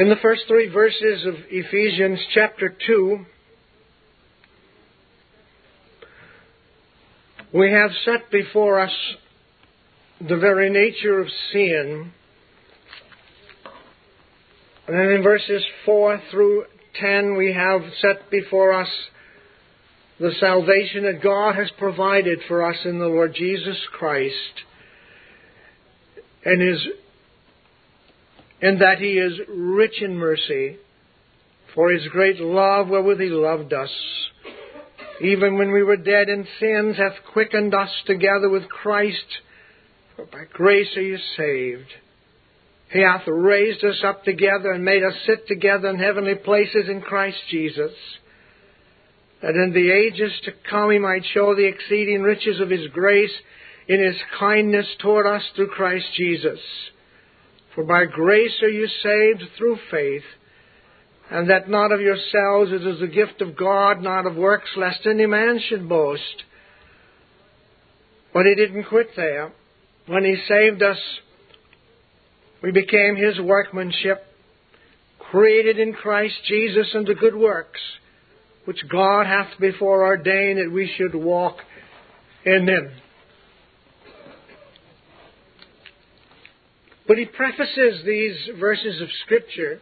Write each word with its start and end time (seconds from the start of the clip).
In 0.00 0.08
the 0.08 0.16
first 0.22 0.44
three 0.48 0.70
verses 0.70 1.26
of 1.26 1.34
Ephesians 1.50 2.18
chapter 2.32 2.74
2, 2.86 3.18
we 7.52 7.70
have 7.70 7.90
set 8.06 8.30
before 8.30 8.80
us 8.80 8.92
the 10.26 10.38
very 10.38 10.70
nature 10.70 11.20
of 11.20 11.28
sin. 11.52 12.12
And 14.88 14.98
then 14.98 15.16
in 15.16 15.22
verses 15.22 15.62
4 15.84 16.22
through 16.30 16.64
10, 16.98 17.36
we 17.36 17.52
have 17.52 17.82
set 18.00 18.30
before 18.30 18.72
us 18.72 18.88
the 20.18 20.32
salvation 20.40 21.02
that 21.02 21.22
God 21.22 21.56
has 21.56 21.70
provided 21.78 22.38
for 22.48 22.62
us 22.62 22.78
in 22.86 22.98
the 22.98 23.06
Lord 23.06 23.34
Jesus 23.34 23.76
Christ 23.92 24.64
and 26.46 26.62
is 26.62 26.88
and 28.62 28.80
that 28.80 28.98
he 28.98 29.12
is 29.12 29.32
rich 29.48 30.02
in 30.02 30.16
mercy 30.16 30.76
for 31.74 31.90
his 31.90 32.06
great 32.08 32.40
love 32.40 32.88
wherewith 32.88 33.20
he 33.20 33.28
loved 33.28 33.72
us 33.72 33.90
even 35.20 35.58
when 35.58 35.70
we 35.70 35.82
were 35.82 35.96
dead 35.96 36.28
in 36.28 36.46
sins 36.58 36.96
hath 36.96 37.24
quickened 37.32 37.74
us 37.74 37.90
together 38.06 38.48
with 38.48 38.68
Christ 38.68 39.18
for 40.16 40.26
by 40.26 40.44
grace 40.52 40.96
are 40.96 41.02
you 41.02 41.18
saved 41.36 41.90
he 42.92 43.00
hath 43.00 43.22
raised 43.26 43.84
us 43.84 44.02
up 44.04 44.24
together 44.24 44.72
and 44.72 44.84
made 44.84 45.04
us 45.04 45.14
sit 45.26 45.46
together 45.46 45.88
in 45.88 45.98
heavenly 45.98 46.34
places 46.34 46.88
in 46.88 47.00
Christ 47.02 47.38
Jesus 47.50 47.92
that 49.42 49.54
in 49.54 49.72
the 49.72 49.90
ages 49.90 50.32
to 50.44 50.52
come 50.68 50.90
he 50.90 50.98
might 50.98 51.22
show 51.32 51.54
the 51.54 51.66
exceeding 51.66 52.22
riches 52.22 52.60
of 52.60 52.68
his 52.68 52.86
grace 52.88 53.32
in 53.88 54.02
his 54.04 54.16
kindness 54.38 54.86
toward 55.00 55.26
us 55.26 55.42
through 55.56 55.68
Christ 55.68 56.06
Jesus. 56.16 56.58
For 57.74 57.84
by 57.84 58.04
grace 58.06 58.62
are 58.62 58.68
you 58.68 58.86
saved 58.86 59.44
through 59.56 59.78
faith, 59.90 60.24
and 61.30 61.48
that 61.48 61.68
not 61.68 61.92
of 61.92 62.00
yourselves, 62.00 62.72
it 62.72 62.84
is 62.86 63.00
the 63.00 63.06
gift 63.06 63.40
of 63.40 63.56
God, 63.56 64.02
not 64.02 64.26
of 64.26 64.34
works, 64.34 64.70
lest 64.76 65.06
any 65.06 65.26
man 65.26 65.60
should 65.68 65.88
boast. 65.88 66.44
But 68.34 68.46
he 68.46 68.54
didn't 68.56 68.84
quit 68.84 69.10
there. 69.14 69.52
When 70.06 70.24
he 70.24 70.36
saved 70.48 70.82
us, 70.82 70.98
we 72.62 72.72
became 72.72 73.16
his 73.16 73.40
workmanship, 73.40 74.24
created 75.30 75.78
in 75.78 75.92
Christ 75.92 76.34
Jesus 76.48 76.88
unto 76.94 77.14
good 77.14 77.36
works, 77.36 77.80
which 78.64 78.88
God 78.90 79.26
hath 79.26 79.58
before 79.60 80.04
ordained 80.04 80.58
that 80.58 80.72
we 80.72 80.92
should 80.96 81.14
walk 81.14 81.58
in 82.44 82.66
them. 82.66 82.90
But 87.10 87.18
he 87.18 87.24
prefaces 87.24 88.04
these 88.06 88.36
verses 88.60 89.02
of 89.02 89.08
Scripture 89.24 89.80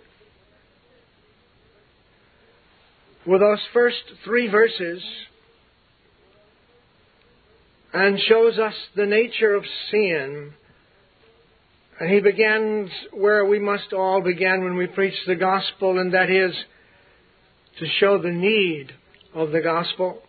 with 3.26 3.42
those 3.42 3.60
first 3.74 4.02
three 4.24 4.48
verses 4.48 5.02
and 7.92 8.18
shows 8.18 8.58
us 8.58 8.72
the 8.96 9.04
nature 9.04 9.54
of 9.54 9.64
sin. 9.90 10.54
And 12.00 12.10
he 12.10 12.20
begins 12.20 12.88
where 13.12 13.44
we 13.44 13.58
must 13.58 13.92
all 13.92 14.22
begin 14.22 14.64
when 14.64 14.78
we 14.78 14.86
preach 14.86 15.18
the 15.26 15.36
gospel, 15.36 15.98
and 15.98 16.14
that 16.14 16.30
is 16.30 16.54
to 17.78 17.86
show 18.00 18.16
the 18.16 18.32
need 18.32 18.90
of 19.34 19.50
the 19.50 19.60
gospel. 19.60 20.22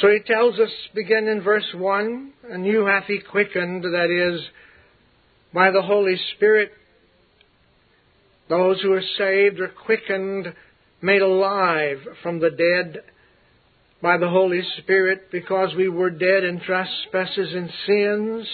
So 0.00 0.06
he 0.06 0.20
tells 0.24 0.60
us, 0.60 0.70
begin 0.94 1.26
in 1.26 1.42
verse 1.42 1.66
1, 1.74 2.32
and 2.48 2.64
you 2.64 2.86
hath 2.86 3.06
he 3.08 3.18
quickened, 3.18 3.82
that 3.82 4.08
is, 4.08 4.40
by 5.56 5.70
the 5.70 5.80
Holy 5.80 6.16
Spirit, 6.36 6.70
those 8.50 8.78
who 8.82 8.92
are 8.92 9.02
saved 9.16 9.58
are 9.58 9.72
quickened, 9.86 10.52
made 11.00 11.22
alive 11.22 11.96
from 12.22 12.40
the 12.40 12.50
dead 12.50 12.98
by 14.02 14.18
the 14.18 14.28
Holy 14.28 14.60
Spirit 14.82 15.30
because 15.32 15.74
we 15.74 15.88
were 15.88 16.10
dead 16.10 16.44
in 16.44 16.60
trespasses 16.60 17.54
and 17.54 17.70
sins. 17.86 18.46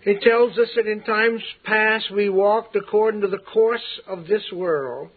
He 0.00 0.18
tells 0.18 0.58
us 0.58 0.70
that 0.74 0.88
in 0.88 1.04
times 1.04 1.40
past 1.62 2.10
we 2.10 2.28
walked 2.28 2.74
according 2.74 3.20
to 3.20 3.28
the 3.28 3.38
course 3.38 4.00
of 4.08 4.26
this 4.26 4.42
world 4.52 5.10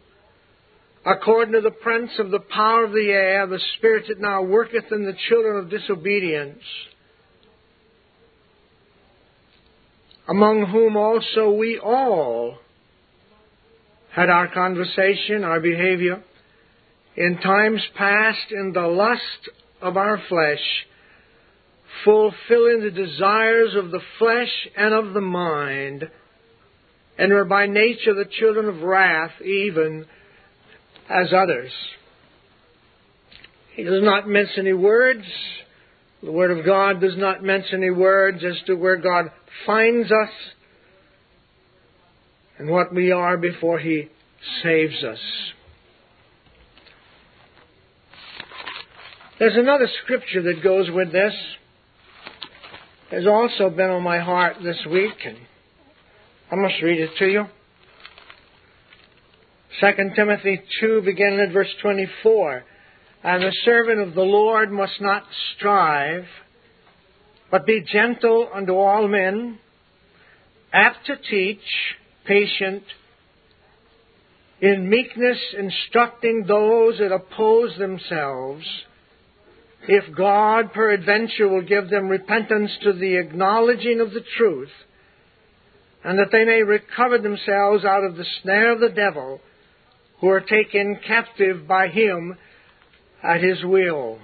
according 1.04 1.54
to 1.54 1.62
the 1.62 1.72
prince 1.72 2.12
of 2.20 2.30
the 2.30 2.40
power 2.40 2.86
of 2.86 2.92
the 2.92 3.10
air, 3.10 3.48
the 3.48 3.60
spirit 3.78 4.06
that 4.08 4.20
now 4.20 4.44
worketh 4.44 4.92
in 4.92 5.06
the 5.06 5.16
children 5.30 5.64
of 5.64 5.70
disobedience, 5.70 6.62
among 10.28 10.66
whom 10.68 10.98
also 10.98 11.52
we 11.52 11.80
all 11.80 12.58
had 14.12 14.30
our 14.30 14.48
conversation, 14.54 15.44
our 15.44 15.60
behavior, 15.60 16.24
in 17.18 17.38
times 17.38 17.82
past 17.96 18.52
in 18.52 18.72
the 18.74 18.88
lust 18.88 19.50
of 19.82 19.98
our 19.98 20.22
flesh, 20.30 20.86
fulfilling 22.04 22.82
the 22.82 22.92
desires 22.92 23.76
of 23.76 23.92
the 23.92 24.02
flesh 24.20 24.68
and 24.76 24.94
of 24.94 25.14
the 25.14 25.22
mind, 25.22 26.10
and 27.18 27.32
were 27.32 27.46
by 27.46 27.68
nature 27.68 28.14
the 28.14 28.30
children 28.40 28.68
of 28.68 28.82
wrath, 28.82 29.42
even 29.42 30.06
as 31.10 31.32
others. 31.34 31.72
He 33.76 33.84
does 33.84 34.04
not 34.04 34.28
mince 34.28 34.50
any 34.58 34.74
words. 34.74 35.26
The 36.26 36.32
Word 36.32 36.58
of 36.58 36.66
God 36.66 37.02
does 37.02 37.16
not 37.16 37.44
mention 37.44 37.84
any 37.84 37.92
words 37.92 38.44
as 38.44 38.60
to 38.66 38.74
where 38.74 38.98
God 38.98 39.26
finds 39.68 40.12
us 40.12 40.30
and 42.58 42.68
what 42.68 42.92
we 42.92 43.12
are 43.12 43.38
before 43.38 43.78
He 43.78 44.10
saves 44.64 45.04
us. 45.04 45.20
There's 49.38 49.56
another 49.56 49.88
scripture 50.04 50.42
that 50.42 50.64
goes 50.64 50.90
with 50.90 51.12
this. 51.12 51.34
Has 53.12 53.28
also 53.28 53.70
been 53.70 53.92
on 53.92 54.02
my 54.02 54.18
heart 54.18 54.56
this 54.64 54.80
week, 54.90 55.14
and 55.26 55.38
I 56.52 56.56
must 56.56 56.82
read 56.82 57.02
it 57.02 57.12
to 57.20 57.26
you. 57.28 57.46
2 59.80 59.88
Timothy 60.16 60.60
2, 60.82 61.04
beginning 61.06 61.40
at 61.42 61.54
verse 61.54 61.70
24. 61.84 62.64
And 63.26 63.42
the 63.42 63.56
servant 63.64 64.08
of 64.08 64.14
the 64.14 64.22
Lord 64.22 64.72
must 64.72 65.02
not 65.02 65.24
strive, 65.56 66.26
but 67.50 67.66
be 67.66 67.82
gentle 67.82 68.48
unto 68.54 68.76
all 68.76 69.08
men, 69.08 69.58
apt 70.72 71.08
to 71.08 71.16
teach, 71.18 71.60
patient, 72.28 72.84
in 74.62 74.88
meekness 74.88 75.40
instructing 75.58 76.46
those 76.48 77.00
that 77.00 77.12
oppose 77.12 77.76
themselves, 77.80 78.64
if 79.88 80.16
God 80.16 80.72
peradventure 80.72 81.48
will 81.48 81.64
give 81.64 81.90
them 81.90 82.10
repentance 82.10 82.70
to 82.84 82.94
the 82.94 83.16
acknowledging 83.16 84.02
of 84.02 84.12
the 84.12 84.24
truth, 84.38 84.70
and 86.04 86.20
that 86.20 86.32
they 86.32 86.46
may 86.46 86.62
recover 86.62 87.18
themselves 87.18 87.86
out 87.86 88.04
of 88.04 88.18
the 88.18 88.26
snare 88.44 88.72
of 88.74 88.82
the 88.82 88.90
devil, 88.90 89.42
who 90.22 90.28
are 90.28 90.42
taken 90.42 91.00
captive 91.08 91.68
by 91.68 91.88
him 91.88 92.38
at 93.24 93.42
his 93.42 93.64
will. 93.64 94.20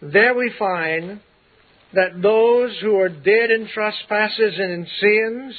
There 0.00 0.34
we 0.34 0.52
find 0.58 1.20
that 1.94 2.20
those 2.22 2.76
who 2.82 2.96
are 2.98 3.08
dead 3.08 3.50
in 3.50 3.68
trespasses 3.72 4.54
and 4.58 4.72
in 4.72 4.86
sins, 5.00 5.54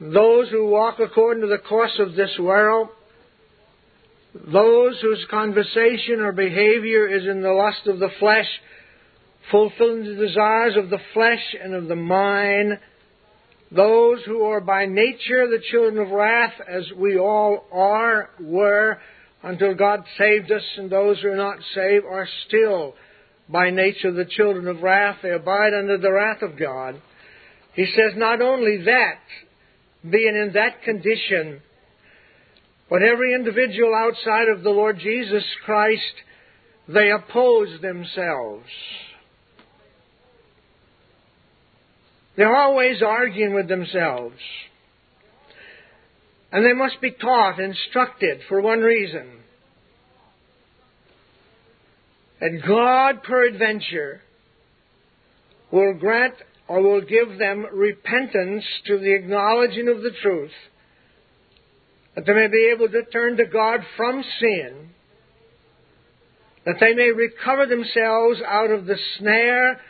those 0.00 0.48
who 0.50 0.68
walk 0.68 0.98
according 1.00 1.42
to 1.42 1.48
the 1.48 1.58
course 1.58 1.98
of 1.98 2.14
this 2.14 2.30
world, 2.38 2.88
those 4.34 5.00
whose 5.00 5.26
conversation 5.30 6.20
or 6.20 6.32
behavior 6.32 7.08
is 7.08 7.26
in 7.26 7.42
the 7.42 7.50
lust 7.50 7.86
of 7.86 7.98
the 7.98 8.10
flesh, 8.20 8.46
fulfilling 9.50 10.04
the 10.04 10.26
desires 10.26 10.76
of 10.76 10.90
the 10.90 11.00
flesh 11.14 11.56
and 11.62 11.74
of 11.74 11.88
the 11.88 11.96
mind, 11.96 12.78
those 13.70 14.20
who 14.24 14.44
are 14.44 14.60
by 14.60 14.86
nature 14.86 15.48
the 15.48 15.62
children 15.70 15.98
of 15.98 16.10
wrath, 16.10 16.54
as 16.68 16.84
we 16.96 17.18
all 17.18 17.66
are, 17.72 18.30
were, 18.40 18.98
until 19.42 19.74
God 19.74 20.00
saved 20.18 20.50
us, 20.50 20.62
and 20.76 20.90
those 20.90 21.20
who 21.20 21.28
are 21.28 21.36
not 21.36 21.58
saved 21.74 22.04
are 22.04 22.28
still 22.46 22.94
by 23.48 23.70
nature 23.70 24.12
the 24.12 24.24
children 24.24 24.68
of 24.68 24.82
wrath. 24.82 25.18
They 25.22 25.30
abide 25.30 25.72
under 25.74 25.98
the 25.98 26.12
wrath 26.12 26.42
of 26.42 26.58
God. 26.58 27.00
He 27.74 27.86
says 27.86 28.16
not 28.16 28.42
only 28.42 28.84
that, 28.84 29.20
being 30.08 30.34
in 30.34 30.52
that 30.54 30.82
condition, 30.82 31.60
but 32.90 33.02
every 33.02 33.34
individual 33.34 33.94
outside 33.94 34.48
of 34.48 34.62
the 34.62 34.70
Lord 34.70 34.98
Jesus 34.98 35.44
Christ, 35.64 36.02
they 36.88 37.10
oppose 37.10 37.80
themselves. 37.80 38.66
They're 42.36 42.56
always 42.56 43.02
arguing 43.02 43.54
with 43.54 43.68
themselves. 43.68 44.36
And 46.50 46.64
they 46.64 46.72
must 46.72 47.00
be 47.00 47.10
taught, 47.10 47.60
instructed 47.60 48.40
for 48.48 48.60
one 48.60 48.80
reason. 48.80 49.40
And 52.40 52.62
God, 52.62 53.22
peradventure, 53.22 54.22
will 55.70 55.94
grant 55.94 56.34
or 56.68 56.82
will 56.82 57.00
give 57.00 57.38
them 57.38 57.66
repentance 57.72 58.64
to 58.86 58.98
the 58.98 59.14
acknowledging 59.14 59.88
of 59.88 60.02
the 60.02 60.12
truth, 60.22 60.52
that 62.14 62.24
they 62.26 62.32
may 62.32 62.48
be 62.48 62.72
able 62.74 62.88
to 62.88 63.02
turn 63.10 63.36
to 63.36 63.46
God 63.46 63.80
from 63.96 64.22
sin, 64.40 64.90
that 66.64 66.76
they 66.80 66.94
may 66.94 67.10
recover 67.10 67.66
themselves 67.66 68.40
out 68.46 68.70
of 68.70 68.86
the 68.86 68.98
snare 69.18 69.80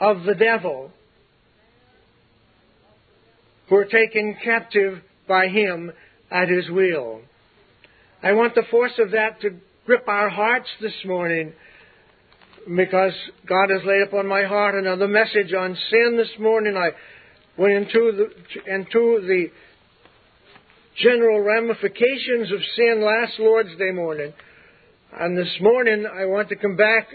of 0.00 0.24
the 0.24 0.34
devil, 0.34 0.90
who 3.68 3.76
are 3.76 3.84
taken 3.84 4.36
captive 4.42 5.00
by 5.26 5.48
him 5.48 5.92
at 6.30 6.48
his 6.48 6.68
will. 6.70 7.20
I 8.22 8.32
want 8.32 8.54
the 8.54 8.64
force 8.70 8.98
of 8.98 9.12
that 9.12 9.40
to 9.42 9.50
grip 9.84 10.08
our 10.08 10.28
hearts 10.28 10.68
this 10.80 10.94
morning 11.04 11.52
because 12.74 13.12
God 13.48 13.70
has 13.70 13.82
laid 13.84 14.02
upon 14.02 14.26
my 14.26 14.44
heart 14.44 14.74
another 14.74 15.06
message 15.06 15.52
on 15.56 15.76
sin 15.90 16.16
this 16.16 16.38
morning. 16.40 16.76
I 16.76 16.90
went 17.56 17.74
into 17.74 18.12
the, 18.12 18.74
into 18.74 19.20
the 19.26 19.46
general 20.96 21.40
ramifications 21.40 22.50
of 22.52 22.58
sin 22.74 23.02
last 23.04 23.38
Lord's 23.38 23.76
Day 23.78 23.92
morning. 23.92 24.32
And 25.12 25.38
this 25.38 25.56
morning 25.60 26.06
I 26.06 26.24
want 26.26 26.48
to 26.48 26.56
come 26.56 26.76
back 26.76 27.08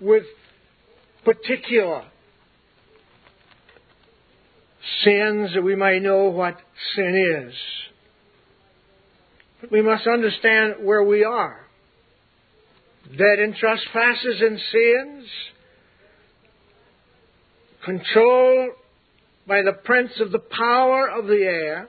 with 0.00 0.24
particular 1.24 2.04
sins 5.04 5.50
that 5.54 5.62
we 5.62 5.74
might 5.74 6.02
know 6.02 6.24
what 6.24 6.56
sin 6.94 7.46
is. 7.46 7.54
But 9.60 9.72
we 9.72 9.82
must 9.82 10.06
understand 10.06 10.74
where 10.82 11.02
we 11.02 11.24
are. 11.24 11.60
Dead 13.10 13.38
in 13.38 13.54
trespasses 13.54 14.40
and 14.40 14.58
sins, 14.58 15.28
controlled 17.84 18.72
by 19.46 19.62
the 19.62 19.72
prince 19.72 20.12
of 20.20 20.30
the 20.30 20.38
power 20.38 21.08
of 21.08 21.26
the 21.26 21.42
air. 21.42 21.88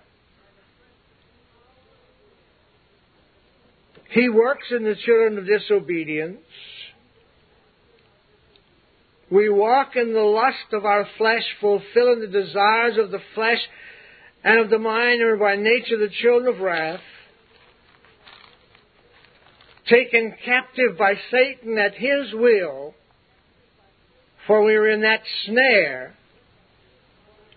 He 4.12 4.30
works 4.30 4.68
in 4.72 4.84
the 4.84 4.96
children 4.96 5.38
of 5.38 5.46
disobedience. 5.46 6.40
We 9.32 9.50
walk 9.50 9.96
in 9.96 10.14
the 10.14 10.20
lust 10.22 10.74
of 10.74 10.86
our 10.86 11.08
flesh, 11.18 11.44
fulfilling 11.62 12.22
the 12.22 12.28
desires 12.28 12.98
of 12.98 13.12
the 13.12 13.22
flesh 13.36 13.60
and 14.44 14.60
of 14.60 14.70
the 14.70 14.80
mind, 14.80 15.22
and 15.22 15.40
by 15.40 15.56
nature 15.56 15.98
the 15.98 16.10
children 16.22 16.54
of 16.54 16.62
wrath, 16.62 17.02
taken 19.88 20.34
captive 20.44 20.98
by 20.98 21.14
Satan 21.30 21.78
at 21.78 21.94
his 21.96 22.34
will, 22.34 22.96
for 24.48 24.64
we 24.64 24.76
are 24.76 24.90
in 24.90 25.02
that 25.02 25.22
snare 25.46 26.16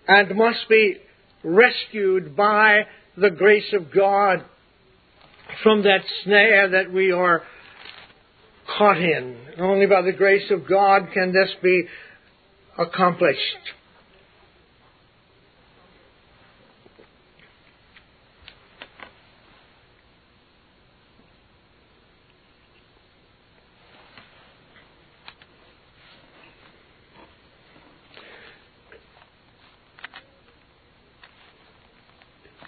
and 0.07 0.35
must 0.35 0.67
be 0.69 0.97
rescued 1.43 2.35
by 2.35 2.81
the 3.17 3.29
grace 3.29 3.73
of 3.73 3.91
God 3.91 4.43
from 5.61 5.83
that 5.83 6.01
snare 6.23 6.69
that 6.69 6.91
we 6.91 7.11
are 7.11 7.43
caught 8.83 8.97
in. 8.97 9.37
Only 9.59 9.85
by 9.85 10.01
the 10.01 10.11
grace 10.11 10.51
of 10.51 10.67
God 10.67 11.07
can 11.13 11.31
this 11.31 11.49
be 11.61 11.85
accomplished. 12.77 13.39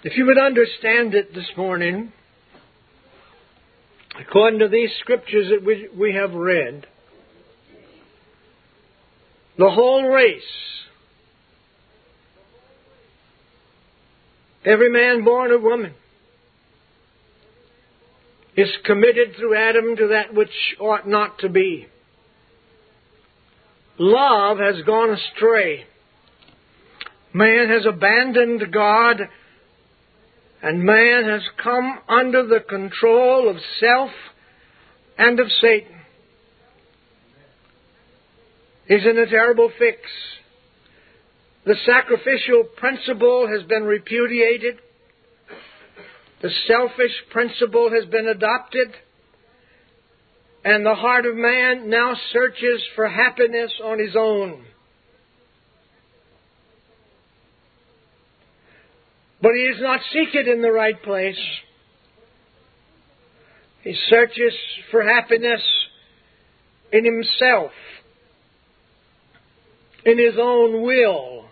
If 0.02 0.16
you 0.16 0.24
would 0.24 0.38
understand 0.38 1.14
it 1.14 1.34
this 1.34 1.50
morning, 1.58 2.12
according 4.28 4.60
to 4.60 4.68
these 4.68 4.90
scriptures 5.00 5.50
that 5.50 5.64
we, 5.64 5.88
we 5.96 6.14
have 6.14 6.32
read, 6.32 6.86
the 9.58 9.70
whole 9.70 10.08
race, 10.08 10.42
every 14.64 14.90
man 14.90 15.24
born 15.24 15.50
of 15.50 15.62
woman, 15.62 15.94
is 18.56 18.68
committed 18.84 19.36
through 19.38 19.56
Adam 19.56 19.96
to 19.96 20.08
that 20.08 20.34
which 20.34 20.50
ought 20.80 21.06
not 21.06 21.38
to 21.38 21.48
be. 21.48 21.86
Love 23.98 24.58
has 24.58 24.82
gone 24.84 25.10
astray. 25.10 25.84
Man 27.32 27.68
has 27.68 27.86
abandoned 27.86 28.72
God 28.72 29.28
and 30.62 30.82
man 30.82 31.24
has 31.24 31.42
come 31.62 31.98
under 32.08 32.46
the 32.46 32.60
control 32.60 33.48
of 33.48 33.56
self 33.78 34.10
and 35.18 35.38
of 35.38 35.46
Satan. 35.60 35.96
He's 38.88 39.04
in 39.04 39.18
a 39.18 39.26
terrible 39.26 39.70
fix. 39.78 40.00
The 41.64 41.74
sacrificial 41.84 42.64
principle 42.76 43.48
has 43.48 43.66
been 43.66 43.84
repudiated. 43.84 44.78
The 46.40 46.50
selfish 46.68 47.12
principle 47.30 47.90
has 47.90 48.04
been 48.08 48.28
adopted. 48.28 48.88
And 50.64 50.86
the 50.86 50.94
heart 50.94 51.26
of 51.26 51.34
man 51.34 51.90
now 51.90 52.14
searches 52.32 52.82
for 52.94 53.08
happiness 53.08 53.72
on 53.82 53.98
his 53.98 54.14
own. 54.16 54.64
But 59.40 59.52
he 59.54 59.70
does 59.70 59.82
not 59.82 60.00
seek 60.12 60.34
it 60.34 60.48
in 60.48 60.62
the 60.62 60.72
right 60.72 61.00
place. 61.02 61.38
He 63.82 63.96
searches 64.08 64.54
for 64.90 65.02
happiness 65.02 65.62
in 66.92 67.04
himself, 67.04 67.70
in 70.04 70.18
his 70.18 70.34
own 70.40 70.82
will, 70.82 71.44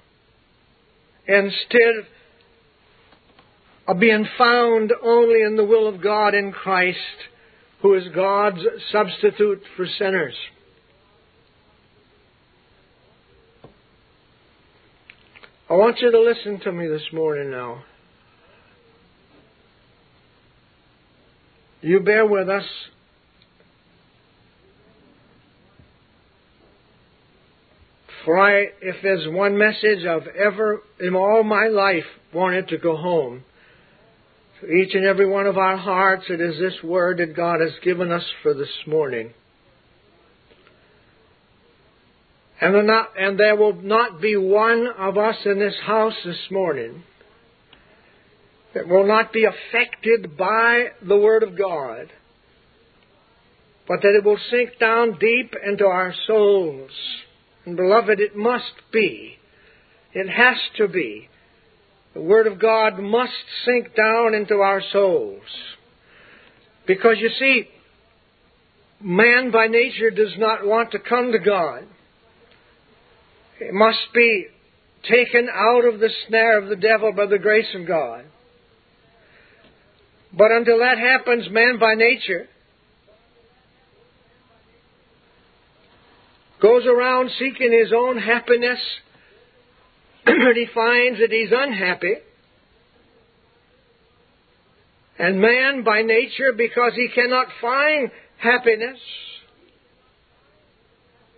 instead 1.27 2.07
of 3.87 4.01
being 4.01 4.27
found 4.39 4.93
only 5.03 5.43
in 5.43 5.57
the 5.57 5.65
will 5.65 5.87
of 5.87 6.03
God 6.03 6.35
in 6.35 6.53
Christ, 6.53 6.99
who 7.83 7.95
is 7.95 8.05
God's 8.15 8.61
substitute 8.91 9.63
for 9.77 9.87
sinners. 9.99 10.35
I 15.75 15.77
want 15.77 15.99
you 15.99 16.09
to 16.09 16.21
listen 16.21 16.61
to 16.61 16.71
me 16.71 16.87
this 16.87 17.03
morning 17.13 17.51
now. 17.51 17.83
You 21.81 21.99
bear 21.99 22.25
with 22.25 22.49
us. 22.49 22.63
For 28.25 28.39
I, 28.39 28.67
if 28.81 29.03
there's 29.03 29.27
one 29.27 29.59
message 29.59 30.07
I've 30.07 30.29
ever, 30.29 30.81
in 31.01 31.17
all 31.17 31.43
my 31.43 31.67
life, 31.67 32.05
wanted 32.33 32.69
to 32.69 32.79
go 32.79 32.97
home, 32.97 33.43
to 34.61 34.69
each 34.69 34.95
and 34.95 35.05
every 35.05 35.27
one 35.27 35.47
of 35.47 35.59
our 35.59 35.77
hearts, 35.77 36.27
it 36.29 36.41
is 36.41 36.57
this 36.57 36.85
word 36.85 37.19
that 37.19 37.35
God 37.35 37.59
has 37.61 37.73
given 37.83 38.13
us 38.13 38.25
for 38.45 38.55
this 38.55 38.69
morning. 38.87 39.35
And, 42.65 42.87
not, 42.87 43.11
and 43.19 43.39
there 43.39 43.57
will 43.57 43.75
not 43.75 44.23
be 44.23 44.39
one 44.39 44.89
of 44.99 45.19
us 45.19 45.37
in 45.45 45.59
this 45.59 45.75
house 45.85 46.15
this 46.25 46.51
morning 46.51 47.03
that 48.73 48.89
will 48.89 49.07
not 49.07 49.35
be 49.35 49.45
affected 49.45 50.35
by 50.39 50.87
the 51.07 51.19
Word 51.19 51.43
of 51.43 51.59
God, 51.59 52.11
but 53.87 54.01
that 54.01 54.19
it 54.19 54.25
will 54.25 54.39
sink 54.51 54.79
down 54.81 55.19
deep 55.19 55.55
into 55.63 55.85
our 55.85 56.15
souls. 56.27 56.91
And 57.67 57.77
beloved, 57.77 58.19
it 58.19 58.35
must 58.35 58.73
be. 58.91 59.37
It 60.15 60.31
has 60.31 60.57
to 60.79 60.89
be. 60.89 61.29
The 62.15 62.23
Word 62.23 62.47
of 62.47 62.59
God 62.59 62.99
must 62.99 63.33
sink 63.67 63.95
down 63.95 64.33
into 64.33 64.55
our 64.61 64.81
souls. 64.91 65.43
Because 66.87 67.17
you 67.19 67.29
see, 67.39 67.69
man 69.03 69.51
by 69.51 69.67
nature 69.67 70.11
does 70.11 70.33
not 70.39 70.65
want 70.65 70.93
to 70.93 70.99
come 70.99 71.33
to 71.33 71.39
God. 71.39 71.89
Must 73.73 74.13
be 74.13 74.47
taken 75.09 75.49
out 75.53 75.85
of 75.85 76.01
the 76.01 76.11
snare 76.27 76.59
of 76.59 76.69
the 76.69 76.77
devil 76.77 77.13
by 77.13 77.27
the 77.27 77.39
grace 77.39 77.73
of 77.75 77.87
God. 77.87 78.25
But 80.37 80.51
until 80.51 80.79
that 80.79 80.99
happens, 80.99 81.49
man 81.51 81.79
by 81.79 81.95
nature 81.95 82.49
goes 86.61 86.87
around 86.87 87.31
seeking 87.39 87.73
his 87.73 87.93
own 87.95 88.19
happiness, 88.19 88.79
and 90.27 90.57
he 90.57 90.67
finds 90.75 91.21
that 91.21 91.31
he's 91.31 91.53
unhappy. 91.53 92.15
And 95.19 95.41
man 95.41 95.85
by 95.85 96.03
nature, 96.03 96.53
because 96.57 96.93
he 96.97 97.09
cannot 97.15 97.49
find 97.61 98.11
happiness, 98.39 98.99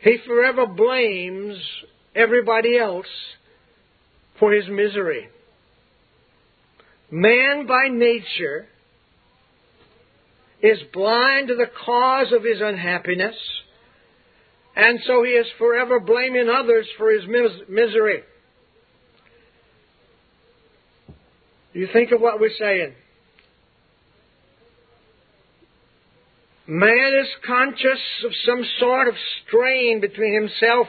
he 0.01 0.19
forever 0.25 0.67
blames 0.67 1.59
everybody 2.17 2.79
else 2.79 3.07
for 4.41 4.53
his 4.53 4.67
misery. 4.69 5.29
Man 7.11 7.67
by 7.67 7.89
nature 7.91 8.67
is 10.63 10.79
blind 10.93 11.49
to 11.49 11.55
the 11.55 11.71
cause 11.85 12.33
of 12.33 12.43
his 12.43 12.61
unhappiness, 12.61 13.37
and 14.75 14.99
so 15.07 15.23
he 15.23 15.31
is 15.31 15.47
forever 15.59 16.01
blaming 16.01 16.49
others 16.49 16.87
for 16.99 17.11
his 17.13 17.23
mis- 17.29 17.69
misery. 17.69 18.23
You 21.73 21.89
think 21.93 22.11
of 22.11 22.21
what 22.21 22.41
we're 22.41 22.51
saying. 22.59 22.95
Man 26.67 27.13
is 27.21 27.29
conscious 27.47 28.01
of 28.25 28.33
some 28.45 28.65
sort 28.81 29.09
of 29.09 29.15
strain 29.47 30.01
between 30.01 30.35
himself 30.35 30.89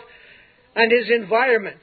and 0.77 0.91
his 0.91 1.09
environment. 1.09 1.79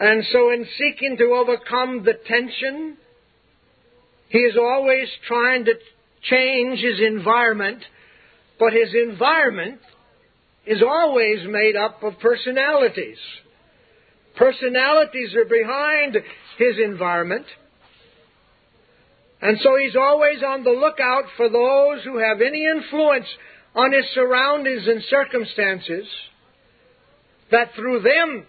And 0.00 0.24
so, 0.32 0.50
in 0.50 0.66
seeking 0.76 1.16
to 1.16 1.24
overcome 1.26 2.04
the 2.04 2.14
tension, 2.26 2.96
he 4.28 4.38
is 4.38 4.56
always 4.60 5.08
trying 5.28 5.64
to 5.66 5.74
change 6.22 6.80
his 6.80 7.00
environment, 7.00 7.82
but 8.58 8.72
his 8.72 8.92
environment 8.94 9.78
is 10.66 10.82
always 10.82 11.38
made 11.48 11.76
up 11.76 12.02
of 12.02 12.18
personalities. 12.18 13.18
Personalities 14.36 15.34
are 15.36 15.48
behind 15.48 16.16
his 16.58 16.78
environment. 16.84 17.46
And 19.40 19.56
so 19.62 19.76
he's 19.80 19.94
always 19.94 20.42
on 20.42 20.64
the 20.64 20.70
lookout 20.70 21.24
for 21.36 21.48
those 21.48 22.02
who 22.04 22.18
have 22.18 22.40
any 22.40 22.64
influence 22.64 23.26
on 23.74 23.92
his 23.92 24.04
surroundings 24.14 24.86
and 24.86 25.02
circumstances, 25.04 26.06
that 27.50 27.74
through 27.74 28.00
them 28.00 28.44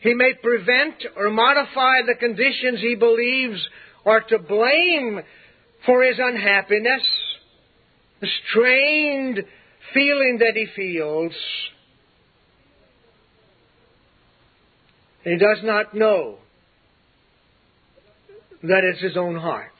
he 0.00 0.14
may 0.14 0.32
prevent 0.42 0.94
or 1.16 1.30
modify 1.30 2.02
the 2.06 2.16
conditions 2.18 2.80
he 2.80 2.94
believes 2.94 3.60
are 4.04 4.20
to 4.20 4.38
blame 4.38 5.20
for 5.86 6.02
his 6.02 6.16
unhappiness, 6.18 7.02
the 8.20 8.28
strained 8.48 9.44
feeling 9.94 10.38
that 10.40 10.54
he 10.54 10.66
feels. 10.74 11.32
He 15.24 15.36
does 15.36 15.58
not 15.62 15.94
know 15.94 16.38
that 18.62 18.84
it's 18.84 19.00
his 19.00 19.16
own 19.16 19.36
heart. 19.36 19.70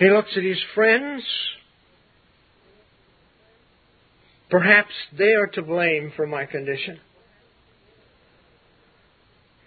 He 0.00 0.08
looks 0.08 0.30
at 0.34 0.42
his 0.42 0.58
friends. 0.74 1.22
Perhaps 4.48 4.92
they 5.16 5.34
are 5.34 5.46
to 5.48 5.62
blame 5.62 6.10
for 6.16 6.26
my 6.26 6.46
condition. 6.46 6.98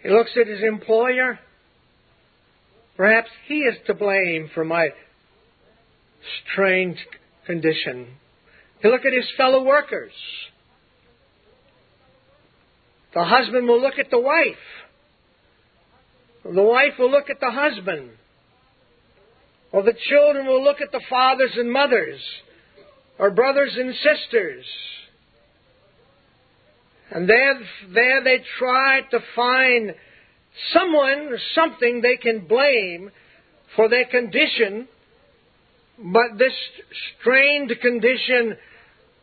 He 0.01 0.09
looks 0.09 0.31
at 0.35 0.47
his 0.47 0.61
employer. 0.63 1.39
Perhaps 2.97 3.29
he 3.47 3.59
is 3.59 3.75
to 3.85 3.93
blame 3.93 4.49
for 4.55 4.65
my 4.65 4.89
strained 6.51 6.97
condition. 7.45 8.07
He 8.81 8.87
look 8.87 9.05
at 9.05 9.13
his 9.13 9.29
fellow 9.37 9.63
workers. 9.63 10.13
The 13.13 13.23
husband 13.23 13.67
will 13.67 13.79
look 13.79 13.99
at 13.99 14.09
the 14.09 14.19
wife. 14.19 14.55
The 16.43 16.63
wife 16.63 16.93
will 16.97 17.11
look 17.11 17.29
at 17.29 17.39
the 17.39 17.51
husband. 17.51 18.09
Or 19.73 19.81
the 19.81 19.95
children 20.07 20.45
will 20.45 20.63
look 20.63 20.81
at 20.81 20.91
the 20.91 21.01
fathers 21.09 21.51
and 21.55 21.69
mothers, 21.69 22.21
or 23.17 23.31
brothers 23.31 23.75
and 23.75 23.93
sisters. 23.95 24.65
And 27.09 27.27
there, 27.27 27.59
there 27.91 28.23
they 28.23 28.37
try 28.59 29.01
to 29.11 29.19
find 29.35 29.95
someone 30.73 31.27
or 31.33 31.39
something 31.55 32.01
they 32.01 32.17
can 32.17 32.45
blame 32.45 33.09
for 33.75 33.89
their 33.89 34.05
condition, 34.05 34.87
but 35.97 36.37
this 36.37 36.53
strained 37.19 37.71
condition 37.81 38.55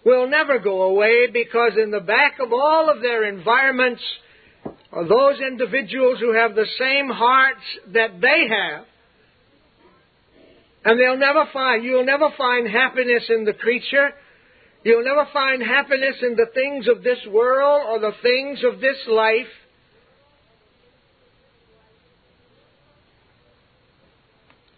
will 0.04 0.28
never 0.28 0.58
go 0.58 0.82
away 0.82 1.28
because 1.32 1.72
in 1.80 1.92
the 1.92 2.00
back 2.00 2.40
of 2.40 2.52
all 2.52 2.90
of 2.90 3.02
their 3.02 3.24
environments 3.24 4.02
are 4.92 5.06
those 5.06 5.40
individuals 5.40 6.18
who 6.18 6.32
have 6.32 6.56
the 6.56 6.66
same 6.76 7.08
hearts 7.08 7.62
that 7.92 8.20
they 8.20 8.48
have. 8.48 8.84
And 10.84 10.98
they'll 10.98 11.18
never 11.18 11.46
find, 11.52 11.84
you'll 11.84 12.06
never 12.06 12.30
find 12.38 12.66
happiness 12.66 13.24
in 13.28 13.44
the 13.44 13.52
creature. 13.52 14.10
You'll 14.82 15.04
never 15.04 15.28
find 15.32 15.62
happiness 15.62 16.16
in 16.22 16.36
the 16.36 16.46
things 16.54 16.88
of 16.88 17.02
this 17.02 17.18
world 17.30 17.82
or 17.88 18.00
the 18.00 18.16
things 18.22 18.60
of 18.64 18.80
this 18.80 18.96
life. 19.08 19.46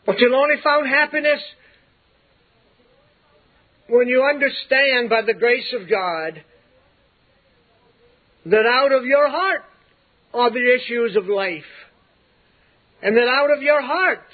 But 0.05 0.19
you'll 0.19 0.35
only 0.35 0.57
find 0.63 0.89
happiness 0.89 1.41
when 3.89 4.09
you 4.09 4.25
understand 4.25 5.09
by 5.09 5.23
the 5.23 5.35
grace 5.35 5.73
of 5.81 5.89
God 5.89 6.43
that 8.47 8.67
out 8.67 8.91
of 8.91 9.05
your 9.05 9.31
heart 9.31 9.63
are 10.35 10.51
the 10.51 10.75
issues 10.75 11.15
of 11.15 11.27
life. 11.27 11.63
And 13.03 13.17
that 13.17 13.29
out 13.29 13.57
of 13.57 13.63
your 13.63 13.83
heart 13.83 14.25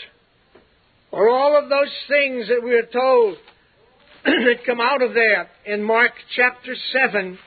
are 1.13 1.29
all 1.29 1.57
of 1.57 1.69
those 1.69 1.93
things 2.09 2.49
that 2.49 2.63
we 2.63 2.75
are 2.75 2.87
told 2.87 3.37
that 4.25 4.65
come 4.67 4.81
out 4.81 5.03
of 5.03 5.15
there 5.15 5.49
in 5.65 5.83
Mark 5.83 6.13
chapter 6.37 6.75
7, 6.93 7.39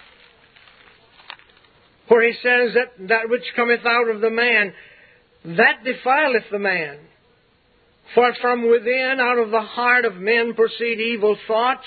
where 2.08 2.28
he 2.28 2.34
says 2.42 2.74
that 2.74 3.08
that 3.08 3.30
which 3.30 3.44
cometh 3.56 3.86
out 3.86 4.10
of 4.10 4.22
the 4.22 4.30
man, 4.30 4.74
that 5.46 5.84
defileth 5.84 6.50
the 6.52 6.60
man. 6.60 6.98
For 8.16 8.34
from 8.42 8.70
within, 8.70 9.20
out 9.22 9.38
of 9.38 9.52
the 9.52 9.62
heart 9.62 10.06
of 10.06 10.16
men 10.16 10.54
proceed 10.54 11.00
evil 11.00 11.38
thoughts, 11.48 11.86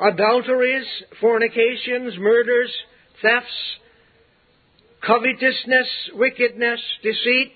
adulteries, 0.00 0.86
fornications, 1.20 2.18
murders, 2.18 2.72
thefts, 3.20 3.46
covetousness, 5.06 5.86
wickedness, 6.14 6.80
deceit, 7.02 7.52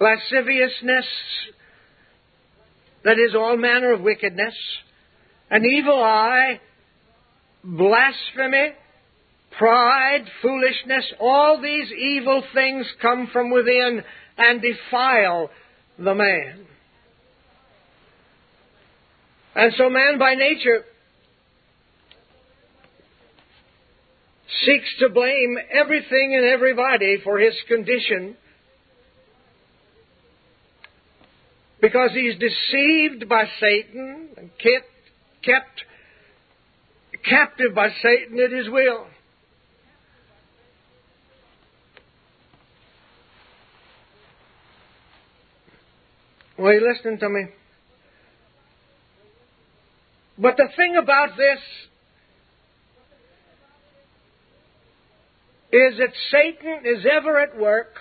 lasciviousness, 0.00 1.06
that 3.04 3.18
is 3.18 3.34
all 3.34 3.56
manner 3.56 3.92
of 3.92 4.00
wickedness, 4.00 4.54
an 5.50 5.64
evil 5.64 6.02
eye, 6.02 6.60
blasphemy, 7.64 8.74
pride, 9.58 10.24
foolishness, 10.40 11.04
all 11.20 11.60
these 11.60 11.90
evil 11.92 12.42
things 12.54 12.86
come 13.00 13.28
from 13.32 13.50
within 13.50 14.02
and 14.38 14.62
defile 14.62 15.50
the 15.98 16.14
man. 16.14 16.66
And 19.54 19.72
so 19.76 19.90
man 19.90 20.18
by 20.18 20.34
nature 20.34 20.84
seeks 24.64 24.88
to 25.00 25.10
blame 25.10 25.56
everything 25.70 26.34
and 26.34 26.44
everybody 26.46 27.18
for 27.22 27.38
his 27.38 27.54
condition 27.68 28.36
because 31.82 32.12
he's 32.14 32.38
deceived 32.38 33.28
by 33.28 33.44
Satan 33.58 34.28
and 34.36 34.50
kept, 34.56 34.86
kept 35.44 35.82
captive 37.28 37.74
by 37.74 37.88
Satan 38.00 38.38
at 38.38 38.52
his 38.52 38.70
will. 38.70 39.06
Well, 46.56 46.72
you 46.72 46.88
listening 46.88 47.18
to 47.18 47.28
me? 47.28 47.46
But 50.38 50.56
the 50.56 50.68
thing 50.76 50.96
about 50.96 51.30
this 51.36 51.58
is 55.72 55.98
that 55.98 56.12
Satan 56.30 56.82
is 56.84 57.04
ever 57.10 57.40
at 57.40 57.58
work 57.58 57.96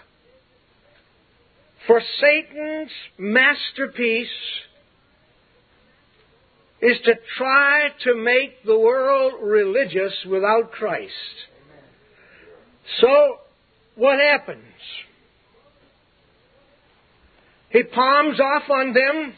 for 1.88 2.02
Satan's 2.20 2.92
masterpiece 3.18 4.28
is 6.82 6.98
to 7.06 7.14
try 7.38 7.90
to 8.04 8.16
make 8.16 8.64
the 8.66 8.78
world 8.78 9.34
religious 9.42 10.14
without 10.30 10.72
Christ. 10.72 11.12
So, 13.00 13.38
what 13.96 14.20
happens? 14.20 14.64
He 17.70 17.84
palms 17.84 18.40
off 18.40 18.70
on 18.70 18.94
them 18.94 19.34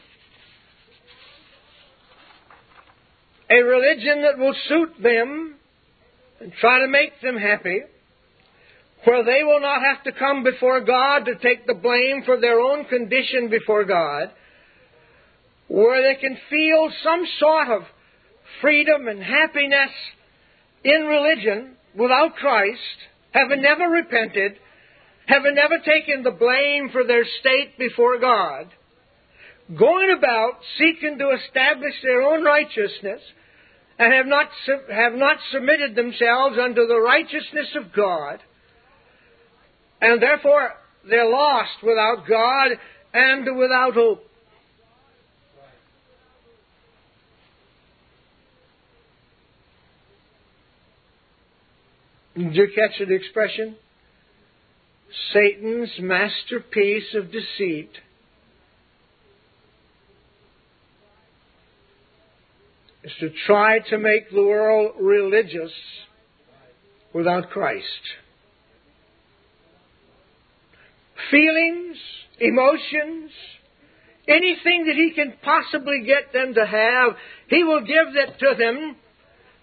a 3.50 3.62
religion 3.62 4.24
that 4.24 4.38
will 4.38 4.56
suit 4.68 5.02
them 5.02 5.56
and 6.40 6.52
try 6.60 6.80
to 6.80 6.88
make 6.88 7.22
them 7.22 7.38
happy 7.38 7.82
where 9.06 9.24
they 9.24 9.44
will 9.44 9.60
not 9.60 9.82
have 9.82 10.04
to 10.04 10.18
come 10.18 10.44
before 10.44 10.82
God 10.82 11.26
to 11.26 11.36
take 11.36 11.68
the 11.68 11.74
blame 11.74 12.24
for 12.26 12.40
their 12.40 12.60
own 12.60 12.86
condition 12.86 13.50
before 13.50 13.84
God, 13.84 14.32
where 15.68 16.02
they 16.02 16.20
can 16.20 16.38
feel 16.50 16.90
some 17.04 17.24
sort 17.40 17.68
of 17.70 17.82
freedom 18.62 19.08
and 19.08 19.22
happiness 19.22 19.92
in 20.84 21.02
religion 21.02 21.76
without 21.96 22.36
Christ, 22.36 22.80
having 23.32 23.62
never 23.62 23.86
repented, 23.86 24.54
having 25.26 25.56
never 25.56 25.80
taken 25.80 26.24
the 26.24 26.32
blame 26.32 26.90
for 26.92 27.04
their 27.06 27.26
state 27.40 27.78
before 27.78 28.20
God, 28.20 28.68
going 29.78 30.16
about 30.18 30.60
seeking 30.78 31.18
to 31.18 31.32
establish 31.32 31.94
their 32.04 32.22
own 32.22 32.44
righteousness, 32.44 33.22
and 34.00 34.14
have 34.14 34.26
not, 34.26 34.48
have 34.92 35.14
not 35.14 35.38
submitted 35.52 35.96
themselves 35.96 36.58
unto 36.58 36.88
the 36.88 37.00
righteousness 37.00 37.68
of 37.76 37.94
God, 37.94 38.40
and 40.04 40.22
therefore 40.22 40.72
they're 41.10 41.30
lost 41.30 41.82
without 41.82 42.28
God 42.28 42.72
and 43.14 43.58
without 43.58 43.94
hope. 43.94 44.26
Did 52.36 52.54
you 52.54 52.68
catch 52.76 53.00
the 53.00 53.14
expression? 53.14 53.78
Satan's 55.32 55.92
masterpiece 56.00 57.16
of 57.16 57.32
deceit. 57.32 57.92
Is 63.04 63.12
to 63.22 63.30
try 63.48 63.80
to 63.90 63.98
make 63.98 64.32
the 64.32 64.44
world 64.44 64.96
religious 65.00 65.72
without 67.14 67.50
Christ. 67.52 67.86
Feelings, 71.32 71.98
emotions, 72.40 73.32
anything 74.28 74.86
that 74.88 74.96
he 74.96 75.12
can 75.16 75.34
possibly 75.44 76.04
get 76.06 76.34
them 76.34 76.54
to 76.54 76.66
have, 76.66 77.16
he 77.48 77.64
will 77.64 77.82
give 77.82 78.14
that 78.16 78.40
to 78.40 78.56
them 78.58 78.96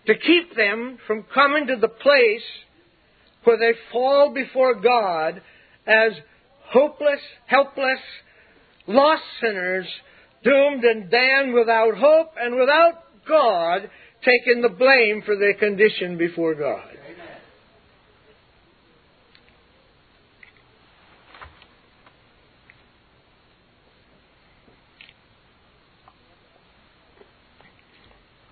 to 0.06 0.14
keep 0.14 0.56
them 0.56 0.98
from 1.06 1.24
coming 1.34 1.66
to 1.66 1.76
the 1.76 1.88
place 1.88 2.42
where 3.44 3.58
they 3.58 3.78
fall 3.92 4.32
before 4.34 4.80
God 4.80 5.42
as 5.86 6.12
hopeless, 6.72 7.20
helpless, 7.46 8.00
lost 8.86 9.22
sinners, 9.40 9.86
doomed 10.44 10.84
and 10.84 11.10
damned 11.10 11.54
without 11.54 11.96
hope 11.96 12.32
and 12.40 12.58
without 12.58 13.04
God 13.28 13.90
taking 14.24 14.62
the 14.62 14.68
blame 14.68 15.22
for 15.24 15.36
their 15.36 15.54
condition 15.54 16.18
before 16.18 16.54
God. 16.54 16.99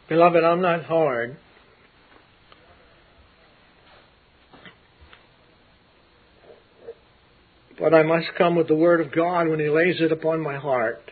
Beloved, 0.09 0.43
I'm 0.43 0.62
not 0.62 0.85
hard. 0.85 1.37
But 7.79 7.93
I 7.93 8.03
must 8.03 8.27
come 8.37 8.57
with 8.57 8.69
the 8.69 8.75
Word 8.75 9.03
of 9.03 9.15
God 9.15 9.49
when 9.49 9.61
He 9.61 9.69
lays 9.69 10.00
it 10.00 10.11
upon 10.11 10.41
my 10.41 10.57
heart. 10.57 11.03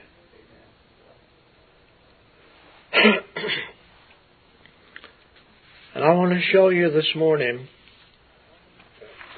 and 5.95 6.03
I 6.03 6.15
want 6.15 6.33
to 6.33 6.41
show 6.53 6.71
you 6.71 6.91
this 6.91 7.12
morning 7.15 7.69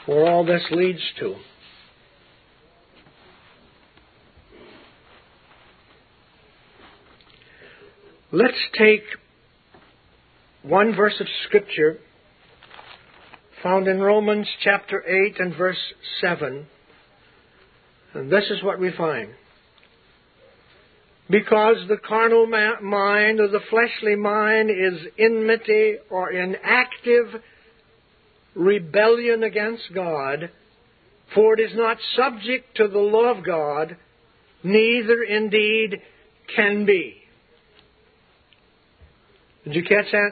where 0.06 0.24
all 0.24 0.46
this 0.46 0.62
leads 0.70 1.02
to. 1.18 1.34
Let's 8.30 8.54
take 8.78 9.02
one 10.62 10.94
verse 10.94 11.14
of 11.20 11.26
Scripture 11.46 11.98
found 13.62 13.88
in 13.88 14.00
Romans 14.00 14.46
chapter 14.62 15.02
8 15.06 15.40
and 15.40 15.56
verse 15.56 15.78
7. 16.20 16.66
And 18.14 18.30
this 18.30 18.44
is 18.50 18.62
what 18.62 18.78
we 18.78 18.92
find. 18.96 19.30
Because 21.30 21.76
the 21.88 21.98
carnal 21.98 22.46
mind 22.46 23.40
or 23.40 23.48
the 23.48 23.60
fleshly 23.68 24.16
mind 24.16 24.70
is 24.70 25.00
enmity 25.18 25.96
or 26.10 26.32
inactive 26.32 27.42
rebellion 28.54 29.42
against 29.42 29.84
God, 29.94 30.50
for 31.34 31.54
it 31.54 31.60
is 31.60 31.76
not 31.76 31.98
subject 32.16 32.76
to 32.76 32.88
the 32.88 32.98
law 32.98 33.30
of 33.36 33.44
God, 33.44 33.96
neither 34.62 35.22
indeed 35.22 36.00
can 36.56 36.86
be. 36.86 37.16
Did 39.64 39.74
you 39.74 39.82
catch 39.82 40.10
that? 40.12 40.30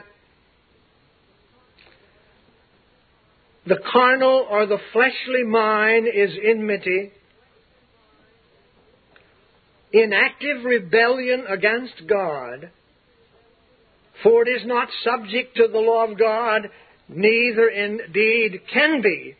The 3.67 3.79
carnal 3.91 4.47
or 4.49 4.65
the 4.65 4.77
fleshly 4.93 5.43
mind 5.43 6.07
is 6.07 6.31
enmity, 6.41 7.11
in 9.91 10.13
active 10.13 10.63
rebellion 10.63 11.45
against 11.49 12.07
God, 12.07 12.71
for 14.23 14.47
it 14.47 14.49
is 14.49 14.65
not 14.65 14.87
subject 15.03 15.57
to 15.57 15.67
the 15.67 15.79
law 15.79 16.09
of 16.09 16.17
God, 16.17 16.69
neither 17.09 17.67
indeed 17.67 18.61
can 18.71 19.01
be. 19.01 19.35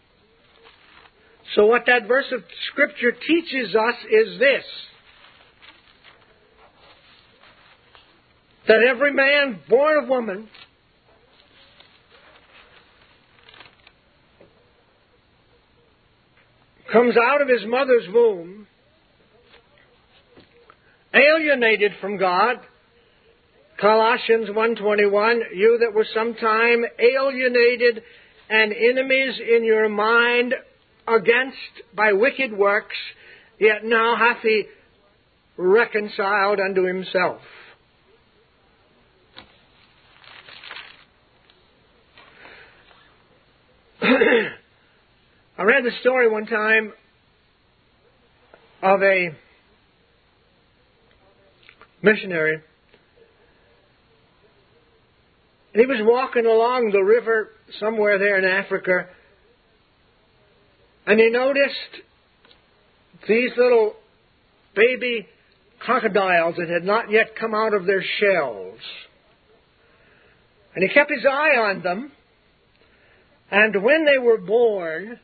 So, 1.56 1.66
what 1.66 1.86
that 1.88 2.08
verse 2.08 2.32
of 2.34 2.44
Scripture 2.72 3.12
teaches 3.12 3.76
us 3.76 3.96
is 4.12 4.40
this 4.40 4.63
that 8.68 8.84
every 8.84 9.13
man 9.13 9.60
born 9.70 10.04
of 10.04 10.10
woman 10.10 10.50
comes 16.91 17.15
out 17.17 17.41
of 17.41 17.50
his 17.50 17.65
mother's 17.65 18.08
womb 18.13 18.67
alienated 21.13 21.93
from 22.00 22.17
God. 22.17 22.58
Colossians 23.80 24.50
1:21 24.50 25.56
you 25.56 25.78
that 25.80 25.93
were 25.93 26.06
sometime 26.13 26.86
alienated 27.00 28.04
and 28.50 28.73
enemies 28.73 29.39
in 29.39 29.63
your 29.63 29.89
mind 29.89 30.56
against 31.08 31.58
by 31.93 32.13
wicked 32.13 32.52
works 32.54 32.95
yet 33.60 33.84
now 33.84 34.15
hath 34.15 34.41
he 34.41 34.67
reconciled 35.58 36.60
unto 36.60 36.84
himself. 36.84 37.41
I 45.60 45.63
read 45.63 45.84
the 45.84 45.91
story 46.02 46.30
one 46.30 46.46
time 46.46 46.93
of 48.84 49.02
a 49.02 49.30
missionary. 52.04 52.62
He 55.74 55.86
was 55.88 55.98
walking 56.02 56.46
along 56.46 56.91
the 56.91 57.02
river 57.02 57.50
somewhere 57.80 58.20
there 58.20 58.38
in 58.38 58.46
Africa, 58.46 59.08
and 61.08 61.20
he 61.20 61.32
noticed 61.32 62.04
these 63.28 63.50
little 63.58 63.96
baby 64.76 65.28
crocodiles 65.80 66.54
that 66.60 66.70
had 66.70 66.84
not 66.84 67.10
yet 67.10 67.36
come 67.36 67.56
out 67.56 67.74
of 67.74 67.88
their 67.88 68.04
shells. 68.20 68.78
And 70.76 70.88
he 70.88 70.93
kept 70.93 71.10
his 71.10 71.26
eye 71.26 71.58
on 71.58 71.82
them, 71.82 72.12
and 73.50 73.82
when 73.82 74.06
they 74.06 74.20
were 74.20 74.38
born, 74.38 75.20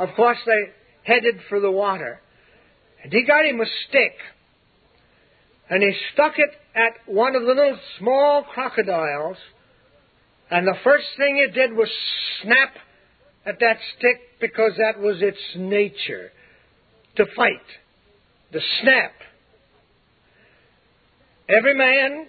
of 0.00 0.08
course 0.16 0.38
they 0.46 0.72
headed 1.04 1.36
for 1.48 1.60
the 1.60 1.70
water. 1.70 2.20
And 3.02 3.12
he 3.12 3.24
got 3.24 3.46
him 3.46 3.60
a 3.60 3.66
stick 3.88 4.16
and 5.70 5.82
he 5.82 5.92
stuck 6.12 6.32
it 6.36 6.50
at 6.74 6.94
one 7.06 7.36
of 7.36 7.42
the 7.42 7.48
little 7.48 7.78
small 7.98 8.42
crocodiles, 8.42 9.36
and 10.50 10.66
the 10.66 10.74
first 10.82 11.06
thing 11.16 11.38
it 11.38 11.54
did 11.54 11.72
was 11.72 11.88
snap 12.42 12.74
at 13.46 13.60
that 13.60 13.76
stick 13.96 14.18
because 14.40 14.72
that 14.78 15.00
was 15.00 15.22
its 15.22 15.38
nature 15.56 16.32
to 17.16 17.24
fight, 17.36 17.52
to 18.52 18.58
snap. 18.82 19.12
Every 21.48 21.76
man 21.76 22.26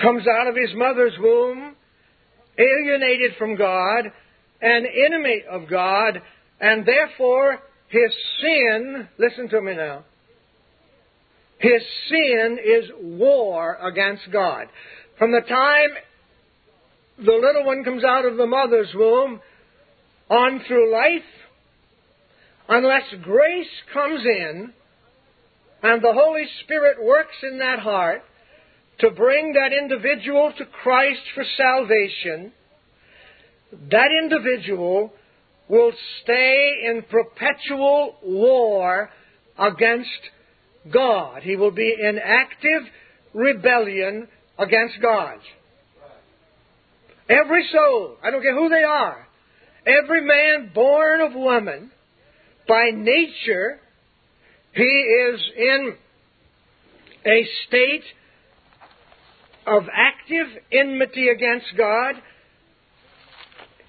comes 0.00 0.24
out 0.26 0.48
of 0.48 0.56
his 0.56 0.74
mother's 0.74 1.14
womb 1.18 1.76
alienated 2.58 3.32
from 3.38 3.56
God, 3.56 4.12
an 4.64 4.86
enemy 5.06 5.44
of 5.50 5.68
God, 5.68 6.20
and 6.60 6.86
therefore 6.86 7.60
his 7.88 8.14
sin, 8.40 9.08
listen 9.18 9.48
to 9.50 9.60
me 9.60 9.74
now, 9.74 10.04
his 11.58 11.82
sin 12.08 12.58
is 12.64 12.84
war 13.00 13.76
against 13.76 14.22
God. 14.32 14.66
From 15.18 15.30
the 15.30 15.42
time 15.42 15.90
the 17.18 17.32
little 17.32 17.64
one 17.64 17.84
comes 17.84 18.04
out 18.04 18.24
of 18.24 18.36
the 18.36 18.46
mother's 18.46 18.92
womb 18.94 19.40
on 20.28 20.60
through 20.66 20.92
life, 20.92 21.22
unless 22.68 23.04
grace 23.22 23.68
comes 23.92 24.24
in 24.24 24.72
and 25.82 26.02
the 26.02 26.12
Holy 26.12 26.46
Spirit 26.64 27.04
works 27.04 27.36
in 27.42 27.58
that 27.58 27.78
heart 27.78 28.22
to 29.00 29.10
bring 29.10 29.52
that 29.52 29.72
individual 29.72 30.52
to 30.56 30.64
Christ 30.64 31.20
for 31.34 31.44
salvation, 31.56 32.52
that 33.90 34.08
individual 34.22 35.12
will 35.68 35.92
stay 36.22 36.72
in 36.86 37.02
perpetual 37.10 38.16
war 38.22 39.10
against 39.58 40.10
God. 40.92 41.42
He 41.42 41.56
will 41.56 41.70
be 41.70 41.94
in 41.98 42.18
active 42.18 42.82
rebellion 43.32 44.28
against 44.58 45.00
God. 45.00 45.38
Every 47.28 47.66
soul, 47.72 48.16
I 48.22 48.30
don't 48.30 48.42
care 48.42 48.54
who 48.54 48.68
they 48.68 48.84
are, 48.84 49.26
every 49.86 50.20
man 50.26 50.70
born 50.74 51.20
of 51.22 51.32
woman, 51.34 51.90
by 52.68 52.90
nature, 52.92 53.80
he 54.74 54.82
is 54.82 55.40
in 55.56 55.94
a 57.26 57.46
state 57.66 58.04
of 59.66 59.84
active 59.92 60.46
enmity 60.72 61.28
against 61.28 61.66
God. 61.76 62.16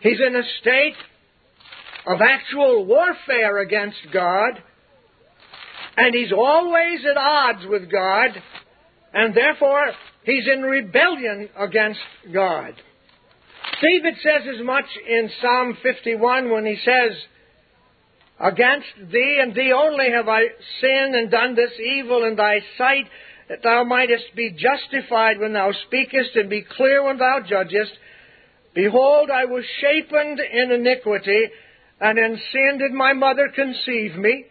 He's 0.06 0.20
in 0.20 0.36
a 0.36 0.44
state 0.62 0.98
of 2.06 2.22
actual 2.22 2.86
warfare 2.86 3.58
against 3.58 3.98
God. 4.14 4.62
And 5.98 6.14
he's 6.14 6.32
always 6.32 7.00
at 7.10 7.18
odds 7.18 7.66
with 7.68 7.92
God. 7.92 8.30
And 9.16 9.34
therefore, 9.34 9.94
he's 10.24 10.48
in 10.48 10.62
rebellion 10.62 11.50
against 11.58 12.02
God. 12.32 12.76
David 13.82 14.14
says 14.22 14.48
as 14.56 14.64
much 14.64 14.86
in 15.08 15.32
Psalm 15.42 15.76
51 15.82 16.52
when 16.52 16.68
he 16.68 16.78
says, 16.86 17.18
Against 18.40 19.12
thee 19.12 19.40
and 19.42 19.56
thee 19.56 19.74
only 19.76 20.12
have 20.12 20.28
I 20.28 20.42
sinned 20.82 21.16
and 21.16 21.32
done 21.32 21.56
this 21.56 21.72
evil 21.80 22.26
in 22.26 22.36
thy 22.36 22.60
sight, 22.78 23.06
that 23.50 23.64
thou 23.64 23.84
mightest 23.84 24.36
be 24.36 24.52
justified 24.52 25.40
when 25.40 25.54
thou 25.54 25.72
speakest 25.88 26.36
and 26.36 26.48
be 26.48 26.64
clear 26.78 27.04
when 27.04 27.18
thou 27.18 27.40
judgest. 27.48 27.94
Behold, 28.76 29.30
I 29.32 29.46
was 29.46 29.64
shapen 29.80 30.38
in 30.52 30.72
iniquity, 30.72 31.46
and 32.02 32.20
in 32.20 32.38
sin 32.52 32.78
did 32.78 32.92
my 32.92 33.14
mother 33.14 33.50
conceive 33.56 34.16
me. 34.18 34.46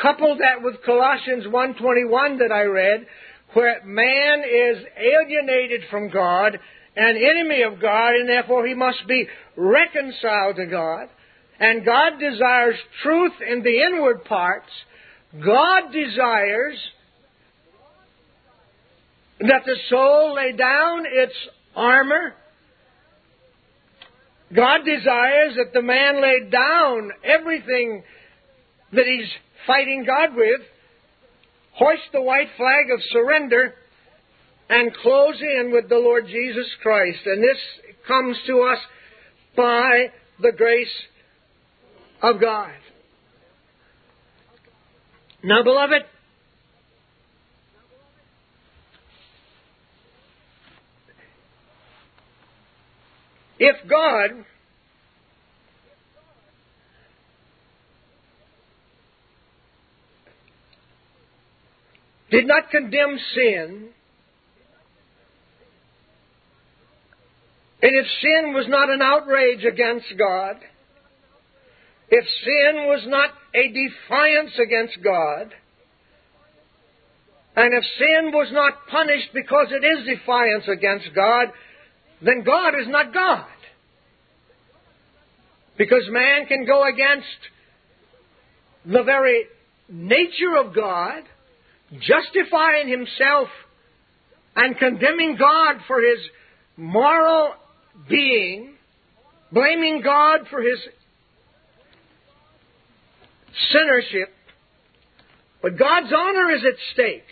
Couple 0.00 0.38
that 0.38 0.62
with 0.62 0.82
Colossians 0.86 1.44
1.21 1.46 2.38
that 2.38 2.52
I 2.52 2.62
read, 2.62 3.06
where 3.52 3.84
man 3.84 4.40
is 4.40 4.84
alienated 4.96 5.82
from 5.90 6.08
God, 6.10 6.58
an 6.96 7.16
enemy 7.16 7.62
of 7.62 7.80
God, 7.80 8.14
and 8.14 8.28
therefore 8.28 8.66
he 8.66 8.74
must 8.74 9.06
be 9.08 9.26
reconciled 9.56 10.56
to 10.56 10.66
God. 10.66 11.08
And 11.58 11.84
God 11.84 12.18
desires 12.20 12.76
truth 13.02 13.32
in 13.48 13.62
the 13.62 13.82
inward 13.82 14.24
parts. 14.24 14.70
God 15.44 15.92
desires 15.92 16.78
that 19.40 19.62
the 19.66 19.76
soul 19.88 20.34
lay 20.34 20.52
down 20.52 21.04
its 21.06 21.34
armor. 21.74 22.34
God 24.52 24.80
desires 24.84 25.56
that 25.56 25.72
the 25.72 25.82
man 25.82 26.20
lay 26.20 26.50
down 26.50 27.10
everything 27.24 28.02
that 28.92 29.06
he's 29.06 29.30
fighting 29.66 30.04
God 30.06 30.36
with, 30.36 30.60
hoist 31.72 32.02
the 32.12 32.22
white 32.22 32.48
flag 32.56 32.90
of 32.92 33.00
surrender, 33.10 33.74
and 34.68 34.94
close 34.94 35.40
in 35.40 35.72
with 35.72 35.88
the 35.88 35.96
Lord 35.96 36.26
Jesus 36.26 36.66
Christ. 36.82 37.20
And 37.26 37.42
this 37.42 37.58
comes 38.06 38.36
to 38.46 38.60
us 38.62 38.78
by 39.56 40.06
the 40.40 40.52
grace 40.52 40.88
of 42.22 42.40
God. 42.40 42.72
Now, 45.42 45.62
beloved, 45.62 46.02
if 53.64 53.88
God 53.88 54.44
did 62.30 62.46
not 62.46 62.70
condemn 62.70 63.18
sin, 63.34 63.88
and 67.82 67.92
if 67.92 68.06
sin 68.20 68.52
was 68.52 68.66
not 68.68 68.90
an 68.90 69.00
outrage 69.00 69.64
against 69.64 70.06
God, 70.18 70.56
if 72.10 72.24
sin 72.44 72.86
was 72.86 73.04
not 73.06 73.30
a 73.54 73.68
defiance 73.68 74.52
against 74.62 75.02
God, 75.02 75.54
and 77.56 77.72
if 77.72 77.84
sin 77.98 78.32
was 78.32 78.48
not 78.52 78.86
punished 78.90 79.28
because 79.32 79.68
it 79.70 79.84
is 79.86 80.18
defiance 80.18 80.64
against 80.68 81.14
God, 81.14 81.48
then 82.20 82.42
God 82.44 82.70
is 82.80 82.88
not 82.88 83.12
God. 83.12 83.46
Because 85.76 86.02
man 86.10 86.46
can 86.46 86.64
go 86.64 86.86
against 86.86 87.26
the 88.84 89.02
very 89.02 89.44
nature 89.88 90.56
of 90.58 90.74
God, 90.74 91.22
justifying 92.00 92.88
himself 92.88 93.48
and 94.56 94.78
condemning 94.78 95.36
God 95.38 95.80
for 95.86 96.00
his 96.00 96.18
moral 96.76 97.54
being, 98.08 98.74
blaming 99.52 100.00
God 100.02 100.40
for 100.50 100.60
his 100.60 100.78
sinnership, 103.72 104.30
but 105.62 105.78
God's 105.78 106.12
honor 106.14 106.50
is 106.50 106.62
at 106.64 106.78
stake. 106.92 107.24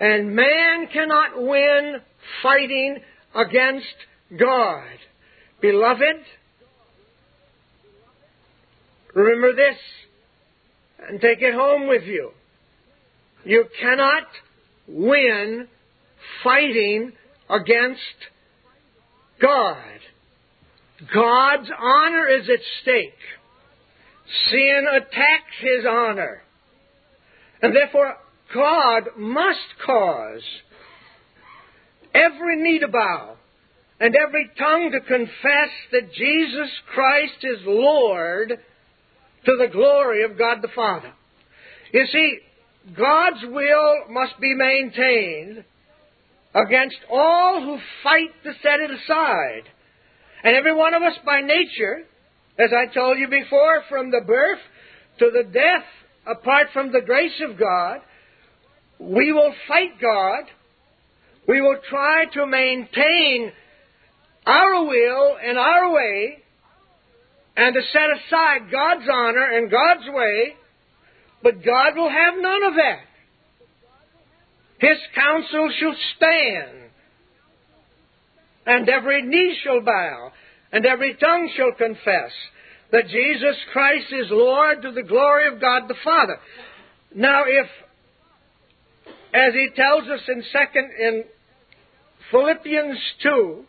And 0.00 0.34
man 0.34 0.88
cannot 0.92 1.40
win 1.40 2.00
fighting 2.42 2.98
against 3.34 3.94
God. 4.36 4.90
Beloved, 5.60 6.24
remember 9.14 9.54
this 9.54 9.76
and 11.08 11.20
take 11.20 11.40
it 11.40 11.54
home 11.54 11.86
with 11.86 12.04
you. 12.04 12.30
You 13.44 13.66
cannot 13.80 14.24
win 14.88 15.68
fighting 16.42 17.12
against 17.48 18.00
God. 19.40 19.76
God's 21.12 21.70
honor 21.78 22.26
is 22.28 22.48
at 22.48 22.60
stake. 22.82 23.12
Sin 24.50 24.86
attacks 24.90 25.54
his 25.60 25.84
honor. 25.88 26.42
And 27.60 27.74
therefore, 27.74 28.14
God 28.54 29.04
must 29.16 29.58
cause 29.84 30.42
every 32.14 32.62
knee 32.62 32.78
to 32.78 32.88
bow 32.88 33.36
and 34.00 34.14
every 34.16 34.50
tongue 34.58 34.92
to 34.92 35.00
confess 35.00 35.70
that 35.92 36.12
Jesus 36.12 36.70
Christ 36.94 37.42
is 37.42 37.58
Lord 37.66 38.58
to 39.46 39.56
the 39.56 39.68
glory 39.72 40.24
of 40.24 40.38
God 40.38 40.58
the 40.62 40.68
Father. 40.74 41.12
You 41.92 42.06
see, 42.12 42.38
God's 42.96 43.42
will 43.44 44.08
must 44.10 44.38
be 44.40 44.54
maintained 44.54 45.64
against 46.54 46.98
all 47.10 47.62
who 47.62 47.78
fight 48.02 48.30
to 48.44 48.52
set 48.62 48.80
it 48.80 48.90
aside. 48.90 49.62
And 50.42 50.54
every 50.56 50.74
one 50.74 50.94
of 50.94 51.02
us 51.02 51.14
by 51.24 51.40
nature 51.40 52.04
as 52.58 52.70
I 52.72 52.92
told 52.92 53.18
you 53.18 53.28
before, 53.28 53.82
from 53.88 54.10
the 54.10 54.20
birth 54.24 54.60
to 55.18 55.30
the 55.32 55.42
death, 55.42 55.84
apart 56.26 56.68
from 56.72 56.92
the 56.92 57.00
grace 57.00 57.40
of 57.48 57.58
God, 57.58 57.98
we 58.98 59.32
will 59.32 59.52
fight 59.66 60.00
God. 60.00 60.44
We 61.48 61.60
will 61.60 61.78
try 61.88 62.26
to 62.34 62.46
maintain 62.46 63.52
our 64.46 64.84
will 64.84 65.36
and 65.44 65.58
our 65.58 65.92
way 65.92 66.43
and 67.56 67.74
to 67.74 67.80
set 67.92 68.10
aside 68.10 68.70
God's 68.70 69.08
honor 69.10 69.56
and 69.56 69.70
God's 69.70 70.08
way, 70.08 70.56
but 71.42 71.64
God 71.64 71.96
will 71.96 72.10
have 72.10 72.34
none 72.38 72.62
of 72.64 72.74
that. 72.74 73.00
His 74.78 74.98
counsel 75.14 75.70
shall 75.78 75.94
stand, 76.16 76.90
and 78.66 78.88
every 78.88 79.22
knee 79.22 79.56
shall 79.62 79.80
bow, 79.80 80.32
and 80.72 80.84
every 80.84 81.14
tongue 81.14 81.50
shall 81.56 81.72
confess 81.72 82.32
that 82.90 83.08
Jesus 83.08 83.56
Christ 83.72 84.06
is 84.12 84.26
Lord 84.30 84.82
to 84.82 84.92
the 84.92 85.02
glory 85.02 85.48
of 85.52 85.60
God 85.60 85.88
the 85.88 85.94
Father. 86.02 86.38
Now, 87.14 87.44
if, 87.46 87.66
as 89.32 89.54
he 89.54 89.68
tells 89.74 90.08
us 90.08 90.20
in 90.28 90.42
second 90.52 90.90
in 90.98 91.24
Philippians 92.30 92.98
two, 93.22 93.64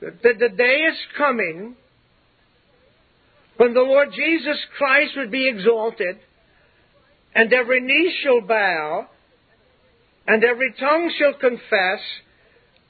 that 0.00 0.38
the 0.38 0.48
day 0.48 0.80
is 0.90 0.98
coming 1.16 1.76
when 3.56 3.74
the 3.74 3.80
Lord 3.80 4.08
Jesus 4.12 4.58
Christ 4.76 5.12
would 5.16 5.30
be 5.30 5.48
exalted, 5.48 6.16
and 7.34 7.52
every 7.52 7.80
knee 7.80 8.14
shall 8.22 8.40
bow, 8.40 9.08
and 10.26 10.42
every 10.44 10.72
tongue 10.78 11.12
shall 11.18 11.34
confess 11.34 12.00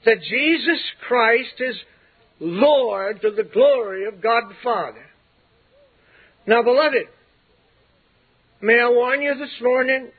that 0.05 0.21
Jesus 0.21 0.79
Christ 1.07 1.53
is 1.59 1.75
Lord 2.39 3.21
to 3.21 3.31
the 3.31 3.43
glory 3.43 4.07
of 4.07 4.21
God 4.21 4.43
the 4.49 4.55
Father. 4.63 5.05
Now, 6.47 6.61
beloved, 6.61 7.07
may 8.61 8.79
I 8.79 8.89
warn 8.89 9.21
you 9.21 9.33
this 9.35 9.61
morning 9.61 10.11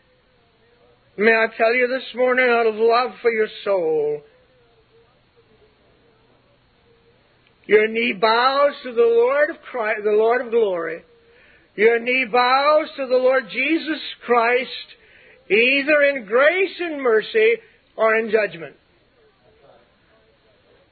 May 1.18 1.32
I 1.32 1.46
tell 1.56 1.72
you 1.72 1.88
this 1.88 2.14
morning 2.14 2.44
out 2.50 2.66
of 2.66 2.74
love 2.74 3.12
for 3.22 3.30
your 3.30 3.48
soul, 3.64 4.20
your 7.66 7.88
knee 7.88 8.12
bows 8.12 8.72
to 8.84 8.92
the 8.92 9.00
Lord 9.00 9.50
of 9.50 9.56
Christ, 9.70 10.00
the 10.04 10.10
Lord 10.10 10.44
of 10.44 10.50
glory. 10.50 11.02
Your 11.74 11.98
knee 11.98 12.26
bows 12.30 12.88
to 12.96 13.06
the 13.06 13.16
Lord 13.16 13.44
Jesus 13.50 14.00
Christ, 14.24 14.70
either 15.50 16.02
in 16.10 16.26
grace 16.26 16.80
and 16.80 17.02
mercy 17.02 17.54
or 17.96 18.16
in 18.16 18.30
judgment. 18.30 18.76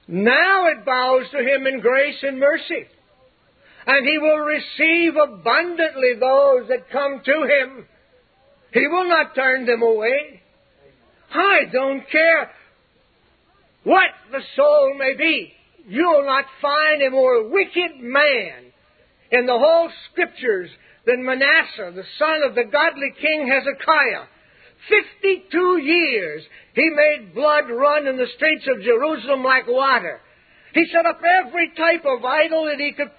Now 0.06 0.66
it 0.66 0.84
bows 0.84 1.24
to 1.30 1.38
Him 1.38 1.66
in 1.66 1.80
grace 1.80 2.18
and 2.22 2.38
mercy. 2.38 2.86
And 3.86 4.06
He 4.06 4.18
will 4.18 4.38
receive 4.38 5.14
abundantly 5.16 6.14
those 6.18 6.68
that 6.68 6.90
come 6.90 7.22
to 7.24 7.42
Him. 7.42 7.86
He 8.72 8.86
will 8.88 9.08
not 9.08 9.34
turn 9.34 9.66
them 9.66 9.82
away. 9.82 10.42
I 11.32 11.60
don't 11.72 12.02
care 12.10 12.50
what 13.84 14.10
the 14.32 14.40
soul 14.56 14.94
may 14.98 15.14
be. 15.16 15.52
You'll 15.86 16.24
not 16.24 16.44
find 16.62 17.02
a 17.02 17.10
more 17.10 17.48
wicked 17.48 18.00
man 18.00 18.72
in 19.30 19.46
the 19.46 19.58
whole 19.58 19.90
Scriptures 20.10 20.70
than 21.06 21.24
Manasseh, 21.24 21.92
the 21.94 22.04
son 22.18 22.42
of 22.48 22.54
the 22.54 22.64
godly 22.64 23.12
king 23.20 23.46
Hezekiah. 23.48 24.24
Fifty-two 24.88 25.78
years 25.82 26.42
he 26.74 26.90
made 26.90 27.34
blood 27.34 27.70
run 27.70 28.06
in 28.06 28.16
the 28.16 28.28
streets 28.36 28.66
of 28.68 28.82
Jerusalem 28.82 29.42
like 29.44 29.66
water. 29.66 30.20
He 30.72 30.86
set 30.92 31.06
up 31.06 31.20
every 31.22 31.70
type 31.76 32.04
of 32.04 32.24
idol 32.24 32.66
that 32.66 32.80
he 32.80 32.92
could 32.92 33.12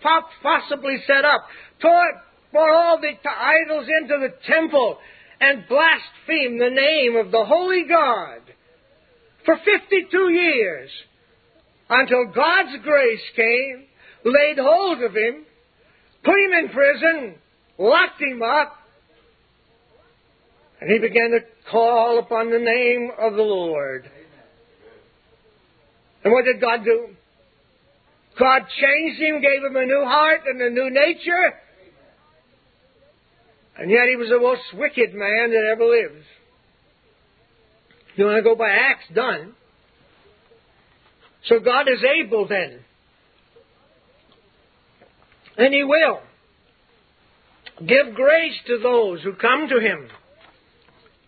possibly 0.43 0.97
set 1.07 1.23
up, 1.23 1.47
tore, 1.81 2.21
brought 2.51 2.75
all 2.75 2.99
the 2.99 3.13
idols 3.29 3.87
into 4.01 4.15
the 4.19 4.33
temple, 4.45 4.97
and 5.39 5.67
blasphemed 5.67 6.59
the 6.59 6.69
name 6.69 7.15
of 7.15 7.31
the 7.31 7.45
Holy 7.45 7.85
God 7.87 8.41
for 9.45 9.57
52 9.57 10.29
years 10.29 10.89
until 11.89 12.25
God's 12.25 12.83
grace 12.83 13.21
came, 13.35 13.85
laid 14.23 14.57
hold 14.59 15.01
of 15.03 15.11
him, 15.11 15.45
put 16.23 16.33
him 16.33 16.53
in 16.63 16.69
prison, 16.69 17.35
locked 17.77 18.21
him 18.21 18.41
up, 18.41 18.75
and 20.81 20.91
he 20.91 20.99
began 20.99 21.31
to 21.31 21.39
call 21.71 22.19
upon 22.19 22.51
the 22.51 22.59
name 22.59 23.11
of 23.19 23.33
the 23.33 23.41
Lord. 23.41 24.09
And 26.23 26.33
what 26.33 26.45
did 26.45 26.59
God 26.59 26.83
do? 26.83 27.09
God 28.37 28.63
changed 28.81 29.21
him, 29.21 29.41
gave 29.41 29.63
him 29.63 29.75
a 29.75 29.85
new 29.85 30.03
heart 30.05 30.41
and 30.47 30.61
a 30.61 30.69
new 30.69 30.89
nature. 30.89 31.53
And 33.77 33.91
yet 33.91 34.07
he 34.09 34.15
was 34.15 34.29
the 34.29 34.39
most 34.39 34.61
wicked 34.73 35.13
man 35.13 35.51
that 35.51 35.69
ever 35.71 35.85
lived. 35.85 36.25
You 38.15 38.25
want 38.25 38.37
to 38.37 38.43
go 38.43 38.55
by 38.55 38.69
acts 38.69 39.05
done. 39.13 39.53
So 41.47 41.59
God 41.59 41.87
is 41.87 42.03
able 42.03 42.47
then. 42.47 42.79
And 45.57 45.73
he 45.73 45.83
will 45.83 46.19
give 47.79 48.15
grace 48.15 48.55
to 48.67 48.79
those 48.81 49.21
who 49.21 49.33
come 49.33 49.67
to 49.69 49.79
him 49.79 50.07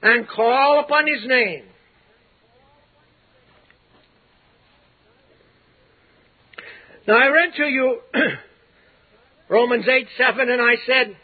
and 0.02 0.28
call 0.28 0.80
upon 0.80 1.06
his 1.08 1.28
name. 1.28 1.64
Now 7.08 7.16
I 7.16 7.28
read 7.28 7.54
to 7.56 7.64
you 7.64 8.00
Romans 9.50 9.86
8 9.88 10.08
7, 10.18 10.50
and 10.50 10.62
I 10.62 10.76
said 10.86 11.16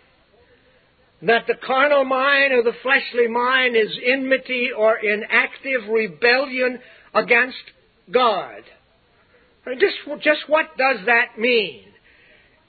that 1.24 1.48
the 1.48 1.56
carnal 1.66 2.06
mind 2.06 2.54
or 2.54 2.64
the 2.64 2.78
fleshly 2.82 3.28
mind 3.28 3.76
is 3.76 3.98
enmity 4.06 4.70
or 4.76 4.98
inactive 4.98 5.90
rebellion 5.90 6.80
against 7.14 7.64
God. 8.12 8.62
Just, 9.66 10.24
just 10.24 10.42
what 10.48 10.78
does 10.78 11.06
that 11.06 11.40
mean? 11.40 11.84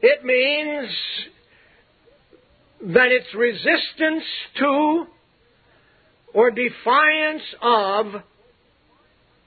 It 0.01 0.25
means 0.25 0.91
that 2.95 3.09
it's 3.11 3.35
resistance 3.35 4.25
to 4.59 5.07
or 6.33 6.51
defiance 6.51 7.43
of 7.63 8.07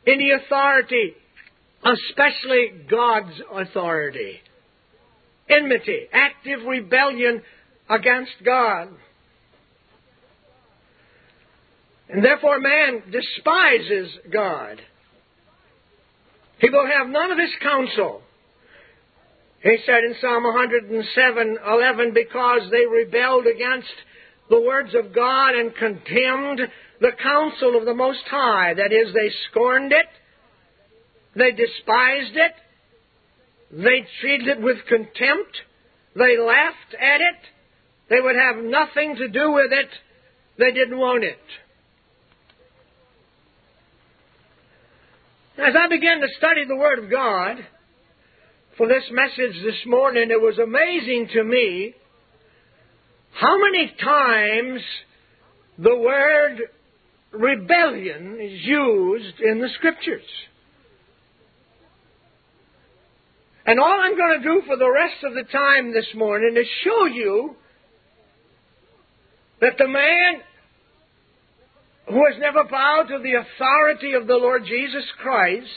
any 0.07 0.31
authority, 0.31 1.13
especially 1.83 2.71
God's 2.89 3.41
authority. 3.53 4.39
Enmity, 5.49 6.07
active 6.12 6.65
rebellion 6.67 7.41
against 7.89 8.31
God. 8.43 8.89
And 12.10 12.23
therefore 12.23 12.60
man 12.60 13.03
despises 13.12 14.17
God. 14.31 14.81
He 16.60 16.70
will 16.70 16.88
have 16.88 17.08
none 17.08 17.32
of 17.32 17.38
his 17.38 17.54
counsel. 17.62 18.22
He 19.62 19.78
said 19.86 20.04
in 20.04 20.15
Psalm 20.22 20.43
107, 20.43 21.58
11, 21.67 22.13
because 22.13 22.62
they 22.72 22.86
rebelled 22.86 23.46
against 23.48 23.93
the 24.50 24.62
words 24.62 24.93
of 24.96 25.13
God 25.13 25.56
and 25.56 25.76
contemned 25.76 26.62
the 27.02 27.12
counsel 27.22 27.78
of 27.78 27.86
the 27.86 27.93
Most 27.93 28.24
High. 28.30 28.74
That 28.74 28.93
is, 28.93 29.13
they 29.13 29.32
scorned 29.50 29.91
it, 29.91 30.06
they 31.36 31.52
despised 31.52 32.36
it, 32.36 32.54
they 33.72 34.08
treated 34.22 34.48
it 34.48 34.62
with 34.62 34.78
contempt, 34.88 35.58
they 36.15 36.38
laughed 36.39 36.96
at 37.00 37.22
it, 37.22 37.39
they 38.10 38.22
would 38.22 38.36
have 38.36 38.63
nothing 38.63 39.15
to 39.17 39.28
do 39.28 39.52
with 39.52 39.72
it, 39.72 39.89
they 40.58 40.72
didn't 40.72 40.98
want 40.98 41.24
it. 41.24 41.38
As 45.58 45.74
I 45.76 45.88
began 45.88 46.22
to 46.22 46.28
study 46.38 46.65
the 46.67 46.76
Word 46.76 47.00
of 47.04 47.10
God 47.10 47.58
for 48.78 48.88
this 48.88 49.04
message 49.10 49.56
this 49.63 49.88
morning, 49.88 50.30
it 50.30 50.39
was 50.39 50.60
amazing 50.60 51.30
to 51.34 51.43
me 51.43 51.96
how 53.32 53.58
many 53.58 53.91
times 54.00 54.82
the 55.80 55.96
word 55.96 56.62
rebellion 57.32 58.38
is 58.39 58.65
used 58.65 59.39
in 59.39 59.60
the 59.60 59.70
Scriptures. 59.78 60.28
And 63.65 63.80
all 63.80 64.00
I'm 64.00 64.15
going 64.15 64.39
to 64.39 64.48
do 64.48 64.62
for 64.67 64.78
the 64.78 64.91
rest 64.91 65.24
of 65.24 65.34
the 65.34 65.52
time 65.52 65.91
this 65.91 66.13
morning 66.13 66.56
is 66.56 66.67
show 66.84 67.06
you 67.08 67.56
that 69.62 69.74
the 69.80 69.88
man 69.88 70.36
who 72.10 72.26
has 72.26 72.39
never 72.39 72.63
bowed 72.63 73.08
to 73.10 73.20
the 73.20 73.34
authority 73.34 74.13
of 74.13 74.28
the 74.28 74.36
Lord 74.36 74.63
Jesus 74.65 75.06
Christ 75.22 75.67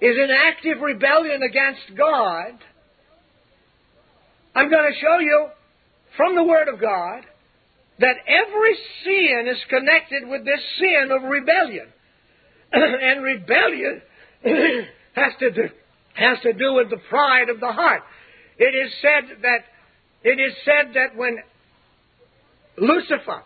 is 0.00 0.16
in 0.16 0.28
active 0.30 0.80
rebellion 0.80 1.42
against 1.42 1.96
God. 1.96 2.52
I'm 4.54 4.70
going 4.70 4.92
to 4.92 5.00
show 5.00 5.18
you 5.18 5.48
from 6.16 6.36
the 6.36 6.44
Word 6.44 6.68
of 6.68 6.80
God 6.80 7.22
that 7.98 8.14
every 8.26 8.78
sin 9.04 9.48
is 9.50 9.58
connected 9.68 10.28
with 10.28 10.44
this 10.44 10.60
sin 10.78 11.10
of 11.10 11.28
rebellion. 11.28 11.86
and 12.72 13.22
rebellion 13.22 14.02
has 15.14 15.32
to 15.40 15.50
do 15.50 15.68
has 16.14 16.38
to 16.42 16.52
do 16.52 16.74
with 16.74 16.90
the 16.90 16.98
pride 17.08 17.48
of 17.48 17.60
the 17.60 17.70
heart. 17.70 18.02
It 18.58 18.74
is 18.74 18.92
said 19.00 19.42
that 19.42 19.64
it 20.24 20.40
is 20.40 20.52
said 20.64 20.94
that 20.94 21.16
when 21.16 21.38
Lucifer, 22.76 23.42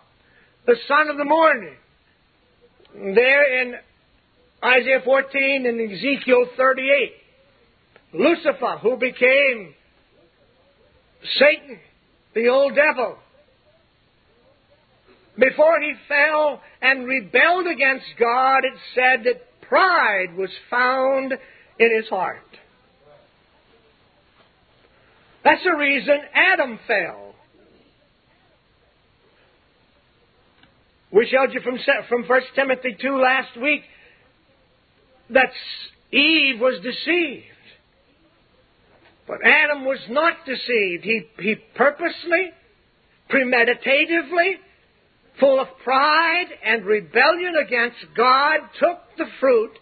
the 0.66 0.76
son 0.86 1.08
of 1.08 1.16
the 1.16 1.24
morning, 1.24 1.76
there 2.94 3.62
in 3.62 3.74
Isaiah 4.64 5.00
14 5.04 5.66
and 5.66 5.92
Ezekiel 5.92 6.46
38, 6.56 7.12
Lucifer, 8.14 8.78
who 8.82 8.96
became 8.96 9.74
Satan, 11.38 11.78
the 12.34 12.48
old 12.48 12.74
devil, 12.74 13.16
before 15.38 15.80
he 15.80 15.94
fell 16.08 16.60
and 16.80 17.06
rebelled 17.06 17.66
against 17.66 18.06
God, 18.20 18.58
it 18.58 18.78
said 18.94 19.24
that 19.24 19.60
pride 19.62 20.36
was 20.36 20.50
found 20.70 21.32
in 21.78 21.96
his 21.96 22.08
heart. 22.08 22.44
That's 25.42 25.64
the 25.64 25.76
reason 25.76 26.18
Adam 26.34 26.78
fell. 26.86 27.31
We 31.12 31.26
showed 31.26 31.52
you 31.52 31.60
from, 31.60 31.78
from 32.08 32.24
1 32.24 32.40
Timothy 32.54 32.96
2 33.00 33.20
last 33.20 33.60
week 33.60 33.82
that 35.30 35.50
Eve 36.10 36.58
was 36.58 36.80
deceived. 36.82 37.44
But 39.28 39.38
Adam 39.44 39.84
was 39.84 40.00
not 40.08 40.44
deceived. 40.46 41.04
He, 41.04 41.22
he 41.38 41.56
purposely, 41.74 42.50
premeditatively, 43.30 44.54
full 45.38 45.60
of 45.60 45.68
pride 45.84 46.48
and 46.64 46.84
rebellion 46.84 47.54
against 47.62 47.98
God, 48.16 48.60
took 48.80 48.98
the 49.18 49.26
fruit 49.38 49.72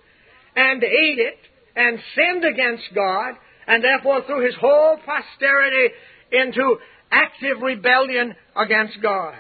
and 0.57 0.83
ate 0.83 1.19
it 1.19 1.39
and 1.77 1.99
sinned 2.17 2.45
against 2.45 2.85
God, 2.95 3.35
and 3.67 3.83
therefore 3.83 4.23
threw 4.27 4.45
his 4.45 4.55
whole 4.61 4.99
posterity 5.07 5.95
into 6.33 6.77
active 7.11 7.63
rebellion 7.63 8.35
against 8.57 9.01
God. 9.01 9.35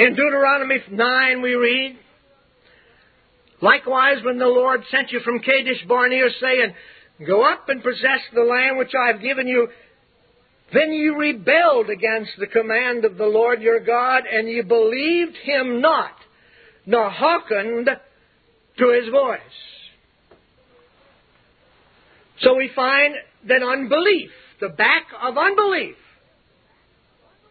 In 0.00 0.14
Deuteronomy 0.14 0.78
9 0.90 1.42
we 1.42 1.54
read, 1.56 1.98
Likewise, 3.60 4.24
when 4.24 4.38
the 4.38 4.46
Lord 4.46 4.80
sent 4.90 5.12
you 5.12 5.20
from 5.20 5.40
Kadesh 5.40 5.84
Barnea, 5.86 6.24
saying, 6.40 6.72
Go 7.26 7.44
up 7.44 7.68
and 7.68 7.82
possess 7.82 8.20
the 8.32 8.40
land 8.40 8.78
which 8.78 8.92
I 8.98 9.08
have 9.08 9.20
given 9.20 9.46
you, 9.46 9.68
then 10.72 10.94
you 10.94 11.18
rebelled 11.18 11.90
against 11.90 12.30
the 12.38 12.46
command 12.46 13.04
of 13.04 13.18
the 13.18 13.26
Lord 13.26 13.60
your 13.60 13.78
God, 13.78 14.22
and 14.24 14.48
you 14.48 14.62
believed 14.62 15.36
him 15.44 15.82
not, 15.82 16.14
nor 16.86 17.10
hearkened 17.10 17.90
to 18.78 19.00
his 19.02 19.12
voice. 19.12 19.40
So 22.40 22.56
we 22.56 22.70
find 22.74 23.16
that 23.48 23.62
unbelief, 23.62 24.30
the 24.62 24.70
back 24.70 25.08
of 25.22 25.36
unbelief, 25.36 25.96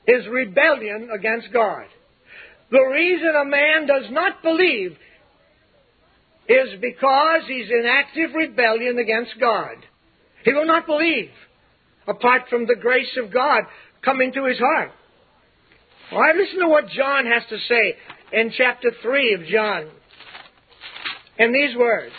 is 0.08 0.28
rebellion 0.28 1.10
against 1.16 1.54
God. 1.54 1.86
The 2.72 2.82
reason 2.82 3.34
a 3.36 3.46
man 3.46 3.88
does 3.88 4.12
not 4.12 4.44
believe 4.44 4.96
is 6.48 6.80
because 6.82 7.42
he's 7.48 7.70
in 7.70 7.86
active 7.88 8.36
rebellion 8.36 8.98
against 8.98 9.40
God. 9.40 9.76
He 10.44 10.54
will 10.54 10.66
not 10.66 10.86
believe 10.86 11.30
apart 12.08 12.44
from 12.50 12.66
the 12.66 12.76
grace 12.76 13.18
of 13.24 13.32
God 13.34 13.64
coming 14.04 14.34
to 14.34 14.46
his 14.46 14.58
heart. 14.58 14.92
All 16.12 16.22
right, 16.22 16.36
listen 16.36 16.60
to 16.60 16.68
what 16.68 16.90
John 16.90 17.26
has 17.26 17.44
to 17.50 17.58
say 17.68 17.96
in 18.34 18.52
chapter 18.58 18.92
3 19.02 19.34
of 19.34 19.46
John. 19.46 19.90
In 21.38 21.54
these 21.54 21.76
words 21.78 22.14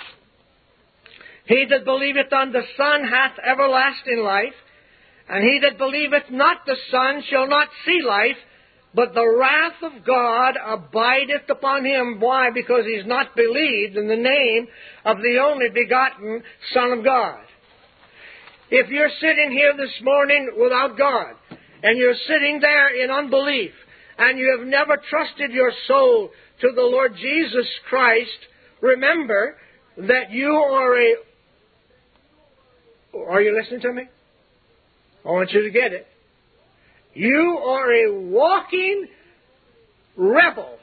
He 1.46 1.66
that 1.68 1.84
believeth 1.84 2.32
on 2.32 2.52
the 2.52 2.62
Son 2.76 3.04
hath 3.04 3.32
everlasting 3.44 4.20
life, 4.20 4.54
and 5.28 5.44
he 5.44 5.60
that 5.62 5.76
believeth 5.76 6.30
not 6.30 6.58
the 6.66 6.76
Son 6.90 7.22
shall 7.28 7.48
not 7.48 7.68
see 7.84 8.00
life, 8.06 8.36
but 8.94 9.14
the 9.14 9.36
wrath 9.38 9.82
of 9.82 10.04
God 10.04 10.56
abideth 10.56 11.48
upon 11.48 11.84
him. 11.84 12.18
Why? 12.18 12.50
Because 12.50 12.84
he's 12.84 13.06
not 13.06 13.36
believed 13.36 13.96
in 13.96 14.08
the 14.08 14.16
name 14.16 14.66
of 15.04 15.18
the 15.18 15.38
only 15.38 15.68
begotten 15.68 16.42
Son 16.74 16.98
of 16.98 17.04
God. 17.04 17.40
If 18.70 18.88
you're 18.88 19.10
sitting 19.20 19.52
here 19.52 19.74
this 19.76 19.94
morning 20.02 20.50
without 20.60 20.98
God, 20.98 21.34
and 21.82 21.98
you're 21.98 22.14
sitting 22.26 22.58
there 22.60 23.02
in 23.02 23.10
unbelief, 23.10 23.72
and 24.18 24.38
you 24.38 24.56
have 24.58 24.66
never 24.66 25.00
trusted 25.08 25.50
your 25.52 25.72
soul 25.86 26.30
to 26.60 26.72
the 26.74 26.82
Lord 26.82 27.14
Jesus 27.16 27.66
Christ, 27.88 28.30
remember 28.80 29.56
that 29.96 30.30
you 30.30 30.50
are 30.50 30.96
a. 30.96 31.14
Are 33.28 33.40
you 33.40 33.58
listening 33.60 33.80
to 33.80 33.92
me? 33.92 34.02
I 35.24 35.28
want 35.28 35.50
you 35.52 35.62
to 35.62 35.70
get 35.70 35.92
it. 35.92 36.06
You 37.14 37.58
are 37.64 37.92
a 37.92 38.12
walking 38.12 39.08
rebel 40.16 40.78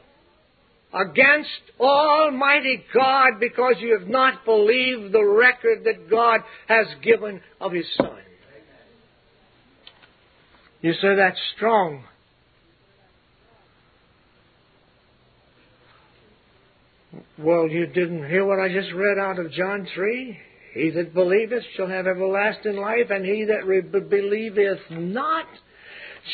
against 0.93 1.49
Almighty 1.79 2.83
God 2.93 3.39
because 3.39 3.75
you 3.79 3.97
have 3.99 4.07
not 4.07 4.45
believed 4.45 5.13
the 5.13 5.23
record 5.23 5.83
that 5.85 6.09
God 6.09 6.41
has 6.67 6.87
given 7.03 7.41
of 7.61 7.71
His 7.71 7.85
Son. 7.95 8.17
You 10.81 10.93
say 10.93 11.15
that's 11.15 11.39
strong. 11.55 12.03
Well, 17.37 17.67
you 17.67 17.87
didn't 17.87 18.27
hear 18.29 18.45
what 18.45 18.59
I 18.59 18.67
just 18.69 18.91
read 18.93 19.17
out 19.19 19.39
of 19.39 19.51
John 19.51 19.87
3? 19.93 20.37
He 20.73 20.89
that 20.91 21.13
believeth 21.13 21.63
shall 21.75 21.87
have 21.87 22.07
everlasting 22.07 22.77
life, 22.77 23.09
and 23.09 23.25
he 23.25 23.45
that 23.45 23.65
re- 23.65 23.81
believeth 23.81 24.79
not 24.89 25.45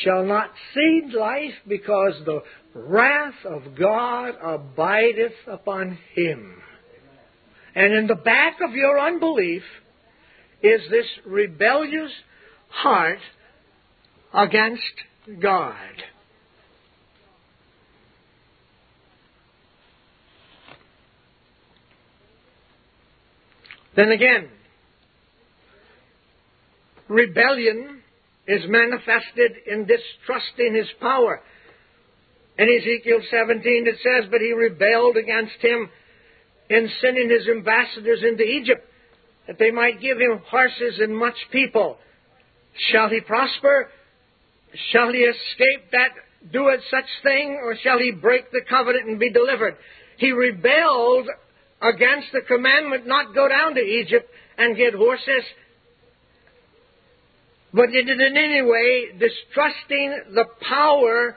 shall 0.04 0.24
not 0.26 0.52
see 0.74 1.16
life, 1.16 1.54
because 1.68 2.14
the 2.26 2.42
wrath 2.74 3.46
of 3.46 3.76
God 3.78 4.34
abideth 4.42 5.34
upon 5.48 5.98
him. 6.16 6.56
And 7.76 7.94
in 7.94 8.08
the 8.08 8.16
back 8.16 8.58
of 8.62 8.74
your 8.74 9.00
unbelief 9.00 9.64
is 10.62 10.82
this 10.90 11.06
rebellious 11.26 12.12
heart 12.70 13.20
against 14.34 14.82
God. 15.42 15.76
Then 23.96 24.12
again, 24.12 24.50
rebellion 27.08 28.03
is 28.48 28.62
manifested 28.68 29.52
in 29.68 29.86
distrusting 29.86 30.76
his 30.76 30.88
power. 31.00 31.42
In 32.58 32.68
Ezekiel 32.70 33.20
17 33.30 33.88
it 33.88 33.96
says, 34.04 34.30
But 34.30 34.42
he 34.42 34.54
rebelled 34.54 35.18
against 35.18 35.58
him 35.60 35.90
in 36.70 36.90
sending 37.02 37.30
his 37.30 37.48
ambassadors 37.48 38.24
into 38.24 38.44
Egypt, 38.44 38.86
that 39.48 39.58
they 39.60 39.72
might 39.72 40.02
give 40.02 40.18
him 40.18 40.42
horses 40.50 41.00
and 41.00 41.16
much 41.16 41.36
people. 41.52 41.98
Shall 42.92 43.10
he 43.10 43.22
prosper? 43.22 43.90
Shall 44.92 45.12
he 45.12 45.20
escape 45.20 45.92
that 45.92 46.10
doeth 46.52 46.82
such 46.90 47.06
thing, 47.24 47.60
or 47.64 47.76
shall 47.84 48.00
he 48.00 48.12
break 48.12 48.52
the 48.52 48.62
covenant 48.68 49.08
and 49.08 49.20
be 49.20 49.32
delivered? 49.32 49.76
He 50.18 50.32
rebelled 50.32 51.28
against 51.82 52.28
the 52.34 52.42
commandment 52.42 53.08
not 53.08 53.34
go 53.34 53.48
down 53.48 53.76
to 53.76 53.82
Egypt 53.82 54.30
and 54.58 54.78
get 54.78 54.94
horses, 54.94 55.44
but 57.74 57.88
did 57.92 58.08
it 58.08 58.22
in 58.22 58.38
any 58.38 58.62
way, 58.62 59.08
distrusting 59.18 60.22
the 60.36 60.46
power 60.62 61.36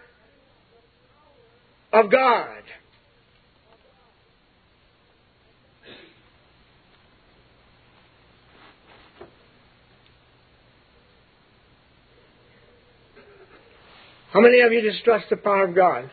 of 1.93 2.11
God. 2.11 2.63
How 14.33 14.43
many 14.43 14.61
of 14.61 14.71
you 14.71 14.83
distrust 14.83 15.31
the 15.31 15.37
power 15.37 15.65
of 15.65 15.75
God? 15.75 16.11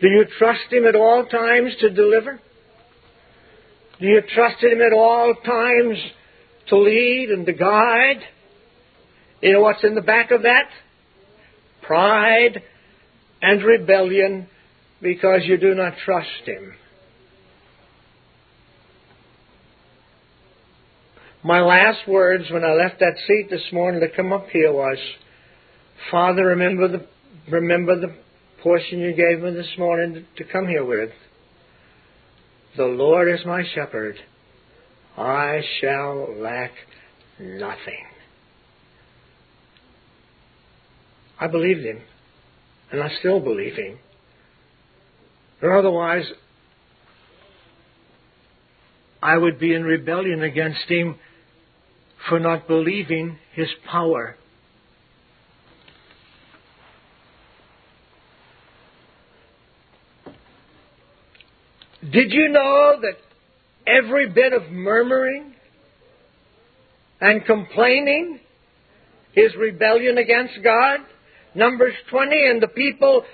Do 0.00 0.08
you 0.08 0.26
trust 0.38 0.72
Him 0.72 0.84
at 0.86 0.96
all 0.96 1.24
times 1.26 1.72
to 1.80 1.90
deliver? 1.90 2.40
Do 4.04 4.10
you 4.10 4.20
trust 4.34 4.62
Him 4.62 4.82
at 4.82 4.92
all 4.92 5.34
times 5.34 5.98
to 6.68 6.76
lead 6.76 7.30
and 7.30 7.46
to 7.46 7.54
guide? 7.54 8.20
You 9.40 9.54
know 9.54 9.60
what's 9.62 9.82
in 9.82 9.94
the 9.94 10.02
back 10.02 10.30
of 10.30 10.42
that? 10.42 10.64
Pride 11.80 12.62
and 13.40 13.64
rebellion 13.64 14.46
because 15.00 15.40
you 15.44 15.56
do 15.56 15.74
not 15.74 15.94
trust 16.04 16.28
Him. 16.44 16.74
My 21.42 21.62
last 21.62 22.06
words 22.06 22.44
when 22.50 22.62
I 22.62 22.74
left 22.74 23.00
that 23.00 23.16
seat 23.26 23.48
this 23.48 23.72
morning 23.72 24.02
to 24.02 24.14
come 24.14 24.34
up 24.34 24.48
here 24.52 24.70
was, 24.70 24.98
Father, 26.10 26.44
remember 26.44 26.88
the, 26.88 27.06
remember 27.50 27.98
the 27.98 28.14
portion 28.62 28.98
you 28.98 29.14
gave 29.14 29.42
me 29.42 29.54
this 29.54 29.78
morning 29.78 30.26
to 30.36 30.44
come 30.44 30.68
here 30.68 30.84
with. 30.84 31.08
The 32.76 32.84
Lord 32.84 33.28
is 33.28 33.44
my 33.46 33.62
shepherd. 33.74 34.16
I 35.16 35.60
shall 35.80 36.34
lack 36.40 36.72
nothing. 37.38 38.04
I 41.38 41.46
believed 41.46 41.84
him, 41.84 42.00
and 42.90 43.02
I 43.02 43.10
still 43.20 43.38
believe 43.38 43.74
him. 43.74 43.98
Or 45.62 45.76
otherwise, 45.76 46.24
I 49.22 49.36
would 49.38 49.58
be 49.58 49.72
in 49.72 49.84
rebellion 49.84 50.42
against 50.42 50.88
him 50.88 51.16
for 52.28 52.40
not 52.40 52.66
believing 52.66 53.38
his 53.52 53.68
power. 53.90 54.36
Did 62.14 62.32
you 62.32 62.48
know 62.48 63.00
that 63.00 63.16
every 63.88 64.30
bit 64.30 64.52
of 64.52 64.70
murmuring 64.70 65.52
and 67.20 67.44
complaining 67.44 68.38
is 69.34 69.52
rebellion 69.58 70.18
against 70.18 70.54
God? 70.62 71.00
Numbers 71.56 71.94
20, 72.10 72.30
and 72.50 72.62
the 72.62 72.68
people 72.68 73.24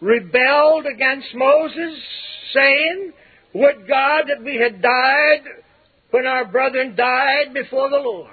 rebelled 0.00 0.86
against 0.86 1.26
Moses, 1.34 2.00
saying, 2.54 3.12
Would 3.54 3.86
God 3.86 4.22
that 4.28 4.42
we 4.42 4.56
had 4.56 4.80
died 4.80 5.42
when 6.10 6.26
our 6.26 6.46
brethren 6.46 6.96
died 6.96 7.52
before 7.52 7.90
the 7.90 7.96
Lord. 7.96 8.30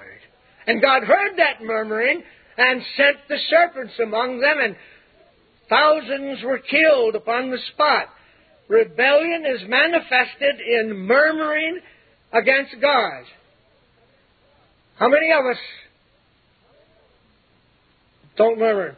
And 0.66 0.80
God 0.80 1.02
heard 1.02 1.36
that 1.36 1.62
murmuring 1.62 2.22
and 2.56 2.80
sent 2.96 3.18
the 3.28 3.36
serpents 3.50 3.92
among 4.02 4.40
them, 4.40 4.56
and 4.62 4.76
thousands 5.68 6.42
were 6.42 6.58
killed 6.58 7.16
upon 7.16 7.50
the 7.50 7.58
spot. 7.74 8.08
Rebellion 8.68 9.44
is 9.46 9.68
manifested 9.68 10.60
in 10.60 10.96
murmuring 10.96 11.80
against 12.32 12.74
God. 12.80 13.24
How 14.96 15.08
many 15.08 15.30
of 15.32 15.44
us 15.44 15.58
Don't 18.36 18.58
murmur. 18.58 18.96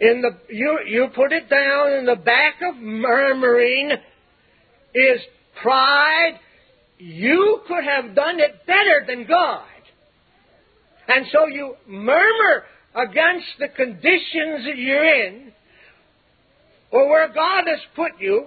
In 0.00 0.20
the 0.20 0.36
you 0.52 0.80
you 0.86 1.06
put 1.14 1.32
it 1.32 1.48
down 1.48 1.92
in 1.92 2.04
the 2.04 2.16
back 2.16 2.56
of 2.68 2.76
murmuring 2.76 3.92
is 4.94 5.20
pride. 5.62 6.38
You 6.98 7.60
could 7.66 7.84
have 7.84 8.14
done 8.14 8.40
it 8.40 8.66
better 8.66 9.04
than 9.06 9.26
God. 9.26 9.64
And 11.08 11.26
so 11.32 11.46
you 11.46 11.74
murmur 11.86 12.64
against 12.94 13.46
the 13.58 13.68
conditions 13.68 14.64
that 14.66 14.76
you're 14.76 15.26
in, 15.26 15.52
or 16.94 17.08
where 17.08 17.26
God 17.26 17.64
has 17.66 17.80
put 17.96 18.12
you, 18.20 18.46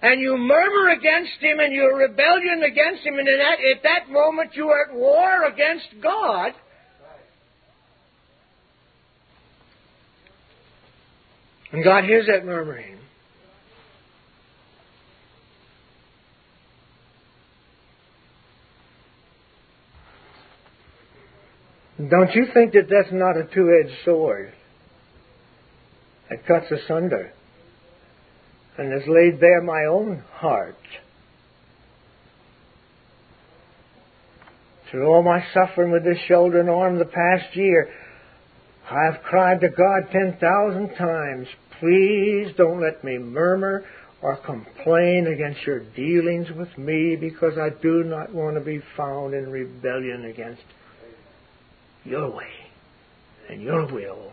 and 0.00 0.20
you 0.20 0.36
murmur 0.36 0.90
against 0.90 1.32
Him 1.40 1.58
and 1.58 1.72
you're 1.72 1.96
rebellion 1.96 2.62
against 2.62 3.04
Him, 3.04 3.18
and 3.18 3.26
that, 3.26 3.58
at 3.76 3.82
that 3.82 4.12
moment 4.12 4.52
you 4.54 4.68
are 4.68 4.88
at 4.88 4.94
war 4.94 5.46
against 5.46 5.88
God. 6.00 6.52
And 11.72 11.82
God 11.82 12.04
hears 12.04 12.26
that 12.28 12.46
murmuring. 12.46 12.98
Don't 22.08 22.32
you 22.34 22.46
think 22.54 22.72
that 22.74 22.88
that's 22.88 23.12
not 23.12 23.36
a 23.36 23.44
two 23.52 23.82
edged 23.82 23.96
sword? 24.04 24.52
It 26.32 26.46
cuts 26.46 26.70
asunder 26.70 27.30
and 28.78 28.90
has 28.90 29.02
laid 29.06 29.38
bare 29.38 29.60
my 29.60 29.84
own 29.84 30.24
heart. 30.32 30.76
Through 34.90 35.06
all 35.06 35.22
my 35.22 35.44
suffering 35.52 35.90
with 35.90 36.04
this 36.04 36.18
shoulder 36.28 36.60
and 36.60 36.70
arm 36.70 36.98
the 36.98 37.04
past 37.04 37.54
year, 37.54 37.90
I 38.90 39.12
have 39.12 39.22
cried 39.22 39.60
to 39.60 39.68
God 39.68 40.10
ten 40.10 40.38
thousand 40.40 40.94
times, 40.96 41.48
please 41.80 42.48
don't 42.56 42.80
let 42.80 43.04
me 43.04 43.18
murmur 43.18 43.84
or 44.22 44.36
complain 44.36 45.26
against 45.26 45.66
your 45.66 45.80
dealings 45.80 46.48
with 46.56 46.76
me 46.78 47.16
because 47.16 47.58
I 47.58 47.70
do 47.82 48.04
not 48.04 48.32
want 48.32 48.56
to 48.56 48.60
be 48.60 48.80
found 48.96 49.34
in 49.34 49.50
rebellion 49.50 50.24
against 50.26 50.62
your 52.04 52.30
way 52.30 52.52
and 53.48 53.60
your 53.60 53.86
will. 53.92 54.32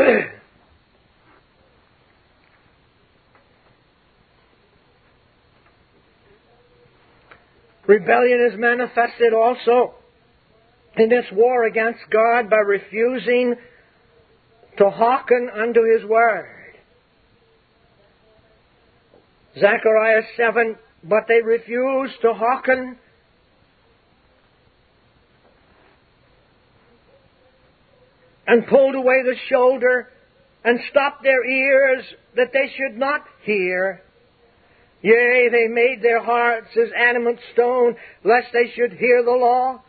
Rebellion 7.86 8.48
is 8.52 8.58
manifested 8.58 9.32
also 9.34 9.94
in 10.96 11.08
this 11.08 11.26
war 11.32 11.64
against 11.64 12.00
God 12.10 12.50
by 12.50 12.58
refusing 12.58 13.54
to 14.78 14.90
hearken 14.90 15.50
unto 15.52 15.80
His 15.92 16.04
word. 16.08 16.74
Zechariah 19.54 20.22
7 20.36 20.76
but 21.02 21.24
they 21.28 21.40
refused 21.42 22.20
to 22.22 22.32
hearken. 22.34 22.98
And 28.50 28.66
pulled 28.66 28.96
away 28.96 29.22
the 29.22 29.36
shoulder 29.48 30.08
and 30.64 30.80
stopped 30.90 31.22
their 31.22 31.48
ears 31.48 32.02
that 32.34 32.50
they 32.52 32.66
should 32.76 32.98
not 32.98 33.20
hear. 33.44 34.02
Yea, 35.02 35.48
they 35.52 35.68
made 35.68 36.02
their 36.02 36.20
hearts 36.20 36.66
as 36.76 36.88
adamant 36.96 37.38
stone, 37.52 37.94
lest 38.24 38.48
they 38.52 38.68
should 38.74 38.98
hear 38.98 39.22
the 39.22 39.30
law, 39.30 39.80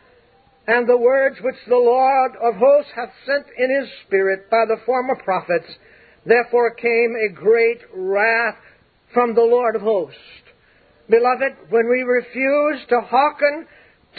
and 0.68 0.88
the 0.88 0.96
words 0.96 1.38
which 1.42 1.56
the 1.66 1.74
Lord 1.74 2.36
of 2.40 2.54
hosts 2.54 2.92
hath 2.94 3.10
sent 3.26 3.46
in 3.58 3.80
his 3.80 3.88
Spirit 4.06 4.48
by 4.48 4.64
the 4.68 4.80
former 4.86 5.16
prophets. 5.16 5.66
Therefore 6.24 6.72
came 6.74 7.16
a 7.16 7.34
great 7.34 7.80
wrath 7.92 8.58
from 9.12 9.34
the 9.34 9.42
Lord 9.42 9.74
of 9.74 9.82
hosts. 9.82 10.20
Beloved, 11.10 11.68
when 11.68 11.90
we 11.90 12.02
refuse 12.02 12.86
to 12.90 13.00
hearken 13.00 13.66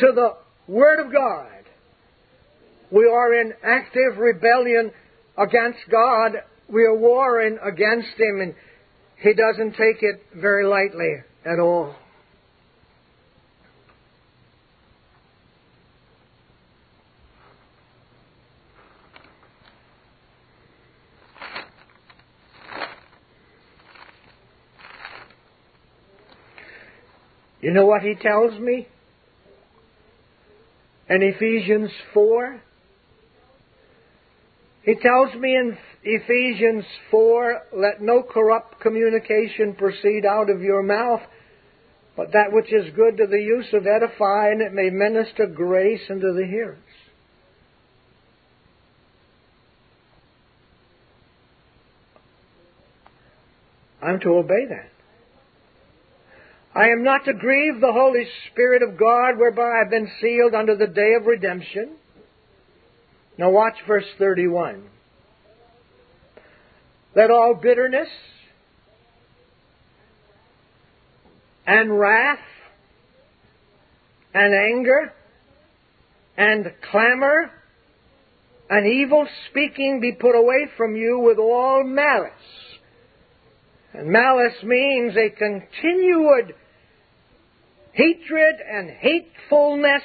to 0.01 0.11
the 0.13 0.35
Word 0.67 0.99
of 0.99 1.13
God, 1.13 1.52
we 2.93 3.05
are 3.05 3.41
in 3.41 3.53
active 3.63 4.19
rebellion 4.19 4.91
against 5.35 5.79
God. 5.89 6.33
We 6.69 6.83
are 6.83 6.95
warring 6.95 7.57
against 7.63 8.09
Him, 8.19 8.39
and 8.39 8.53
He 9.17 9.33
doesn't 9.33 9.71
take 9.71 10.03
it 10.03 10.21
very 10.35 10.65
lightly 10.65 11.15
at 11.43 11.59
all. 11.59 11.95
You 27.59 27.71
know 27.71 27.85
what 27.85 28.01
he 28.01 28.13
tells 28.13 28.59
me? 28.59 28.89
In 31.09 31.23
Ephesians 31.23 31.89
4? 32.13 32.61
He 34.83 34.95
tells 34.95 35.33
me 35.35 35.55
in 35.55 35.77
Ephesians 36.03 36.83
4, 37.09 37.61
let 37.73 38.01
no 38.01 38.21
corrupt 38.21 38.81
communication 38.81 39.75
proceed 39.75 40.25
out 40.25 40.49
of 40.49 40.61
your 40.61 40.83
mouth, 40.83 41.21
but 42.17 42.33
that 42.33 42.51
which 42.51 42.71
is 42.71 42.93
good 42.95 43.17
to 43.17 43.27
the 43.27 43.39
use 43.39 43.67
of 43.73 43.87
edifying, 43.87 44.61
it 44.61 44.73
may 44.73 44.89
minister 44.89 45.47
grace 45.47 46.01
unto 46.09 46.33
the 46.33 46.45
hearers. 46.45 46.77
I'm 54.01 54.19
to 54.19 54.29
obey 54.35 54.65
that. 54.67 54.89
I 56.75 56.89
am 56.89 57.03
not 57.03 57.23
to 57.25 57.33
grieve 57.33 57.79
the 57.79 57.93
Holy 57.93 58.27
Spirit 58.51 58.83
of 58.83 58.97
God 58.97 59.37
whereby 59.37 59.75
I 59.75 59.77
have 59.79 59.89
been 59.89 60.11
sealed 60.19 60.53
unto 60.53 60.75
the 60.75 60.87
day 60.87 61.13
of 61.17 61.25
redemption. 61.25 61.95
Now 63.37 63.49
watch 63.49 63.75
verse 63.87 64.05
31. 64.17 64.83
Let 67.15 67.31
all 67.31 67.55
bitterness 67.55 68.09
and 71.65 71.99
wrath 71.99 72.39
and 74.33 74.53
anger 74.53 75.13
and 76.37 76.71
clamor 76.89 77.51
and 78.69 78.87
evil 78.87 79.27
speaking 79.49 79.99
be 80.01 80.13
put 80.13 80.35
away 80.35 80.67
from 80.77 80.95
you 80.95 81.19
with 81.19 81.37
all 81.37 81.83
malice. 81.83 82.31
And 83.93 84.07
malice 84.07 84.63
means 84.63 85.15
a 85.15 85.29
continued 85.29 86.55
hatred 87.91 88.55
and 88.67 88.89
hatefulness 88.89 90.01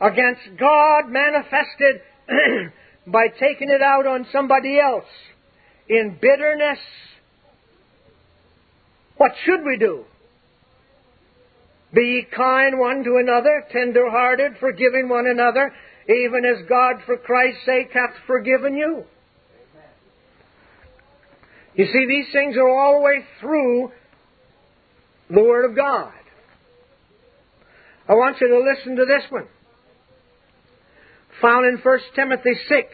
against 0.00 0.42
God 0.58 1.08
manifested 1.08 2.02
by 3.06 3.28
taking 3.28 3.70
it 3.70 3.82
out 3.82 4.06
on 4.06 4.26
somebody 4.32 4.78
else 4.78 5.04
in 5.88 6.18
bitterness. 6.20 6.78
What 9.16 9.32
should 9.44 9.64
we 9.64 9.76
do? 9.78 10.04
Be 11.92 12.26
kind 12.34 12.78
one 12.78 13.04
to 13.04 13.16
another, 13.16 13.64
tender 13.70 14.10
hearted, 14.10 14.54
forgiving 14.58 15.08
one 15.08 15.26
another, 15.26 15.72
even 16.08 16.44
as 16.44 16.66
God 16.68 16.96
for 17.06 17.16
Christ's 17.16 17.64
sake 17.64 17.90
hath 17.92 18.14
forgiven 18.26 18.76
you. 18.76 19.04
You 21.74 21.86
see, 21.86 22.06
these 22.08 22.32
things 22.32 22.56
are 22.56 22.68
all 22.68 22.98
the 22.98 23.04
way 23.04 23.24
through 23.40 23.92
the 25.30 25.42
Word 25.42 25.70
of 25.70 25.76
God. 25.76 26.12
I 28.08 28.14
want 28.14 28.40
you 28.40 28.48
to 28.48 28.58
listen 28.58 28.96
to 28.96 29.04
this 29.06 29.30
one. 29.30 29.46
Found 31.44 31.66
in 31.66 31.76
1 31.76 31.98
Timothy 32.16 32.54
6. 32.70 32.88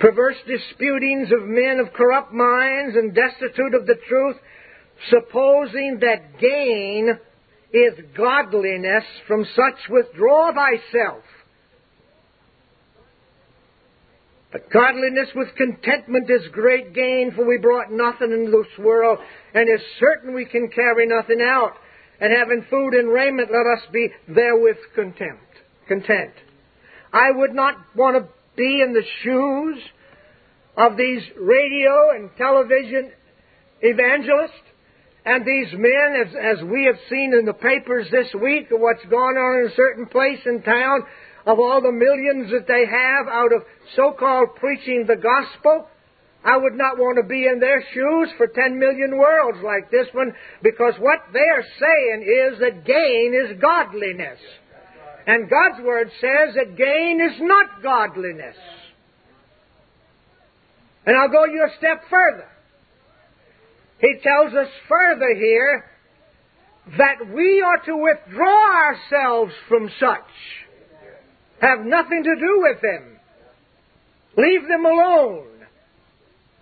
Perverse 0.00 0.34
disputings 0.44 1.28
of 1.30 1.46
men 1.46 1.78
of 1.78 1.92
corrupt 1.92 2.32
minds 2.32 2.96
and 2.96 3.14
destitute 3.14 3.74
of 3.74 3.86
the 3.86 3.94
truth, 4.08 4.34
supposing 5.10 6.00
that 6.00 6.40
gain 6.40 7.16
is 7.72 8.04
godliness, 8.16 9.04
from 9.28 9.46
such 9.54 9.88
withdraw 9.88 10.50
thyself. 10.52 11.22
But 14.50 14.72
godliness 14.72 15.28
with 15.36 15.54
contentment 15.56 16.28
is 16.28 16.48
great 16.50 16.94
gain, 16.94 17.30
for 17.36 17.46
we 17.46 17.58
brought 17.58 17.92
nothing 17.92 18.32
into 18.32 18.50
this 18.50 18.84
world, 18.84 19.20
and 19.54 19.68
is 19.72 19.86
certain 20.00 20.34
we 20.34 20.46
can 20.46 20.68
carry 20.74 21.06
nothing 21.06 21.40
out. 21.40 21.74
And 22.20 22.32
having 22.32 22.64
food 22.70 22.94
and 22.94 23.08
raiment, 23.08 23.50
let 23.50 23.66
us 23.66 23.84
be 23.92 24.08
therewith 24.28 24.76
content. 24.94 25.38
Content. 25.88 26.32
I 27.12 27.30
would 27.30 27.54
not 27.54 27.74
want 27.94 28.16
to 28.16 28.28
be 28.56 28.82
in 28.82 28.92
the 28.92 29.04
shoes 29.22 29.82
of 30.76 30.96
these 30.96 31.22
radio 31.38 32.10
and 32.14 32.30
television 32.36 33.12
evangelists 33.80 34.64
and 35.26 35.44
these 35.44 35.72
men, 35.72 36.20
as, 36.20 36.34
as 36.34 36.64
we 36.64 36.84
have 36.84 37.00
seen 37.08 37.32
in 37.38 37.46
the 37.46 37.54
papers 37.54 38.06
this 38.10 38.28
week, 38.40 38.70
of 38.70 38.80
what's 38.80 39.04
gone 39.06 39.36
on 39.36 39.60
in 39.64 39.72
a 39.72 39.74
certain 39.74 40.06
place 40.06 40.40
in 40.44 40.60
town, 40.62 41.00
of 41.46 41.58
all 41.58 41.80
the 41.80 41.92
millions 41.92 42.50
that 42.50 42.66
they 42.68 42.84
have 42.84 43.26
out 43.28 43.52
of 43.54 43.62
so-called 43.96 44.56
preaching 44.56 45.06
the 45.06 45.16
gospel, 45.16 45.88
I 46.44 46.58
would 46.58 46.74
not 46.74 46.98
want 46.98 47.16
to 47.16 47.26
be 47.26 47.46
in 47.46 47.58
their 47.58 47.82
shoes 47.94 48.28
for 48.36 48.46
10 48.46 48.78
million 48.78 49.16
worlds 49.16 49.58
like 49.64 49.90
this 49.90 50.06
one 50.12 50.32
because 50.62 50.92
what 50.98 51.20
they're 51.32 51.64
saying 51.80 52.52
is 52.52 52.60
that 52.60 52.84
gain 52.84 53.32
is 53.32 53.60
godliness. 53.60 54.38
And 55.26 55.48
God's 55.48 55.82
Word 55.82 56.10
says 56.20 56.54
that 56.54 56.76
gain 56.76 57.20
is 57.20 57.40
not 57.40 57.82
godliness. 57.82 58.56
And 61.06 61.16
I'll 61.16 61.30
go 61.30 61.46
you 61.46 61.64
a 61.64 61.76
step 61.78 62.02
further. 62.10 62.48
He 64.00 64.20
tells 64.22 64.52
us 64.52 64.68
further 64.86 65.34
here 65.34 65.84
that 66.98 67.34
we 67.34 67.62
are 67.62 67.78
to 67.86 67.96
withdraw 67.96 68.86
ourselves 68.86 69.52
from 69.66 69.88
such. 69.98 70.30
Have 71.60 71.86
nothing 71.86 72.22
to 72.22 72.34
do 72.36 72.60
with 72.60 72.82
them. 72.82 73.18
Leave 74.36 74.68
them 74.68 74.84
alone. 74.84 75.46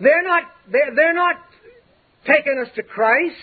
They're 0.02 0.24
not, 0.24 0.42
they're, 0.70 0.94
they're 0.96 1.14
not 1.14 1.36
taking 2.26 2.58
us 2.64 2.68
to 2.74 2.82
Christ. 2.82 3.36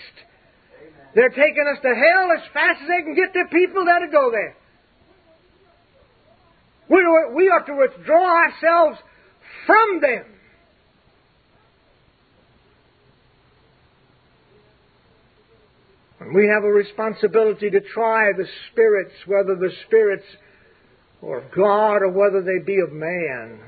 They're 1.16 1.30
taking 1.30 1.66
us 1.74 1.82
to 1.82 1.88
hell 1.88 2.30
as 2.38 2.44
fast 2.54 2.82
as 2.82 2.88
they 2.88 3.02
can 3.04 3.16
get 3.16 3.34
their 3.34 3.48
people 3.48 3.86
there 3.86 4.06
to 4.06 4.12
go 4.12 4.30
there. 4.32 4.56
We 6.90 7.50
are 7.50 7.64
to 7.64 7.76
withdraw 7.76 8.26
ourselves 8.26 8.98
from 9.66 10.02
them. 10.02 10.26
We 16.34 16.48
have 16.54 16.64
a 16.64 16.72
responsibility 16.72 17.70
to 17.70 17.80
try 17.80 18.32
the 18.38 18.46
spirits, 18.72 19.14
whether 19.26 19.56
the 19.56 19.72
spirits 19.88 20.26
are 21.24 21.38
of 21.38 21.52
God 21.56 22.02
or 22.02 22.10
whether 22.10 22.42
they 22.42 22.60
be 22.64 22.80
of 22.80 22.92
man. 22.92 23.60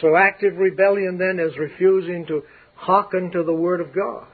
So 0.00 0.16
active 0.16 0.56
rebellion 0.56 1.18
then 1.18 1.40
is 1.40 1.56
refusing 1.58 2.26
to 2.26 2.42
hearken 2.74 3.30
to 3.32 3.42
the 3.42 3.52
Word 3.52 3.80
of 3.80 3.94
God. 3.94 4.26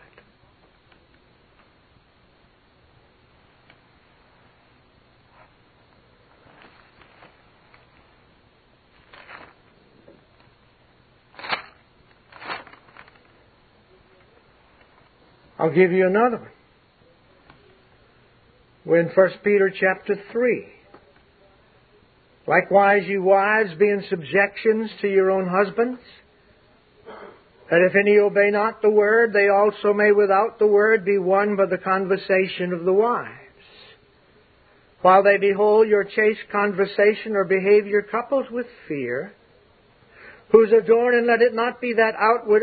I'll 15.58 15.70
give 15.70 15.92
you 15.92 16.06
another 16.06 16.38
one. 16.38 16.48
We're 18.84 19.00
in 19.00 19.08
1 19.08 19.30
Peter 19.42 19.70
chapter 19.70 20.16
3. 20.30 20.66
Likewise, 22.46 23.04
you 23.06 23.22
wives, 23.22 23.70
be 23.78 23.88
in 23.88 24.04
subjections 24.10 24.90
to 25.00 25.08
your 25.08 25.30
own 25.30 25.48
husbands, 25.48 26.00
that 27.70 27.80
if 27.80 27.96
any 27.96 28.18
obey 28.18 28.50
not 28.50 28.82
the 28.82 28.90
word, 28.90 29.32
they 29.32 29.48
also 29.48 29.94
may 29.94 30.12
without 30.12 30.58
the 30.58 30.66
word 30.66 31.04
be 31.04 31.16
won 31.16 31.56
by 31.56 31.64
the 31.64 31.78
conversation 31.78 32.74
of 32.74 32.84
the 32.84 32.92
wives. 32.92 33.40
While 35.00 35.22
they 35.22 35.38
behold 35.38 35.88
your 35.88 36.04
chaste 36.04 36.40
conversation 36.52 37.34
or 37.34 37.44
behavior 37.44 38.02
coupled 38.02 38.50
with 38.50 38.66
fear, 38.88 39.32
whose 40.52 40.70
adorning 40.72 41.26
let 41.26 41.40
it 41.40 41.54
not 41.54 41.80
be 41.80 41.94
that 41.94 42.14
outward 42.18 42.62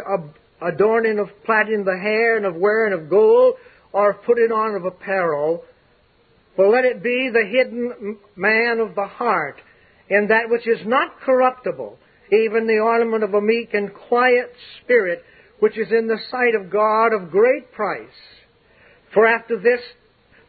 adorning 0.61 1.17
of 1.17 1.27
plaiting 1.43 1.83
the 1.83 1.97
hair 1.97 2.37
and 2.37 2.45
of 2.45 2.55
wearing 2.55 2.93
of 2.93 3.09
gold 3.09 3.55
or 3.91 4.11
of 4.11 4.23
putting 4.23 4.51
on 4.51 4.75
of 4.75 4.85
apparel, 4.85 5.63
but 6.55 6.69
let 6.69 6.85
it 6.85 7.01
be 7.01 7.29
the 7.33 7.45
hidden 7.45 8.17
man 8.35 8.79
of 8.79 8.93
the 8.93 9.07
heart 9.07 9.59
in 10.11 10.27
that 10.27 10.49
which 10.49 10.67
is 10.67 10.85
not 10.85 11.21
corruptible, 11.21 11.97
even 12.33 12.67
the 12.67 12.79
ornament 12.79 13.23
of 13.23 13.33
a 13.33 13.41
meek 13.41 13.73
and 13.73 13.93
quiet 13.93 14.51
spirit, 14.83 15.23
which 15.59 15.77
is 15.77 15.87
in 15.89 16.07
the 16.07 16.19
sight 16.29 16.53
of 16.53 16.69
God 16.69 17.13
of 17.13 17.31
great 17.31 17.71
price. 17.71 18.19
For 19.13 19.25
after 19.25 19.57
this 19.57 19.79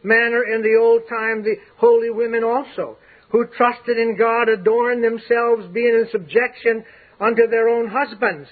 manner 0.03 0.43
in 0.43 0.61
the 0.61 0.77
old 0.77 1.03
time 1.07 1.43
the 1.43 1.55
holy 1.77 2.09
women 2.09 2.43
also, 2.43 2.97
who 3.29 3.45
trusted 3.57 3.97
in 3.97 4.17
God, 4.17 4.49
adorned 4.49 5.01
themselves, 5.01 5.73
being 5.73 5.95
in 5.95 6.09
subjection 6.11 6.83
unto 7.21 7.47
their 7.47 7.69
own 7.69 7.87
husbands, 7.87 8.49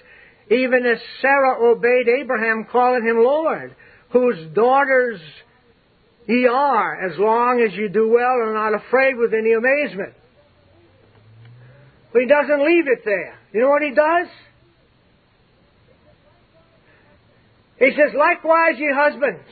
even 0.49 0.85
as 0.85 0.97
Sarah 1.21 1.61
obeyed 1.61 2.07
Abraham, 2.07 2.65
calling 2.71 3.05
him 3.05 3.17
Lord, 3.17 3.75
whose 4.11 4.53
daughters 4.53 5.19
ye 6.25 6.47
are, 6.47 7.05
as 7.05 7.17
long 7.19 7.61
as 7.67 7.75
you 7.77 7.89
do 7.89 8.09
well 8.09 8.33
and 8.39 8.55
are 8.55 8.71
not 8.71 8.81
afraid 8.85 9.17
with 9.17 9.33
any 9.33 9.51
amazement. 9.51 10.13
But 12.11 12.21
he 12.21 12.27
doesn't 12.27 12.65
leave 12.65 12.87
it 12.87 13.03
there. 13.05 13.39
You 13.53 13.61
know 13.61 13.69
what 13.69 13.81
he 13.81 13.93
does? 13.93 14.27
He 17.79 17.91
says, 17.91 18.13
likewise, 18.17 18.75
ye 18.77 18.91
husbands. 18.93 19.47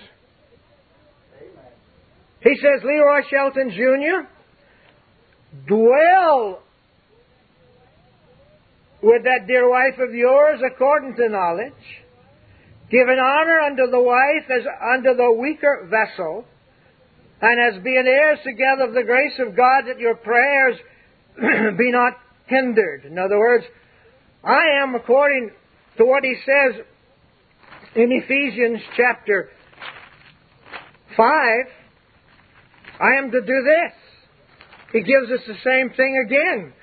He 2.42 2.56
says, 2.56 2.84
Leroy 2.84 3.22
Shelton 3.30 3.72
Jr., 3.72 4.28
dwell 5.68 6.62
with 9.02 9.24
that 9.24 9.48
dear 9.48 9.70
wife 9.70 9.98
of 10.00 10.14
yours 10.14 10.60
according 10.66 11.16
to 11.16 11.30
knowledge, 11.30 11.74
Give 12.90 13.08
an 13.08 13.20
honor 13.20 13.60
unto 13.60 13.92
the 13.92 14.02
wife 14.02 14.50
as 14.50 14.66
unto 14.66 15.16
the 15.16 15.32
weaker 15.40 15.88
vessel, 15.90 16.44
and 17.40 17.76
as 17.76 17.84
being 17.84 18.06
heirs 18.08 18.40
together 18.44 18.86
of 18.86 18.94
the 18.96 19.04
grace 19.04 19.38
of 19.40 19.56
God, 19.56 19.86
that 19.86 20.00
your 20.00 20.16
prayers 20.16 20.76
be 21.78 21.92
not 21.92 22.14
hindered. 22.50 23.06
In 23.06 23.18
other 23.18 23.38
words, 23.38 23.64
I 24.44 24.82
am, 24.82 24.96
according 24.96 25.52
to 25.98 26.06
what 26.06 26.24
he 26.24 26.36
says 26.46 26.82
in 27.96 28.12
Ephesians 28.12 28.80
chapter 28.98 29.50
5, 31.16 31.28
I 33.00 33.18
am 33.18 33.32
to 33.32 33.42
do 33.42 33.64
this. 33.64 33.94
He 34.92 35.00
gives 35.02 35.32
us 35.32 35.46
the 35.48 35.58
same 35.64 35.96
thing 35.96 36.26
again. 36.26 36.74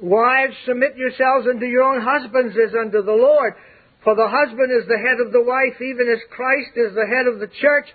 Wives, 0.00 0.54
submit 0.66 0.96
yourselves 0.96 1.46
unto 1.48 1.64
your 1.64 1.82
own 1.82 2.02
husbands 2.02 2.54
as 2.56 2.74
unto 2.74 3.02
the 3.02 3.12
Lord. 3.16 3.54
For 4.04 4.14
the 4.14 4.28
husband 4.28 4.70
is 4.70 4.86
the 4.86 4.98
head 4.98 5.24
of 5.24 5.32
the 5.32 5.42
wife, 5.42 5.80
even 5.80 6.06
as 6.12 6.20
Christ 6.30 6.76
is 6.76 6.94
the 6.94 7.06
head 7.06 7.26
of 7.26 7.40
the 7.40 7.50
church, 7.60 7.86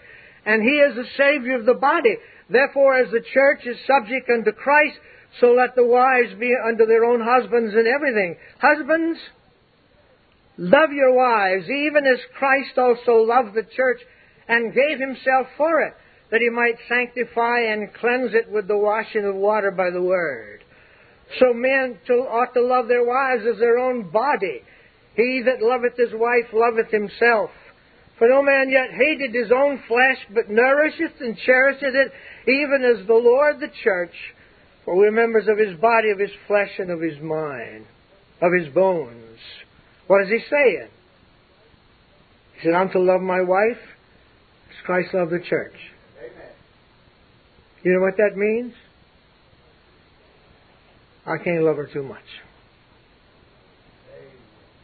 and 0.46 0.62
he 0.62 0.82
is 0.82 0.96
the 0.96 1.08
Savior 1.16 1.60
of 1.60 1.66
the 1.66 1.76
body. 1.76 2.18
Therefore, 2.50 2.98
as 2.98 3.12
the 3.12 3.24
church 3.34 3.66
is 3.66 3.78
subject 3.88 4.30
unto 4.30 4.52
Christ, 4.52 4.98
so 5.40 5.54
let 5.54 5.76
the 5.76 5.86
wives 5.86 6.34
be 6.40 6.54
unto 6.68 6.86
their 6.86 7.06
own 7.06 7.22
husbands 7.22 7.74
in 7.74 7.88
everything. 7.88 8.36
Husbands, 8.60 9.20
love 10.58 10.92
your 10.92 11.14
wives, 11.14 11.70
even 11.70 12.06
as 12.06 12.20
Christ 12.38 12.78
also 12.78 13.24
loved 13.24 13.56
the 13.56 13.64
church 13.64 14.02
and 14.48 14.74
gave 14.74 15.00
himself 15.00 15.48
for 15.58 15.82
it, 15.82 15.94
that 16.32 16.42
he 16.42 16.50
might 16.50 16.76
sanctify 16.90 17.62
and 17.72 17.94
cleanse 17.94 18.34
it 18.34 18.52
with 18.52 18.68
the 18.68 18.78
washing 18.78 19.26
of 19.26 19.36
water 19.36 19.72
by 19.72 19.90
the 19.90 20.02
word. 20.02 20.64
So 21.40 21.54
men 21.54 21.98
ought 22.10 22.54
to 22.54 22.62
love 22.62 22.88
their 22.88 23.06
wives 23.06 23.44
as 23.52 23.60
their 23.60 23.78
own 23.78 24.10
body. 24.12 24.62
He 25.16 25.44
that 25.46 25.66
loveth 25.66 25.98
his 25.98 26.14
wife 26.14 26.52
loveth 26.54 26.92
himself. 26.92 27.52
For 28.18 28.28
no 28.28 28.44
man 28.44 28.70
yet 28.70 28.92
hated 28.92 29.34
his 29.34 29.52
own 29.52 29.82
flesh, 29.88 30.18
but 30.34 30.50
nourisheth 30.50 31.20
and 31.22 31.38
cherisheth 31.46 31.96
it, 31.96 32.12
even 32.48 32.84
as 32.84 33.08
the 33.08 33.14
Lord 33.14 33.60
the 33.60 33.72
church. 33.84 34.14
For 34.86 34.96
we're 34.96 35.12
members 35.12 35.48
of 35.48 35.58
his 35.58 35.80
body, 35.80 36.10
of 36.10 36.20
his 36.20 36.32
flesh, 36.48 36.72
and 36.80 36.90
of 36.90 37.02
his 37.02 37.22
mind, 37.22 37.86
of 38.42 38.52
his 38.54 38.74
bones. 38.74 39.38
What 40.08 40.24
is 40.24 40.30
he 40.30 40.40
saying? 40.50 40.88
He 42.56 42.68
said, 42.68 42.74
I'm 42.74 42.90
to 42.92 43.00
love 43.00 43.22
my 43.22 43.42
wife 43.42 43.78
as 43.78 44.86
Christ 44.86 45.14
loved 45.14 45.32
the 45.32 45.40
church. 45.40 45.76
Amen. 46.18 46.52
You 47.84 47.94
know 47.94 48.02
what 48.02 48.18
that 48.18 48.36
means? 48.36 48.74
I 51.26 51.38
can't 51.38 51.64
love 51.64 51.78
her 51.78 51.88
too 51.92 52.04
much. 52.04 52.26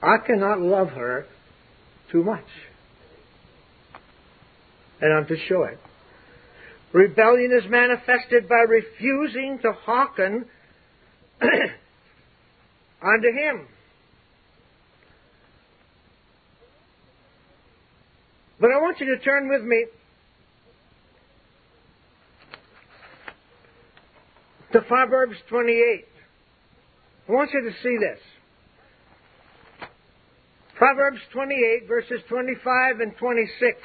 I 0.02 0.18
cannot 0.26 0.60
love 0.62 0.90
her 0.90 1.26
too 2.12 2.24
much. 2.24 2.46
And 5.02 5.14
I'm 5.14 5.26
to 5.28 5.36
show 5.50 5.64
it. 5.64 5.80
Rebellion 6.98 7.52
is 7.52 7.70
manifested 7.70 8.50
by 8.50 8.66
refusing 8.68 9.60
to 9.62 9.72
hearken 9.72 10.46
unto 11.42 13.28
Him. 13.38 13.68
But 18.60 18.72
I 18.72 18.78
want 18.78 19.00
you 19.00 19.16
to 19.16 19.24
turn 19.24 19.48
with 19.48 19.62
me 19.62 19.86
to 24.72 24.82
Proverbs 24.82 25.36
28. 25.50 26.06
I 27.30 27.32
want 27.32 27.52
you 27.54 27.62
to 27.62 27.72
see 27.84 27.98
this. 28.00 28.20
Proverbs 30.76 31.20
28, 31.32 31.88
verses 31.88 32.22
25 32.28 33.02
and 33.02 33.16
26. 33.18 33.78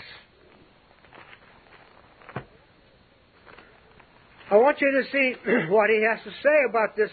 I 4.52 4.56
want 4.56 4.82
you 4.82 5.02
to 5.02 5.10
see 5.10 5.34
what 5.70 5.88
he 5.88 6.04
has 6.06 6.22
to 6.24 6.30
say 6.42 6.68
about 6.68 6.94
this 6.94 7.08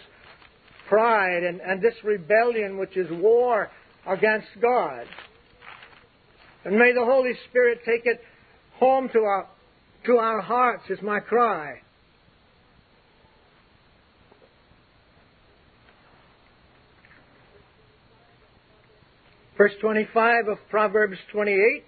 pride 0.89 1.43
and, 1.43 1.61
and 1.61 1.81
this 1.81 1.93
rebellion, 2.03 2.77
which 2.77 2.97
is 2.97 3.07
war 3.11 3.69
against 4.05 4.47
God. 4.61 5.05
And 6.65 6.77
may 6.77 6.91
the 6.91 7.05
Holy 7.05 7.31
Spirit 7.49 7.79
take 7.85 8.05
it 8.05 8.19
home 8.73 9.07
to 9.13 9.19
our, 9.19 9.47
to 10.07 10.17
our 10.17 10.41
hearts, 10.41 10.83
is 10.89 10.99
my 11.01 11.21
cry. 11.21 11.75
Verse 19.57 19.71
25 19.79 20.49
of 20.49 20.57
Proverbs 20.69 21.17
28. 21.31 21.85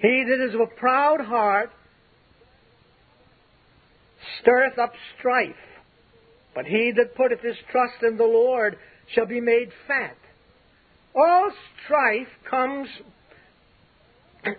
He 0.00 0.24
that 0.28 0.48
is 0.48 0.54
of 0.54 0.62
a 0.62 0.80
proud 0.80 1.20
heart 1.20 1.70
stirreth 4.40 4.78
up 4.78 4.92
strife, 5.18 5.54
but 6.54 6.64
he 6.66 6.92
that 6.96 7.14
putteth 7.14 7.40
his 7.40 7.56
trust 7.70 8.02
in 8.02 8.16
the 8.16 8.24
Lord 8.24 8.76
shall 9.14 9.26
be 9.26 9.40
made 9.40 9.70
fat. 9.86 10.16
All 11.14 11.50
strife 11.84 12.28
comes 12.48 12.88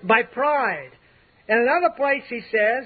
by 0.03 0.23
pride. 0.23 0.91
In 1.47 1.57
another 1.57 1.93
place 1.95 2.23
he 2.29 2.41
says 2.41 2.85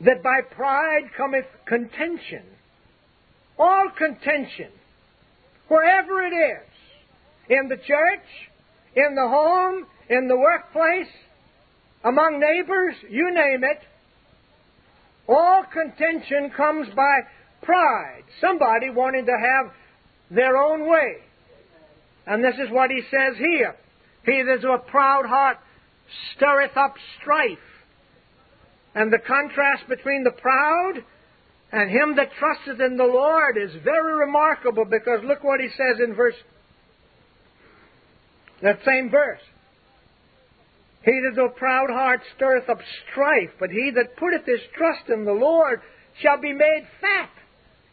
that 0.00 0.22
by 0.22 0.40
pride 0.54 1.10
cometh 1.16 1.46
contention. 1.66 2.42
All 3.58 3.88
contention, 3.96 4.70
wherever 5.68 6.20
it 6.22 6.34
is, 6.34 6.68
in 7.48 7.68
the 7.68 7.76
church, 7.76 8.26
in 8.94 9.14
the 9.14 9.28
home, 9.28 9.86
in 10.10 10.28
the 10.28 10.36
workplace, 10.36 11.12
among 12.06 12.38
neighbors, 12.38 12.94
you 13.10 13.34
name 13.34 13.64
it, 13.64 13.80
all 15.28 15.64
contention 15.72 16.50
comes 16.56 16.86
by 16.94 17.18
pride. 17.62 18.22
Somebody 18.40 18.90
wanting 18.90 19.26
to 19.26 19.32
have 19.32 19.72
their 20.30 20.56
own 20.56 20.88
way. 20.88 21.16
And 22.26 22.44
this 22.44 22.54
is 22.54 22.70
what 22.70 22.90
he 22.90 23.00
says 23.10 23.36
here. 23.38 23.74
He 24.24 24.32
that 24.42 24.58
is 24.58 24.64
of 24.64 24.70
a 24.70 24.90
proud 24.90 25.26
heart 25.26 25.58
stirreth 26.34 26.76
up 26.76 26.94
strife. 27.20 27.58
And 28.94 29.12
the 29.12 29.18
contrast 29.18 29.88
between 29.88 30.22
the 30.22 30.30
proud 30.30 31.04
and 31.72 31.90
him 31.90 32.14
that 32.16 32.30
trusteth 32.38 32.80
in 32.80 32.96
the 32.96 33.04
Lord 33.04 33.58
is 33.58 33.70
very 33.82 34.14
remarkable 34.14 34.84
because 34.84 35.20
look 35.24 35.42
what 35.42 35.60
he 35.60 35.68
says 35.70 36.00
in 36.02 36.14
verse, 36.14 36.36
that 38.62 38.78
same 38.84 39.10
verse. 39.10 39.40
He 41.06 41.20
that 41.20 41.40
a 41.40 41.48
proud 41.50 41.88
heart 41.88 42.20
stirreth 42.34 42.68
up 42.68 42.80
strife, 43.08 43.50
but 43.60 43.70
he 43.70 43.92
that 43.94 44.16
putteth 44.16 44.44
his 44.44 44.60
trust 44.76 45.08
in 45.08 45.24
the 45.24 45.32
Lord 45.32 45.80
shall 46.20 46.40
be 46.40 46.52
made 46.52 46.84
fat 47.00 47.30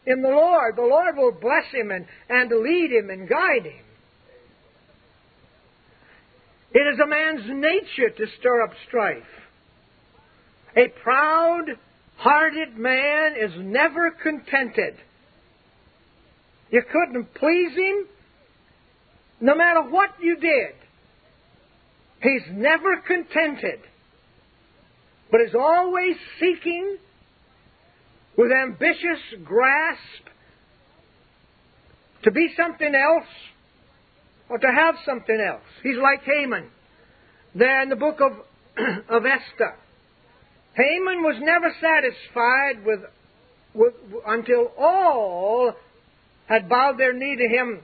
in 0.04 0.20
the 0.20 0.30
Lord. 0.30 0.74
The 0.74 0.82
Lord 0.82 1.16
will 1.16 1.30
bless 1.30 1.64
him 1.72 1.92
and, 1.92 2.06
and 2.28 2.50
lead 2.50 2.90
him 2.90 3.10
and 3.10 3.28
guide 3.28 3.66
him. 3.66 3.84
It 6.72 6.92
is 6.92 6.98
a 6.98 7.06
man's 7.06 7.46
nature 7.46 8.10
to 8.10 8.26
stir 8.40 8.62
up 8.62 8.72
strife. 8.88 9.22
A 10.76 10.88
proud 11.04 11.66
hearted 12.16 12.76
man 12.76 13.34
is 13.40 13.52
never 13.58 14.10
contented. 14.10 14.96
You 16.70 16.82
couldn't 16.90 17.32
please 17.34 17.76
him 17.76 18.06
no 19.40 19.54
matter 19.54 19.82
what 19.82 20.10
you 20.20 20.34
did. 20.34 20.74
He's 22.24 22.42
never 22.52 23.02
contented, 23.06 23.80
but 25.30 25.42
is 25.42 25.54
always 25.54 26.16
seeking 26.40 26.96
with 28.38 28.50
ambitious 28.50 29.20
grasp 29.44 30.00
to 32.22 32.30
be 32.30 32.48
something 32.56 32.94
else 32.94 33.28
or 34.48 34.56
to 34.56 34.66
have 34.66 34.94
something 35.04 35.38
else. 35.38 35.68
He's 35.82 35.98
like 35.98 36.22
Haman 36.24 36.70
there 37.54 37.82
in 37.82 37.90
the 37.90 37.96
book 37.96 38.20
of, 38.22 38.32
of 39.10 39.26
Esther. 39.26 39.76
Haman 40.76 41.22
was 41.22 41.36
never 41.40 41.70
satisfied 41.78 42.86
with, 42.86 43.00
with, 43.74 43.94
until 44.26 44.72
all 44.78 45.74
had 46.46 46.70
bowed 46.70 46.96
their 46.96 47.12
knee 47.12 47.36
to 47.36 47.48
him 47.48 47.80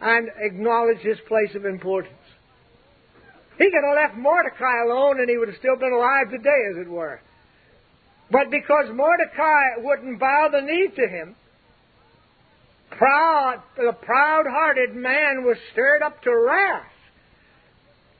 and 0.00 0.30
acknowledged 0.38 1.02
his 1.02 1.18
place 1.28 1.54
of 1.54 1.66
importance. 1.66 2.14
He 3.58 3.70
could 3.70 3.84
have 3.84 3.96
left 3.96 4.18
Mordecai 4.18 4.82
alone 4.84 5.20
and 5.20 5.28
he 5.28 5.38
would 5.38 5.48
have 5.48 5.56
still 5.58 5.76
been 5.76 5.92
alive 5.92 6.30
today, 6.30 6.60
as 6.72 6.86
it 6.86 6.90
were. 6.90 7.20
But 8.30 8.50
because 8.50 8.86
Mordecai 8.92 9.78
wouldn't 9.78 10.20
bow 10.20 10.48
the 10.52 10.60
knee 10.60 10.88
to 10.94 11.08
him, 11.08 11.36
proud, 12.90 13.62
the 13.76 13.92
proud-hearted 13.92 14.94
man 14.94 15.44
was 15.44 15.56
stirred 15.72 16.02
up 16.02 16.22
to 16.22 16.30
wrath 16.30 16.92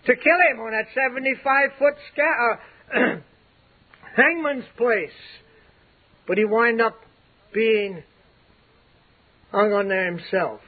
to 0.06 0.14
kill 0.14 0.38
him 0.50 0.60
on 0.60 0.70
that 0.70 0.86
75-foot 0.96 1.94
sca- 2.12 2.58
uh, 2.94 3.16
hangman's 4.16 4.64
place. 4.76 5.10
But 6.26 6.38
he 6.38 6.44
wound 6.44 6.80
up 6.80 6.96
being 7.52 8.02
hung 9.50 9.72
on 9.72 9.88
there 9.88 10.06
himself. 10.06 10.60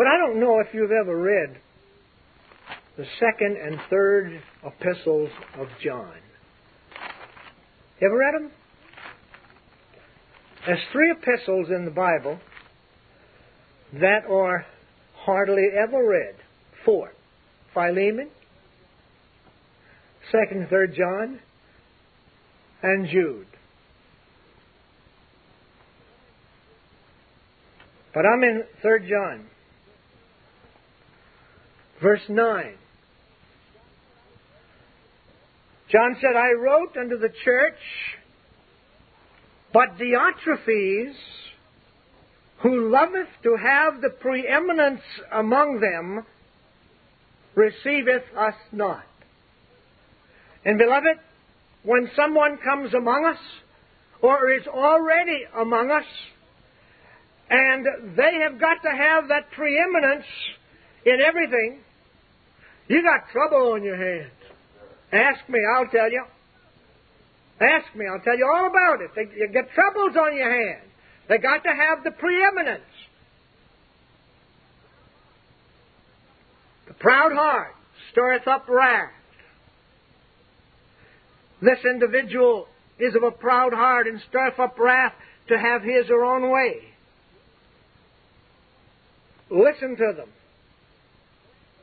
But 0.00 0.06
I 0.06 0.16
don't 0.16 0.40
know 0.40 0.60
if 0.60 0.68
you've 0.72 0.92
ever 0.92 1.14
read 1.14 1.58
the 2.96 3.04
second 3.18 3.58
and 3.58 3.78
third 3.90 4.40
epistles 4.64 5.28
of 5.58 5.66
John. 5.84 6.14
You 8.00 8.06
ever 8.06 8.16
read 8.16 8.34
them? 8.34 8.50
There's 10.64 10.80
three 10.90 11.10
epistles 11.10 11.68
in 11.68 11.84
the 11.84 11.90
Bible 11.90 12.38
that 13.92 14.20
are 14.26 14.64
hardly 15.16 15.66
ever 15.78 16.02
read. 16.02 16.36
Four. 16.86 17.12
Philemon, 17.74 18.30
second 20.32 20.62
and 20.62 20.70
third 20.70 20.94
John, 20.96 21.40
and 22.82 23.06
Jude. 23.06 23.48
But 28.14 28.24
I'm 28.24 28.42
in 28.42 28.64
third 28.82 29.02
John. 29.06 29.46
Verse 32.02 32.22
9. 32.28 32.74
John 35.90 36.16
said, 36.20 36.36
I 36.36 36.52
wrote 36.52 36.96
unto 36.96 37.18
the 37.18 37.32
church, 37.44 37.74
but 39.72 39.98
Diotrephes, 39.98 41.14
who 42.62 42.90
loveth 42.90 43.28
to 43.42 43.56
have 43.56 44.00
the 44.00 44.10
preeminence 44.10 45.02
among 45.32 45.80
them, 45.80 46.24
receiveth 47.54 48.22
us 48.36 48.54
not. 48.72 49.04
And 50.64 50.78
beloved, 50.78 51.18
when 51.82 52.10
someone 52.14 52.58
comes 52.58 52.94
among 52.94 53.24
us, 53.26 53.40
or 54.22 54.52
is 54.52 54.66
already 54.66 55.44
among 55.58 55.90
us, 55.90 56.04
and 57.48 58.16
they 58.16 58.38
have 58.42 58.60
got 58.60 58.82
to 58.82 58.90
have 58.90 59.28
that 59.28 59.50
preeminence 59.52 60.26
in 61.04 61.18
everything, 61.26 61.80
you 62.90 63.04
got 63.04 63.30
trouble 63.30 63.72
on 63.74 63.84
your 63.84 63.96
hands. 63.96 64.32
Ask 65.12 65.48
me, 65.48 65.60
I'll 65.76 65.86
tell 65.86 66.10
you. 66.10 66.24
Ask 67.60 67.94
me, 67.94 68.04
I'll 68.10 68.20
tell 68.20 68.36
you 68.36 68.50
all 68.52 68.66
about 68.66 69.00
it. 69.00 69.10
They, 69.14 69.28
you 69.36 69.48
get 69.52 69.70
troubles 69.74 70.16
on 70.16 70.36
your 70.36 70.50
hands. 70.50 70.90
They 71.28 71.38
got 71.38 71.62
to 71.62 71.70
have 71.70 72.02
the 72.02 72.10
preeminence. 72.10 72.82
The 76.88 76.94
proud 76.94 77.32
heart 77.32 77.76
stirreth 78.10 78.48
up 78.48 78.68
wrath. 78.68 79.12
This 81.62 81.78
individual 81.84 82.66
is 82.98 83.14
of 83.14 83.22
a 83.22 83.30
proud 83.30 83.72
heart 83.72 84.08
and 84.08 84.20
stirreth 84.28 84.58
up 84.58 84.76
wrath 84.80 85.12
to 85.46 85.56
have 85.56 85.82
his 85.82 86.10
or 86.10 86.24
own 86.24 86.50
way. 86.50 86.80
Listen 89.48 89.96
to 89.96 90.12
them. 90.16 90.28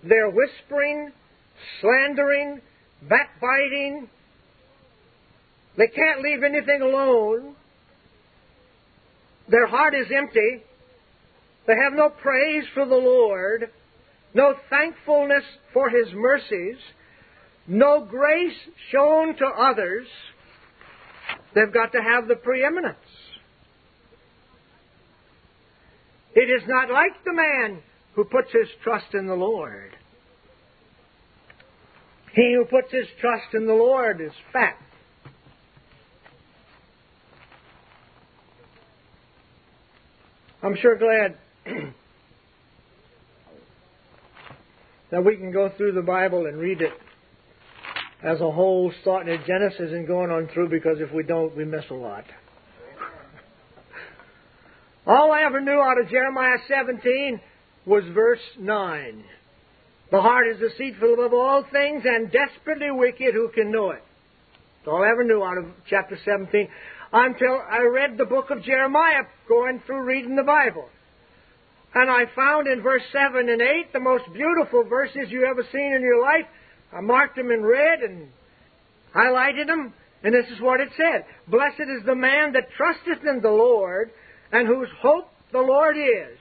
They're 0.03 0.29
whispering, 0.29 1.11
slandering, 1.81 2.61
backbiting. 3.07 4.09
They 5.77 5.87
can't 5.87 6.21
leave 6.21 6.43
anything 6.43 6.81
alone. 6.81 7.55
Their 9.49 9.67
heart 9.67 9.93
is 9.95 10.07
empty. 10.15 10.63
They 11.67 11.73
have 11.73 11.93
no 11.93 12.09
praise 12.09 12.63
for 12.73 12.85
the 12.85 12.95
Lord, 12.95 13.69
no 14.33 14.53
thankfulness 14.69 15.43
for 15.73 15.89
His 15.89 16.07
mercies, 16.13 16.77
no 17.67 18.07
grace 18.09 18.55
shown 18.91 19.35
to 19.37 19.45
others, 19.45 20.07
they've 21.53 21.73
got 21.73 21.91
to 21.91 21.99
have 22.01 22.27
the 22.27 22.35
preeminence. 22.35 22.95
It 26.35 26.49
is 26.49 26.67
not 26.67 26.89
like 26.89 27.23
the 27.25 27.33
man 27.33 27.81
who 28.17 28.25
puts 28.25 28.51
his 28.51 28.67
trust 28.83 29.13
in 29.13 29.27
the 29.27 29.35
Lord. 29.35 29.95
He 32.33 32.55
who 32.57 32.65
puts 32.65 32.91
his 32.91 33.05
trust 33.21 33.53
in 33.53 33.67
the 33.67 33.73
Lord 33.73 34.19
is 34.21 34.31
fat. 34.51 34.75
I'm 40.63 40.75
sure 40.81 40.97
glad 40.97 41.37
that 45.11 45.23
we 45.23 45.37
can 45.37 45.51
go 45.51 45.69
through 45.77 45.91
the 45.91 46.01
Bible 46.01 46.47
and 46.47 46.57
read 46.57 46.81
it 46.81 46.93
as 48.23 48.41
a 48.41 48.49
whole, 48.49 48.91
starting 49.01 49.31
at 49.31 49.45
Genesis 49.45 49.91
and 49.91 50.07
going 50.07 50.31
on 50.31 50.49
through, 50.55 50.69
because 50.69 50.97
if 50.99 51.13
we 51.13 51.21
don't, 51.21 51.55
we 51.55 51.65
miss 51.65 51.85
a 51.91 51.93
lot. 51.93 52.23
All 55.05 55.31
I 55.31 55.43
ever 55.43 55.61
knew 55.61 55.79
out 55.79 56.01
of 56.01 56.09
Jeremiah 56.09 56.57
17 56.67 57.39
was 57.87 58.03
verse 58.13 58.41
9. 58.59 59.23
The 60.11 60.21
heart 60.21 60.47
is 60.47 60.59
deceitful 60.59 61.13
above 61.13 61.33
all 61.33 61.63
things 61.71 62.03
and 62.05 62.31
desperately 62.31 62.91
wicked. 62.91 63.33
Who 63.33 63.49
can 63.49 63.71
know 63.71 63.91
it? 63.91 64.03
That's 64.79 64.89
all 64.89 65.03
I 65.03 65.09
ever 65.09 65.23
knew 65.23 65.43
out 65.43 65.57
of 65.57 65.65
chapter 65.89 66.19
17 66.23 66.67
until 67.13 67.61
I 67.69 67.79
read 67.79 68.17
the 68.17 68.25
book 68.25 68.49
of 68.49 68.61
Jeremiah 68.63 69.23
going 69.47 69.81
through 69.85 70.03
reading 70.03 70.35
the 70.35 70.43
Bible. 70.43 70.89
And 71.95 72.09
I 72.11 72.25
found 72.35 72.67
in 72.67 72.81
verse 72.81 73.01
7 73.11 73.49
and 73.49 73.61
8 73.61 73.93
the 73.93 73.99
most 73.99 74.25
beautiful 74.33 74.83
verses 74.83 75.29
you 75.29 75.45
ever 75.45 75.63
seen 75.71 75.93
in 75.93 76.01
your 76.01 76.21
life. 76.21 76.45
I 76.91 77.01
marked 77.01 77.37
them 77.37 77.51
in 77.51 77.63
red 77.63 78.01
and 78.01 78.27
highlighted 79.15 79.67
them, 79.67 79.93
and 80.23 80.33
this 80.33 80.45
is 80.53 80.61
what 80.61 80.81
it 80.81 80.89
said 80.97 81.25
Blessed 81.47 81.81
is 81.81 82.05
the 82.05 82.15
man 82.15 82.53
that 82.53 82.69
trusteth 82.75 83.25
in 83.25 83.41
the 83.41 83.49
Lord, 83.49 84.11
and 84.51 84.67
whose 84.67 84.89
hope 84.99 85.31
the 85.53 85.61
Lord 85.61 85.95
is. 85.97 86.37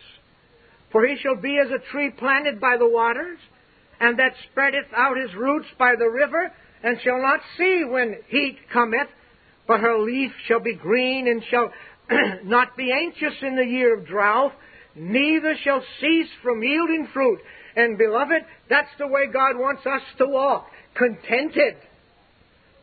For 0.92 1.06
he 1.06 1.16
shall 1.16 1.36
be 1.36 1.58
as 1.58 1.70
a 1.70 1.90
tree 1.90 2.10
planted 2.10 2.60
by 2.60 2.76
the 2.78 2.88
waters, 2.88 3.38
and 4.00 4.18
that 4.18 4.32
spreadeth 4.50 4.86
out 4.94 5.16
his 5.16 5.34
roots 5.34 5.66
by 5.78 5.94
the 5.98 6.08
river, 6.08 6.52
and 6.82 7.00
shall 7.02 7.20
not 7.20 7.40
see 7.56 7.84
when 7.84 8.16
heat 8.28 8.58
cometh, 8.72 9.08
but 9.66 9.80
her 9.80 9.98
leaf 9.98 10.32
shall 10.46 10.60
be 10.60 10.74
green, 10.74 11.26
and 11.28 11.42
shall 11.50 11.72
not 12.44 12.76
be 12.76 12.92
anxious 12.92 13.34
in 13.42 13.56
the 13.56 13.64
year 13.64 13.98
of 13.98 14.06
drought, 14.06 14.52
neither 14.94 15.54
shall 15.62 15.82
cease 16.00 16.28
from 16.42 16.62
yielding 16.62 17.08
fruit. 17.12 17.40
And 17.74 17.98
beloved, 17.98 18.42
that's 18.70 18.90
the 18.98 19.06
way 19.06 19.26
God 19.26 19.58
wants 19.58 19.84
us 19.84 20.02
to 20.18 20.26
walk. 20.26 20.68
Contented. 20.94 21.76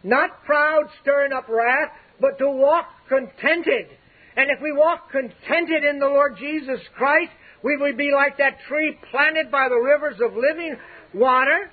Not 0.04 0.44
proud, 0.46 0.90
stirring 1.02 1.34
up 1.34 1.48
wrath, 1.48 1.90
but 2.20 2.38
to 2.38 2.50
walk 2.50 2.86
contented. 3.08 3.88
And 4.36 4.50
if 4.52 4.62
we 4.62 4.72
walk 4.72 5.12
contented 5.12 5.84
in 5.84 6.00
the 6.00 6.08
Lord 6.08 6.38
Jesus 6.38 6.80
Christ, 6.96 7.32
we 7.64 7.78
will 7.78 7.96
be 7.96 8.12
like 8.14 8.38
that 8.38 8.58
tree 8.68 8.98
planted 9.10 9.50
by 9.50 9.70
the 9.70 9.76
rivers 9.76 10.20
of 10.22 10.36
living 10.36 10.76
water. 11.14 11.72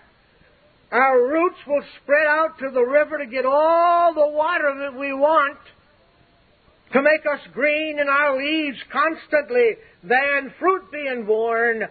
Our 0.93 1.29
roots 1.29 1.59
will 1.67 1.83
spread 2.03 2.27
out 2.27 2.59
to 2.61 2.71
the 2.73 2.83
river 2.83 3.19
to 3.19 3.27
get 3.27 3.45
all 3.45 4.15
the 4.15 4.29
water 4.29 4.75
that 4.81 4.99
we 4.99 5.13
want 5.13 5.59
to 6.93 7.03
make 7.03 7.25
us 7.33 7.41
green 7.53 7.99
in 8.01 8.09
our 8.09 8.37
leaves 8.37 8.79
constantly, 8.93 9.77
then 10.03 10.53
fruit 10.59 10.91
being 10.91 11.25
born, 11.25 11.83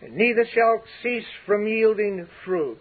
and 0.00 0.16
neither 0.16 0.46
shall 0.54 0.82
cease 1.02 1.26
from 1.46 1.66
yielding 1.66 2.26
fruit. 2.44 2.80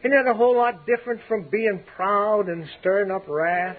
Isn't 0.00 0.10
that 0.10 0.30
a 0.30 0.34
whole 0.34 0.56
lot 0.56 0.86
different 0.86 1.20
from 1.28 1.48
being 1.50 1.82
proud 1.96 2.48
and 2.48 2.64
stirring 2.80 3.10
up 3.10 3.26
wrath? 3.28 3.76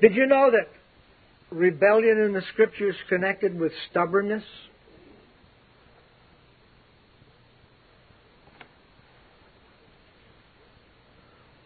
Did 0.00 0.14
you 0.14 0.26
know 0.26 0.50
that 0.50 0.68
rebellion 1.50 2.18
in 2.18 2.32
the 2.32 2.42
Scripture 2.52 2.88
is 2.88 2.96
connected 3.08 3.58
with 3.58 3.72
stubbornness? 3.90 4.44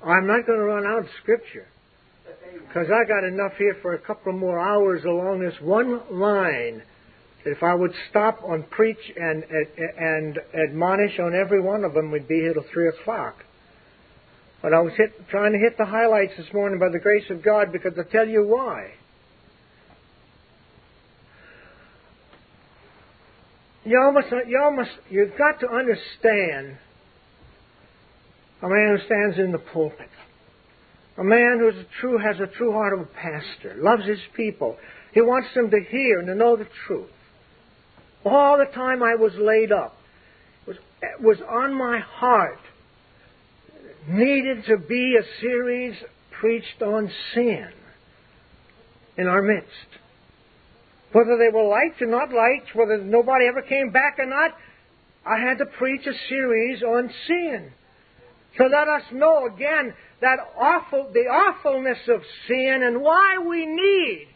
I'm 0.04 0.26
not 0.26 0.46
going 0.46 0.58
to 0.58 0.64
run 0.64 0.86
out 0.86 1.00
of 1.00 1.06
Scripture 1.22 1.66
because 2.66 2.88
I 2.90 3.06
got 3.06 3.24
enough 3.24 3.52
here 3.58 3.76
for 3.82 3.94
a 3.94 3.98
couple 3.98 4.32
more 4.32 4.58
hours 4.58 5.04
along 5.04 5.40
this 5.40 5.54
one 5.60 6.00
line. 6.10 6.82
If 7.44 7.62
I 7.62 7.74
would 7.74 7.92
stop 8.08 8.40
on 8.44 8.62
preach 8.70 8.98
and 9.16 9.44
and 9.44 10.38
admonish 10.54 11.18
on 11.18 11.34
every 11.34 11.60
one 11.60 11.84
of 11.84 11.92
them, 11.92 12.10
we'd 12.10 12.28
be 12.28 12.36
here 12.36 12.54
till 12.54 12.64
three 12.72 12.88
o'clock. 12.88 13.44
But 14.62 14.72
I 14.72 14.80
was 14.80 14.92
hit, 14.96 15.28
trying 15.28 15.52
to 15.52 15.58
hit 15.58 15.76
the 15.76 15.84
highlights 15.84 16.34
this 16.36 16.46
morning 16.54 16.78
by 16.78 16.88
the 16.88 17.00
grace 17.00 17.28
of 17.30 17.42
God 17.42 17.72
because 17.72 17.94
I'll 17.98 18.04
tell 18.04 18.28
you 18.28 18.46
why. 18.46 18.92
You 23.84 24.00
almost, 24.00 24.28
you 24.46 24.60
almost, 24.62 24.90
you've 25.10 25.36
got 25.36 25.58
to 25.60 25.68
understand 25.68 26.78
a 28.62 28.68
man 28.68 28.96
who 28.96 29.04
stands 29.04 29.38
in 29.38 29.50
the 29.50 29.58
pulpit, 29.58 30.08
a 31.18 31.24
man 31.24 31.58
who 31.58 31.72
true, 32.00 32.18
has 32.18 32.36
a 32.38 32.46
true 32.56 32.70
heart 32.70 32.92
of 32.92 33.00
a 33.00 33.06
pastor, 33.06 33.74
loves 33.78 34.06
his 34.06 34.20
people. 34.36 34.76
He 35.12 35.20
wants 35.20 35.48
them 35.56 35.70
to 35.70 35.80
hear 35.90 36.20
and 36.20 36.28
to 36.28 36.36
know 36.36 36.56
the 36.56 36.68
truth. 36.86 37.10
All 38.24 38.56
the 38.56 38.72
time 38.72 39.02
I 39.02 39.16
was 39.16 39.32
laid 39.34 39.72
up, 39.72 39.96
it 40.62 40.68
was, 40.68 40.76
it 41.02 41.20
was 41.20 41.38
on 41.50 41.74
my 41.74 41.98
heart 41.98 42.60
needed 44.08 44.64
to 44.66 44.76
be 44.78 45.16
a 45.18 45.40
series 45.40 45.94
preached 46.40 46.82
on 46.82 47.10
sin 47.34 47.68
in 49.16 49.26
our 49.26 49.42
midst. 49.42 49.68
Whether 51.12 51.36
they 51.38 51.54
were 51.54 51.68
liked 51.68 52.00
or 52.00 52.06
not 52.06 52.32
liked, 52.32 52.74
whether 52.74 52.98
nobody 52.98 53.46
ever 53.46 53.62
came 53.62 53.90
back 53.90 54.18
or 54.18 54.26
not, 54.26 54.52
I 55.26 55.38
had 55.38 55.58
to 55.58 55.66
preach 55.66 56.06
a 56.06 56.28
series 56.28 56.82
on 56.82 57.10
sin. 57.26 57.70
To 58.58 58.64
let 58.64 58.88
us 58.88 59.02
know 59.12 59.46
again 59.46 59.94
that 60.20 60.38
awful, 60.58 61.10
the 61.12 61.20
awfulness 61.20 61.98
of 62.08 62.20
sin 62.48 62.80
and 62.84 63.00
why 63.00 63.38
we 63.46 63.66
need 63.66 64.28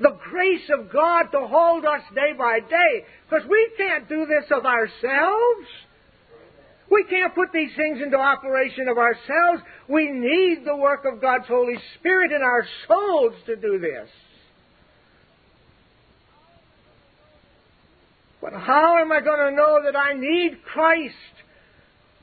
the 0.00 0.16
grace 0.30 0.68
of 0.78 0.90
God 0.90 1.24
to 1.32 1.46
hold 1.46 1.84
us 1.84 2.00
day 2.14 2.32
by 2.36 2.60
day. 2.60 3.04
Because 3.28 3.46
we 3.48 3.70
can't 3.76 4.08
do 4.08 4.26
this 4.26 4.50
of 4.50 4.64
ourselves. 4.64 5.68
We 6.90 7.04
can't 7.04 7.34
put 7.34 7.52
these 7.52 7.70
things 7.76 8.00
into 8.02 8.16
operation 8.16 8.88
of 8.88 8.98
ourselves. 8.98 9.62
We 9.88 10.10
need 10.10 10.64
the 10.64 10.76
work 10.76 11.04
of 11.04 11.20
God's 11.20 11.46
Holy 11.46 11.76
Spirit 11.98 12.32
in 12.32 12.42
our 12.42 12.66
souls 12.88 13.34
to 13.46 13.56
do 13.56 13.78
this. 13.78 14.08
But 18.40 18.54
how 18.54 18.98
am 18.98 19.12
I 19.12 19.20
going 19.20 19.50
to 19.50 19.56
know 19.56 19.80
that 19.84 19.96
I 19.96 20.14
need 20.14 20.62
Christ? 20.64 21.14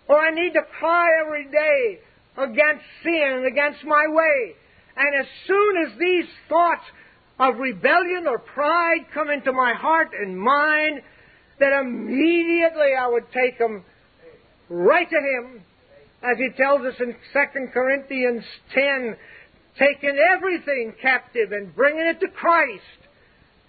Or 0.09 0.19
I 0.19 0.31
need 0.31 0.53
to 0.53 0.61
cry 0.79 1.07
every 1.25 1.45
day 1.45 1.99
against 2.37 2.83
sin 3.03 3.33
and 3.37 3.45
against 3.45 3.83
my 3.85 4.05
way. 4.09 4.53
And 4.97 5.21
as 5.21 5.27
soon 5.45 5.77
as 5.85 5.99
these 5.99 6.25
thoughts 6.49 6.83
of 7.39 7.57
rebellion 7.57 8.25
or 8.27 8.39
pride 8.39 9.05
come 9.13 9.29
into 9.29 9.51
my 9.53 9.73
heart 9.73 10.09
and 10.19 10.37
mind, 10.37 11.01
that 11.59 11.79
immediately 11.81 12.93
I 12.99 13.07
would 13.07 13.31
take 13.31 13.59
them 13.59 13.83
right 14.69 15.09
to 15.09 15.15
Him, 15.15 15.61
as 16.23 16.37
He 16.37 16.49
tells 16.57 16.81
us 16.81 16.95
in 16.99 17.13
2 17.13 17.67
Corinthians 17.73 18.43
10, 18.73 19.15
taking 19.77 20.17
everything 20.33 20.93
captive 21.01 21.51
and 21.51 21.75
bringing 21.75 22.05
it 22.05 22.19
to 22.19 22.27
Christ 22.27 22.81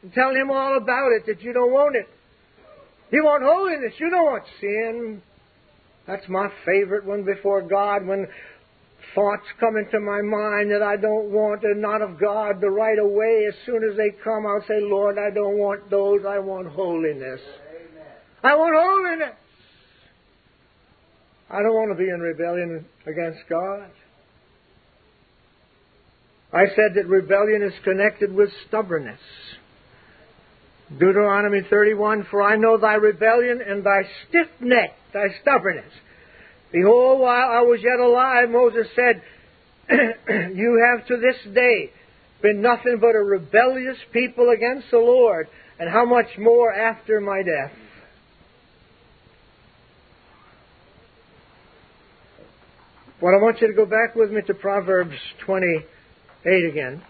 and 0.02 0.12
telling 0.12 0.36
Him 0.36 0.50
all 0.50 0.76
about 0.76 1.12
it, 1.12 1.26
that 1.26 1.42
you 1.42 1.52
don't 1.52 1.72
want 1.72 1.96
it. 1.96 2.08
You 3.10 3.24
want 3.24 3.42
holiness, 3.42 3.94
you 3.98 4.10
don't 4.10 4.24
want 4.24 4.44
sin. 4.60 5.22
That's 6.06 6.28
my 6.28 6.48
favorite 6.64 7.04
one 7.04 7.24
before 7.24 7.62
God 7.62 8.06
when 8.06 8.26
thoughts 9.14 9.46
come 9.60 9.76
into 9.76 10.00
my 10.00 10.20
mind 10.22 10.70
that 10.70 10.82
I 10.82 10.96
don't 10.96 11.30
want 11.30 11.62
and 11.62 11.80
not 11.80 12.02
of 12.02 12.18
God 12.20 12.60
the 12.60 12.70
right 12.70 12.98
away. 12.98 13.44
As 13.48 13.54
soon 13.66 13.82
as 13.88 13.96
they 13.96 14.10
come, 14.22 14.46
I'll 14.46 14.64
say, 14.66 14.80
Lord, 14.80 15.18
I 15.18 15.30
don't 15.34 15.58
want 15.58 15.90
those. 15.90 16.20
I 16.26 16.38
want 16.38 16.68
holiness. 16.68 17.40
Amen. 17.70 18.06
I 18.42 18.54
want 18.56 18.74
holiness. 18.74 19.36
I 21.50 21.62
don't 21.62 21.74
want 21.74 21.90
to 21.90 22.02
be 22.02 22.10
in 22.10 22.20
rebellion 22.20 22.84
against 23.06 23.40
God. 23.48 23.90
I 26.52 26.66
said 26.68 26.94
that 26.94 27.06
rebellion 27.06 27.62
is 27.62 27.72
connected 27.84 28.32
with 28.32 28.50
stubbornness. 28.66 29.20
Deuteronomy 30.90 31.60
31, 31.68 32.26
For 32.30 32.42
I 32.42 32.56
know 32.56 32.78
thy 32.78 32.94
rebellion 32.94 33.60
and 33.66 33.84
thy 33.84 34.02
stiff 34.28 34.48
neck, 34.60 34.96
thy 35.12 35.26
stubbornness. 35.42 35.92
Behold, 36.72 37.20
while 37.20 37.50
I 37.50 37.60
was 37.60 37.80
yet 37.82 38.00
alive, 38.00 38.48
Moses 38.50 38.86
said, 38.94 39.22
You 40.54 40.86
have 40.90 41.06
to 41.08 41.16
this 41.16 41.54
day 41.54 41.92
been 42.42 42.62
nothing 42.62 42.98
but 43.00 43.14
a 43.14 43.22
rebellious 43.22 43.96
people 44.12 44.50
against 44.50 44.90
the 44.90 44.98
Lord, 44.98 45.48
and 45.78 45.90
how 45.90 46.04
much 46.04 46.26
more 46.38 46.72
after 46.72 47.20
my 47.20 47.42
death. 47.42 47.72
Well, 53.20 53.34
I 53.34 53.42
want 53.42 53.60
you 53.60 53.66
to 53.66 53.74
go 53.74 53.84
back 53.84 54.14
with 54.14 54.30
me 54.30 54.42
to 54.42 54.54
Proverbs 54.54 55.16
28 55.44 56.70
again. 56.70 57.02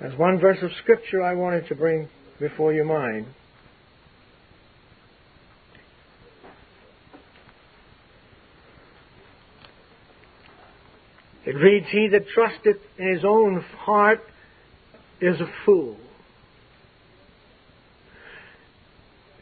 There's 0.00 0.18
one 0.18 0.40
verse 0.40 0.56
of 0.62 0.70
Scripture 0.82 1.22
I 1.22 1.34
wanted 1.34 1.68
to 1.68 1.74
bring 1.74 2.08
before 2.40 2.72
your 2.72 2.86
mind. 2.86 3.26
It 11.44 11.56
reads, 11.56 11.86
He 11.90 12.08
that 12.10 12.26
trusteth 12.28 12.80
in 12.96 13.14
his 13.14 13.22
own 13.22 13.62
heart 13.80 14.20
is 15.20 15.38
a 15.42 15.46
fool. 15.66 15.98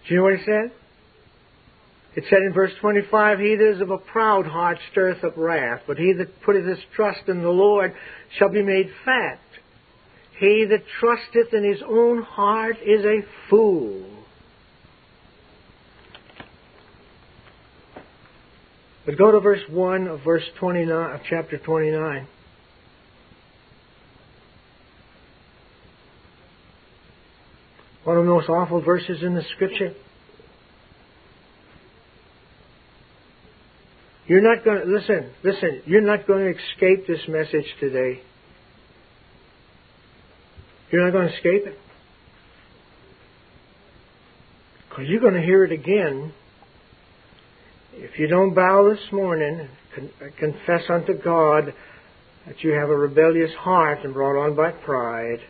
Do 0.08 0.14
you 0.14 0.16
know 0.16 0.24
what 0.24 0.38
he 0.38 0.44
said? 0.44 0.72
It 2.14 2.24
said 2.28 2.42
in 2.42 2.52
verse 2.52 2.72
25, 2.80 3.38
He 3.38 3.56
that 3.56 3.74
is 3.76 3.80
of 3.80 3.90
a 3.90 3.98
proud 3.98 4.46
heart 4.46 4.78
stirreth 4.90 5.24
up 5.24 5.34
wrath, 5.36 5.82
but 5.86 5.96
he 5.96 6.12
that 6.18 6.42
putteth 6.42 6.66
his 6.66 6.78
trust 6.94 7.28
in 7.28 7.40
the 7.40 7.48
Lord 7.48 7.94
shall 8.38 8.50
be 8.50 8.62
made 8.62 8.90
fat. 9.04 9.40
He 10.38 10.66
that 10.68 10.82
trusteth 11.00 11.54
in 11.54 11.64
his 11.64 11.82
own 11.82 12.22
heart 12.22 12.76
is 12.84 13.04
a 13.04 13.20
fool. 13.48 14.04
But 19.06 19.18
go 19.18 19.32
to 19.32 19.40
verse 19.40 19.62
1 19.68 20.06
of 20.06 20.20
verse 20.22 20.44
29 20.58 21.14
of 21.14 21.20
chapter 21.28 21.58
29. 21.58 22.28
One 28.04 28.16
of 28.16 28.24
the 28.24 28.30
most 28.30 28.48
awful 28.48 28.80
verses 28.80 29.22
in 29.22 29.34
the 29.34 29.44
scripture. 29.54 29.94
You're 34.26 34.40
not 34.40 34.64
going 34.64 34.82
to, 34.82 34.86
listen, 34.86 35.30
listen, 35.42 35.82
you're 35.84 36.00
not 36.00 36.26
going 36.26 36.52
to 36.52 36.58
escape 36.58 37.06
this 37.06 37.26
message 37.28 37.66
today. 37.80 38.22
You're 40.90 41.04
not 41.04 41.12
going 41.12 41.28
to 41.28 41.34
escape 41.34 41.66
it. 41.66 41.78
Because 44.88 45.06
you're 45.08 45.20
going 45.20 45.34
to 45.34 45.42
hear 45.42 45.64
it 45.64 45.72
again 45.72 46.32
if 47.94 48.18
you 48.18 48.26
don't 48.26 48.54
bow 48.54 48.88
this 48.90 49.12
morning 49.12 49.68
and 49.96 50.10
uh, 50.20 50.26
confess 50.38 50.82
unto 50.88 51.14
God 51.14 51.74
that 52.46 52.62
you 52.62 52.72
have 52.72 52.90
a 52.90 52.96
rebellious 52.96 53.52
heart 53.58 54.04
and 54.04 54.14
brought 54.14 54.38
on 54.38 54.56
by 54.56 54.70
pride, 54.70 55.40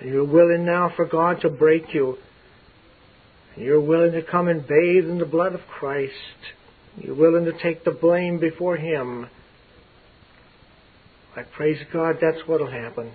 and 0.00 0.10
you're 0.10 0.24
willing 0.24 0.64
now 0.64 0.92
for 0.94 1.06
God 1.06 1.40
to 1.42 1.50
break 1.50 1.94
you, 1.94 2.16
and 3.54 3.64
you're 3.64 3.80
willing 3.80 4.12
to 4.12 4.22
come 4.22 4.48
and 4.48 4.66
bathe 4.66 5.08
in 5.08 5.18
the 5.18 5.26
blood 5.26 5.54
of 5.54 5.60
Christ, 5.66 6.12
you're 7.02 7.14
willing 7.14 7.44
to 7.44 7.52
take 7.62 7.84
the 7.84 7.90
blame 7.90 8.38
before 8.38 8.76
Him, 8.76 9.28
I 11.36 11.42
praise 11.42 11.78
God 11.92 12.16
that's 12.20 12.46
what 12.46 12.60
will 12.60 12.70
happen. 12.70 13.12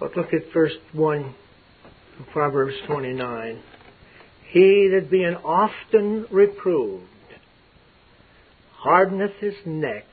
But 0.00 0.16
look 0.16 0.32
at 0.32 0.52
verse 0.52 0.72
1 0.92 1.34
of 2.18 2.26
Proverbs 2.32 2.74
29. 2.86 3.62
He 4.50 4.90
that 4.92 5.08
being 5.10 5.36
often 5.36 6.26
reproved 6.30 7.06
hardeneth 8.82 9.32
his 9.38 9.54
neck 9.64 10.04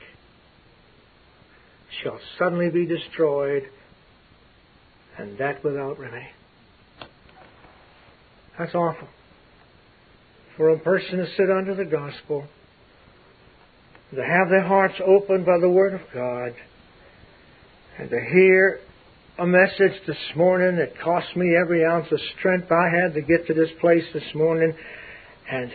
shall 2.02 2.20
suddenly 2.38 2.70
be 2.70 2.86
destroyed, 2.86 3.64
and 5.18 5.36
that 5.38 5.64
without 5.64 5.98
remedy. 5.98 6.28
That's 8.56 8.74
awful. 8.74 9.08
For 10.60 10.68
a 10.68 10.78
person 10.78 11.16
to 11.16 11.26
sit 11.38 11.50
under 11.50 11.74
the 11.74 11.86
gospel, 11.86 12.44
to 14.14 14.22
have 14.22 14.50
their 14.50 14.62
hearts 14.62 14.96
opened 15.02 15.46
by 15.46 15.56
the 15.58 15.70
Word 15.70 15.94
of 15.94 16.02
God, 16.12 16.52
and 17.96 18.10
to 18.10 18.20
hear 18.20 18.80
a 19.38 19.46
message 19.46 19.98
this 20.06 20.18
morning 20.36 20.76
that 20.76 21.00
cost 21.00 21.34
me 21.34 21.56
every 21.56 21.82
ounce 21.82 22.12
of 22.12 22.18
strength 22.38 22.70
I 22.70 22.94
had 22.94 23.14
to 23.14 23.22
get 23.22 23.46
to 23.46 23.54
this 23.54 23.70
place 23.80 24.04
this 24.12 24.34
morning, 24.34 24.74
and 25.50 25.72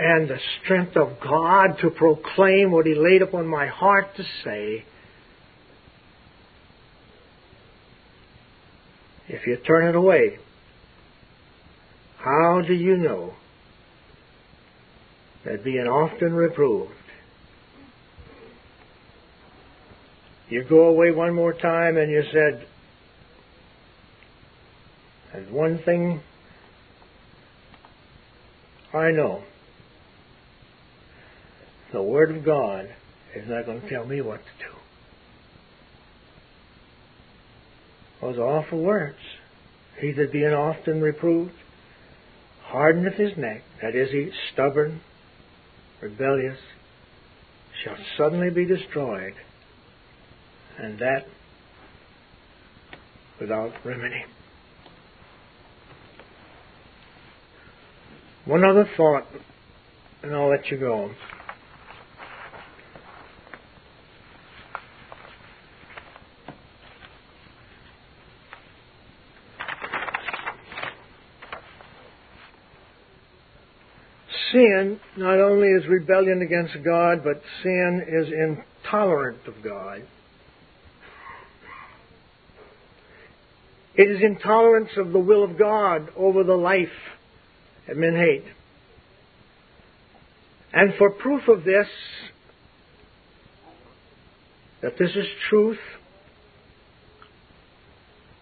and 0.00 0.30
the 0.30 0.38
strength 0.64 0.96
of 0.96 1.20
God 1.22 1.76
to 1.82 1.90
proclaim 1.90 2.70
what 2.70 2.86
He 2.86 2.94
laid 2.94 3.20
upon 3.20 3.46
my 3.46 3.66
heart 3.66 4.16
to 4.16 4.22
say. 4.44 4.82
If 9.28 9.46
you 9.46 9.58
turn 9.58 9.88
it 9.88 9.94
away, 9.94 10.38
how 12.16 12.62
do 12.66 12.72
you 12.72 12.96
know 12.96 13.34
that 15.44 15.64
being 15.64 15.86
often 15.86 16.32
reproved, 16.32 16.92
you 20.48 20.64
go 20.64 20.86
away 20.88 21.10
one 21.10 21.34
more 21.34 21.52
time 21.52 21.96
and 21.96 22.10
you 22.10 22.22
said, 22.32 22.66
there's 25.32 25.50
one 25.50 25.78
thing 25.78 26.20
I 28.92 29.10
know. 29.10 29.42
The 31.92 32.02
Word 32.02 32.36
of 32.36 32.44
God 32.44 32.88
is 33.34 33.48
not 33.48 33.64
going 33.66 33.80
to 33.80 33.88
tell 33.88 34.04
me 34.04 34.20
what 34.20 34.40
to 34.40 34.66
do. 34.66 34.72
Those 38.20 38.38
awful 38.38 38.82
words. 38.82 39.16
He 40.00 40.12
that 40.12 40.32
being 40.32 40.52
often 40.52 41.00
reproved 41.00 41.54
hardeneth 42.64 43.14
his 43.14 43.36
neck, 43.36 43.62
that 43.80 43.94
is, 43.94 44.10
he's 44.10 44.32
stubborn, 44.52 45.00
rebellious, 46.02 46.58
shall 47.82 47.96
suddenly 48.18 48.50
be 48.50 48.66
destroyed, 48.66 49.34
and 50.78 50.98
that 50.98 51.26
without 53.40 53.72
remedy. 53.84 54.24
One 58.44 58.64
other 58.64 58.88
thought, 58.96 59.26
and 60.22 60.34
I'll 60.34 60.50
let 60.50 60.70
you 60.70 60.78
go. 60.78 61.10
Sin 74.52 75.00
not 75.16 75.40
only 75.40 75.68
is 75.68 75.86
rebellion 75.88 76.42
against 76.42 76.74
God, 76.84 77.24
but 77.24 77.42
sin 77.62 78.04
is 78.06 78.28
intolerant 78.28 79.46
of 79.46 79.54
God. 79.64 80.02
It 83.94 84.10
is 84.10 84.22
intolerance 84.22 84.90
of 84.96 85.12
the 85.12 85.18
will 85.18 85.44
of 85.44 85.58
God 85.58 86.08
over 86.16 86.44
the 86.44 86.56
life 86.56 86.88
that 87.86 87.96
men 87.96 88.14
hate. 88.14 88.44
And 90.72 90.94
for 90.96 91.10
proof 91.10 91.48
of 91.48 91.64
this, 91.64 91.86
that 94.80 94.98
this 94.98 95.10
is 95.10 95.26
truth, 95.50 95.78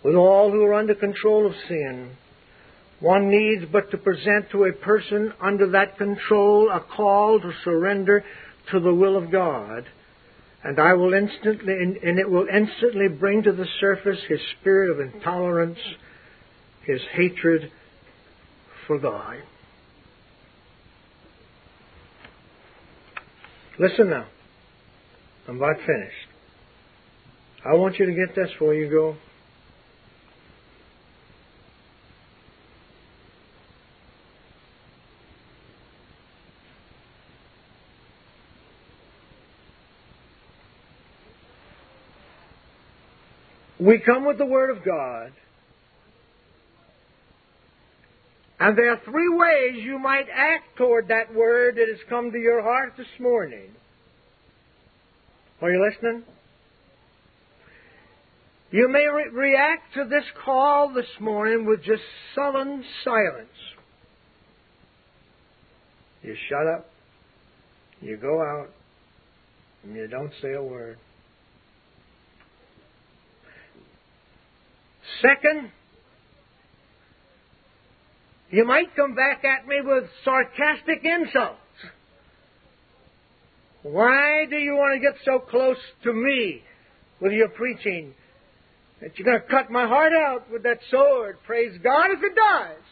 with 0.05 0.15
all 0.15 0.51
who 0.51 0.63
are 0.65 0.75
under 0.75 0.95
control 0.95 1.47
of 1.47 1.53
sin, 1.69 2.17
one 3.01 3.31
needs 3.31 3.65
but 3.73 3.91
to 3.91 3.99
present 3.99 4.51
to 4.53 4.65
a 4.65 4.73
person 4.73 5.33
under 5.41 5.71
that 5.71 5.97
control 5.97 6.71
a 6.71 6.81
call 6.81 7.41
to 7.41 7.51
surrender 7.65 8.23
to 8.71 8.81
the 8.81 8.95
will 8.95 9.17
of 9.17 9.33
God, 9.33 9.85
and 10.63 10.79
I 10.79 10.93
will 10.93 11.15
instantly, 11.15 11.73
and 11.73 12.19
it 12.19 12.31
will 12.31 12.47
instantly 12.47 13.09
bring 13.09 13.43
to 13.45 13.53
the 13.53 13.67
surface 13.81 14.19
his 14.29 14.41
spirit 14.61 14.91
of 14.91 15.01
intolerance, 15.01 15.79
his 16.87 17.01
hatred, 17.13 17.73
for 18.87 18.99
God. 18.99 19.37
Listen 23.79 24.11
now. 24.11 24.27
I'm 25.49 25.57
about 25.57 25.77
finished. 25.79 26.29
I 27.65 27.75
want 27.75 27.99
you 27.99 28.07
to 28.07 28.13
get 28.13 28.37
this 28.37 28.51
before 28.51 28.75
you 28.75 28.91
go. 28.91 29.17
We 43.91 43.99
come 43.99 44.25
with 44.25 44.39
the 44.39 44.47
Word 44.47 44.71
of 44.71 44.85
God. 44.85 45.33
And 48.61 48.79
there 48.79 48.93
are 48.93 49.01
three 49.05 49.29
ways 49.29 49.85
you 49.85 49.99
might 49.99 50.27
act 50.33 50.77
toward 50.77 51.09
that 51.09 51.35
Word 51.35 51.75
that 51.75 51.89
has 51.89 51.99
come 52.09 52.31
to 52.31 52.39
your 52.39 52.63
heart 52.63 52.93
this 52.97 53.09
morning. 53.19 53.73
Are 55.61 55.73
you 55.73 55.85
listening? 55.91 56.23
You 58.71 58.89
may 58.89 59.09
re- 59.09 59.31
react 59.33 59.95
to 59.95 60.05
this 60.05 60.25
call 60.45 60.95
this 60.95 61.11
morning 61.19 61.67
with 61.67 61.83
just 61.83 62.03
sullen 62.37 62.85
silence. 63.03 63.49
You 66.23 66.37
shut 66.49 66.69
up, 66.79 66.89
you 68.01 68.17
go 68.19 68.41
out, 68.41 68.69
and 69.83 69.97
you 69.97 70.07
don't 70.07 70.33
say 70.41 70.53
a 70.53 70.63
word. 70.63 70.97
Second, 75.21 75.71
you 78.51 78.65
might 78.65 78.95
come 78.97 79.15
back 79.15 79.45
at 79.45 79.67
me 79.67 79.77
with 79.83 80.05
sarcastic 80.25 81.05
insults. 81.05 81.59
Why 83.83 84.45
do 84.49 84.57
you 84.57 84.75
want 84.75 85.01
to 85.01 85.01
get 85.01 85.19
so 85.25 85.39
close 85.39 85.79
to 86.05 86.13
me 86.13 86.63
with 87.21 87.33
your 87.33 87.49
preaching 87.49 88.15
that 89.01 89.19
you're 89.19 89.27
going 89.27 89.41
to 89.41 89.49
cut 89.49 89.71
my 89.71 89.87
heart 89.87 90.13
out 90.13 90.51
with 90.51 90.63
that 90.65 90.79
sword? 90.91 91.39
Praise 91.47 91.79
God 91.83 92.11
if 92.11 92.23
it 92.23 92.35
does. 92.35 92.83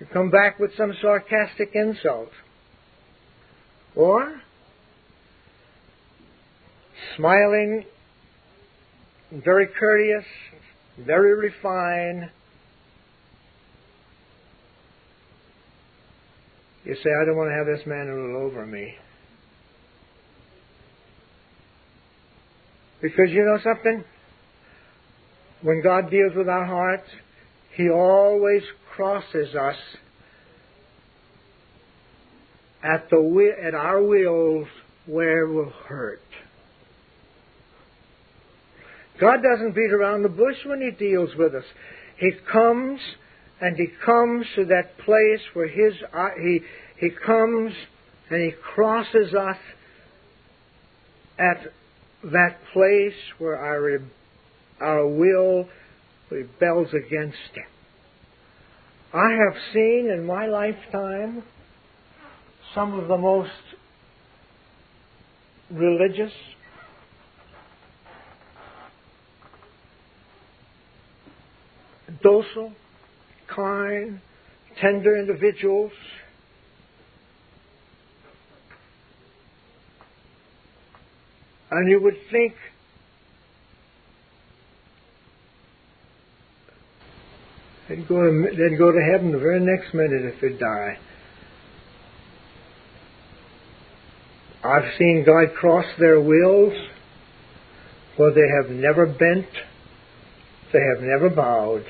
You 0.00 0.06
come 0.12 0.30
back 0.30 0.58
with 0.58 0.70
some 0.76 0.92
sarcastic 1.02 1.72
insult. 1.74 2.30
Or, 3.96 4.40
smiling, 7.16 7.84
very 9.30 9.66
courteous, 9.66 10.24
very 10.98 11.34
refined. 11.36 12.30
You 16.84 16.94
say, 16.94 17.10
I 17.20 17.24
don't 17.26 17.36
want 17.36 17.50
to 17.50 17.56
have 17.56 17.78
this 17.78 17.86
man 17.86 18.06
rule 18.06 18.46
over 18.46 18.64
me. 18.64 18.94
Because 23.02 23.30
you 23.30 23.44
know 23.44 23.58
something? 23.62 24.04
When 25.62 25.82
God 25.82 26.10
deals 26.10 26.32
with 26.34 26.48
our 26.48 26.64
hearts, 26.64 27.08
He 27.76 27.90
always 27.90 28.62
crosses 28.94 29.54
us 29.54 29.76
at 32.82 33.08
the 33.10 33.52
at 33.62 33.74
our 33.74 34.02
wills 34.02 34.66
where 35.06 35.46
we'll 35.46 35.72
hurt. 35.86 36.22
God 39.20 39.38
doesn't 39.42 39.74
beat 39.74 39.92
around 39.92 40.22
the 40.22 40.28
bush 40.28 40.56
when 40.64 40.80
He 40.80 40.90
deals 40.90 41.30
with 41.36 41.54
us. 41.54 41.64
He 42.18 42.30
comes 42.50 43.00
and 43.60 43.76
He 43.76 43.88
comes 44.04 44.46
to 44.56 44.64
that 44.66 44.98
place 45.04 45.40
where 45.54 45.68
His 45.68 45.94
uh, 46.12 46.28
He 46.40 46.60
He 46.98 47.10
comes 47.10 47.72
and 48.30 48.42
He 48.42 48.52
crosses 48.74 49.34
us 49.34 49.56
at 51.38 51.66
that 52.24 52.58
place 52.72 53.14
where 53.38 53.56
our 53.56 54.00
our 54.80 55.06
will 55.06 55.68
rebels 56.30 56.88
against 56.88 57.38
Him. 57.54 57.66
I 59.12 59.30
have 59.30 59.62
seen 59.72 60.10
in 60.12 60.26
my 60.26 60.46
lifetime 60.46 61.42
some 62.74 62.98
of 62.98 63.08
the 63.08 63.16
most 63.16 63.50
religious, 65.70 66.32
docile, 72.22 72.72
kind, 73.54 74.20
tender 74.80 75.16
individuals. 75.16 75.92
And 81.70 81.90
you 81.90 82.00
would 82.02 82.16
think 82.30 82.54
they'd 87.88 88.08
go 88.08 88.22
to, 88.22 88.48
they'd 88.56 88.78
go 88.78 88.90
to 88.90 89.00
heaven 89.12 89.32
the 89.32 89.38
very 89.38 89.60
next 89.60 89.92
minute 89.92 90.24
if 90.24 90.40
they 90.40 90.58
die. 90.58 90.98
I've 94.64 94.96
seen 94.98 95.24
God 95.24 95.54
cross 95.54 95.84
their 95.98 96.20
wills 96.20 96.72
where 98.16 98.32
they 98.32 98.48
have 98.60 98.70
never 98.70 99.06
bent, 99.06 99.46
they 100.72 100.80
have 100.94 101.02
never 101.02 101.30
bowed. 101.30 101.84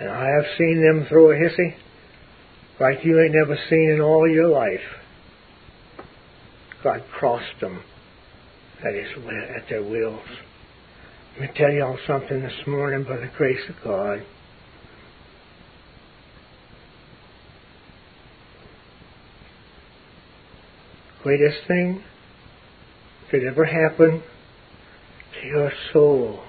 And 0.00 0.10
I 0.10 0.26
have 0.26 0.44
seen 0.58 0.82
them 0.82 1.06
throw 1.08 1.30
a 1.30 1.34
hissy 1.34 1.74
like 2.80 3.04
you 3.04 3.20
ain't 3.20 3.34
never 3.34 3.56
seen 3.68 3.90
in 3.90 4.00
all 4.00 4.28
your 4.28 4.48
life. 4.48 4.80
God 6.82 7.04
crossed 7.12 7.60
them 7.60 7.82
at, 8.84 8.94
his, 8.94 9.08
at 9.56 9.68
their 9.68 9.82
wills. 9.82 10.20
Let 11.38 11.40
me 11.40 11.56
tell 11.56 11.70
y'all 11.70 11.98
something 12.06 12.42
this 12.42 12.66
morning 12.66 13.04
by 13.04 13.16
the 13.16 13.30
grace 13.36 13.60
of 13.68 13.76
God. 13.84 14.24
Greatest 21.22 21.58
thing 21.68 22.02
could 23.30 23.44
ever 23.44 23.64
happen 23.64 24.22
to 25.40 25.46
your 25.46 25.72
soul. 25.92 26.42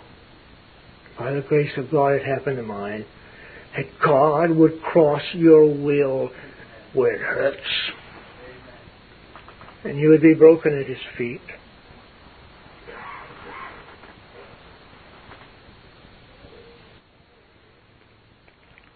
By 1.19 1.31
the 1.33 1.41
grace 1.41 1.71
of 1.77 1.91
God, 1.91 2.13
it 2.13 2.25
happened 2.25 2.57
to 2.57 2.63
mine 2.63 3.05
that 3.75 3.85
God 4.03 4.51
would 4.51 4.81
cross 4.81 5.21
your 5.33 5.65
will 5.65 6.31
where 6.93 7.13
it 7.13 7.21
hurts. 7.21 7.57
And 9.83 9.97
you 9.97 10.09
would 10.09 10.21
be 10.21 10.33
broken 10.33 10.77
at 10.77 10.87
His 10.87 10.97
feet. 11.17 11.41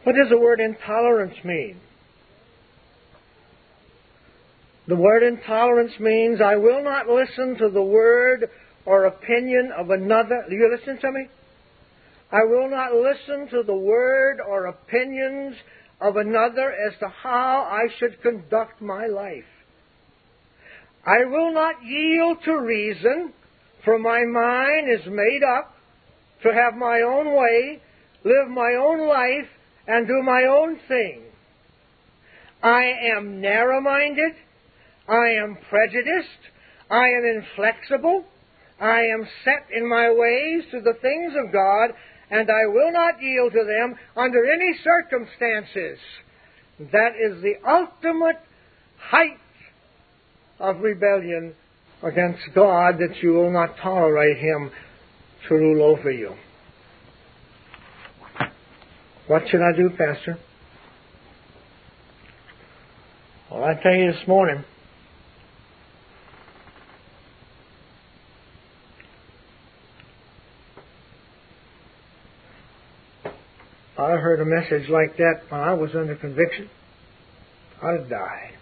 What 0.04 0.16
does 0.16 0.30
the 0.30 0.40
word 0.40 0.62
intolerance 0.62 1.36
mean? 1.44 1.82
The 4.88 4.96
word 4.96 5.22
intolerance 5.22 5.92
means 6.00 6.40
I 6.40 6.56
will 6.56 6.82
not 6.82 7.10
listen 7.10 7.58
to 7.58 7.70
the 7.70 7.82
word 7.82 8.50
or 8.86 9.04
opinion 9.04 9.72
of 9.78 9.90
another. 9.90 10.46
Do 10.50 10.56
you 10.56 10.74
listen 10.74 10.98
to 11.02 11.12
me? 11.12 11.28
I 12.32 12.44
will 12.44 12.70
not 12.70 12.94
listen 12.94 13.48
to 13.52 13.64
the 13.64 13.76
word 13.76 14.40
or 14.46 14.66
opinions 14.66 15.56
of 16.02 16.18
another 16.18 16.74
as 16.74 16.94
to 17.00 17.08
how 17.08 17.68
I 17.72 17.88
should 17.98 18.22
conduct 18.22 18.82
my 18.82 19.08
life. 19.08 19.46
I 21.06 21.24
will 21.26 21.54
not 21.54 21.76
yield 21.84 22.40
to 22.44 22.60
reason, 22.60 23.34
for 23.86 23.98
my 23.98 24.26
mind 24.26 24.90
is 24.92 25.08
made 25.08 25.42
up 25.42 25.74
to 26.44 26.50
have 26.54 26.78
my 26.78 27.02
own 27.02 27.34
way, 27.34 27.82
live 28.26 28.50
my 28.50 28.76
own 28.78 29.08
life, 29.08 29.50
and 29.88 30.06
do 30.06 30.22
my 30.22 30.44
own 30.44 30.78
thing. 30.90 31.22
I 32.62 32.92
am 33.16 33.40
narrow 33.40 33.80
minded. 33.80 34.34
I 35.08 35.30
am 35.42 35.58
prejudiced. 35.70 36.44
I 36.90 37.08
am 37.08 37.24
inflexible. 37.24 38.26
I 38.82 39.00
am 39.00 39.26
set 39.46 39.68
in 39.74 39.88
my 39.88 40.12
ways 40.12 40.66
to 40.72 40.82
the 40.82 41.00
things 41.02 41.34
of 41.38 41.54
God 41.54 41.96
and 42.30 42.50
I 42.50 42.68
will 42.68 42.92
not 42.92 43.22
yield 43.22 43.54
to 43.54 43.64
them 43.64 43.96
under 44.16 44.44
any 44.46 44.76
circumstances. 44.84 46.00
That 46.92 47.14
is 47.16 47.42
the 47.42 47.56
ultimate 47.68 48.40
height 48.98 49.40
of 50.60 50.82
rebellion 50.82 51.54
against 52.04 52.44
God 52.54 52.96
that 53.00 53.16
you 53.22 53.34
will 53.34 53.52
not 53.52 53.78
tolerate 53.82 54.38
Him 54.38 54.72
to 55.48 55.56
rule 55.56 55.84
over 55.84 56.12
you. 56.12 56.34
What 59.28 59.44
should 59.50 59.62
I 59.62 59.76
do, 59.76 59.90
Pastor? 59.90 60.38
Well, 63.52 63.64
I 63.64 63.74
tell 63.82 63.94
you 63.94 64.12
this 64.12 64.28
morning, 64.28 64.64
I 73.98 74.12
heard 74.12 74.40
a 74.40 74.46
message 74.46 74.90
like 74.90 75.18
that 75.18 75.42
when 75.50 75.60
I 75.60 75.74
was 75.74 75.92
under 75.96 76.16
conviction, 76.16 76.70
I'd 77.82 78.00
have 78.00 78.10
died. 78.10 78.54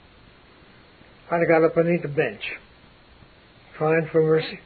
I'd 1.30 1.40
have 1.40 1.48
got 1.50 1.64
up 1.64 1.76
underneath 1.76 2.04
the 2.04 2.08
bench, 2.08 2.42
crying 3.78 4.08
for 4.12 4.22
mercy. 4.22 4.60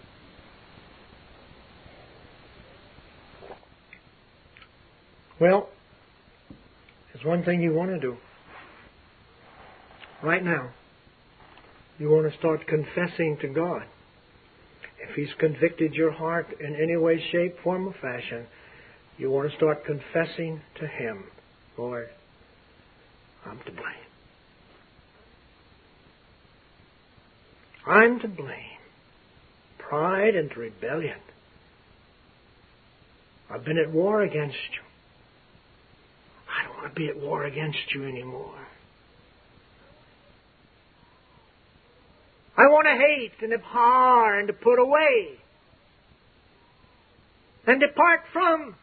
Well, 5.40 5.70
there's 7.14 7.26
one 7.26 7.44
thing 7.44 7.62
you 7.62 7.74
want 7.74 7.92
to 7.92 8.00
do. 8.00 8.18
Right 10.22 10.44
now, 10.44 10.70
you 11.98 12.10
want 12.10 12.32
to 12.32 12.38
start 12.38 12.68
confessing 12.68 13.38
to 13.42 13.48
God. 13.48 13.84
if 15.02 15.16
He's 15.16 15.34
convicted 15.40 15.94
your 15.94 16.12
heart 16.12 16.48
in 16.60 16.76
any 16.76 16.98
way, 16.98 17.24
shape, 17.32 17.56
form, 17.64 17.88
or 17.88 17.96
fashion, 18.02 18.46
you 19.20 19.30
want 19.30 19.52
to 19.52 19.58
start 19.58 19.86
confessing 19.86 20.62
to 20.80 20.88
Him, 20.88 21.26
Lord, 21.78 22.08
I'm 23.46 23.60
to 23.60 23.72
blame. 23.72 23.84
I'm 27.86 28.20
to 28.22 28.28
blame. 28.28 28.80
Pride 29.78 30.36
and 30.36 30.56
rebellion. 30.56 31.18
I've 33.50 33.66
been 33.66 33.78
at 33.78 33.92
war 33.92 34.22
against 34.22 34.56
you. 34.56 34.84
I 36.48 36.66
don't 36.66 36.78
want 36.78 36.94
to 36.94 37.00
be 37.00 37.10
at 37.10 37.20
war 37.20 37.46
against 37.46 37.80
you 37.94 38.06
anymore. 38.06 38.68
I 42.58 42.64
want 42.64 42.88
to 42.88 42.94
hate 42.94 43.42
and 43.42 43.54
abhor 43.54 44.40
and 44.40 44.48
to 44.48 44.54
put 44.54 44.80
away 44.80 45.40
and 47.66 47.80
depart 47.80 48.22
from 48.34 48.76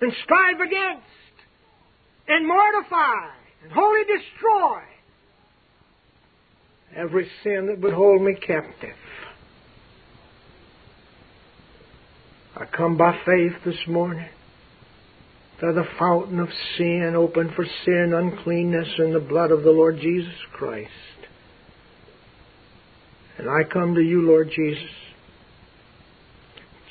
and 0.00 0.12
strive 0.24 0.60
against 0.60 1.06
and 2.28 2.46
mortify 2.46 3.30
and 3.62 3.72
wholly 3.72 4.02
destroy 4.04 4.80
every 6.96 7.28
sin 7.42 7.66
that 7.66 7.80
would 7.80 7.94
hold 7.94 8.22
me 8.22 8.34
captive. 8.34 8.96
I 12.56 12.66
come 12.66 12.96
by 12.96 13.18
faith 13.26 13.52
this 13.64 13.88
morning 13.88 14.28
to 15.60 15.72
the 15.72 15.84
fountain 15.98 16.38
of 16.40 16.48
sin, 16.76 17.14
open 17.16 17.52
for 17.54 17.64
sin, 17.84 18.12
uncleanness, 18.14 18.88
in 18.98 19.12
the 19.12 19.20
blood 19.20 19.50
of 19.50 19.62
the 19.62 19.70
Lord 19.70 19.98
Jesus 20.00 20.34
Christ. 20.52 20.90
And 23.38 23.48
I 23.48 23.64
come 23.64 23.94
to 23.94 24.00
you, 24.00 24.22
Lord 24.22 24.50
Jesus, 24.54 24.90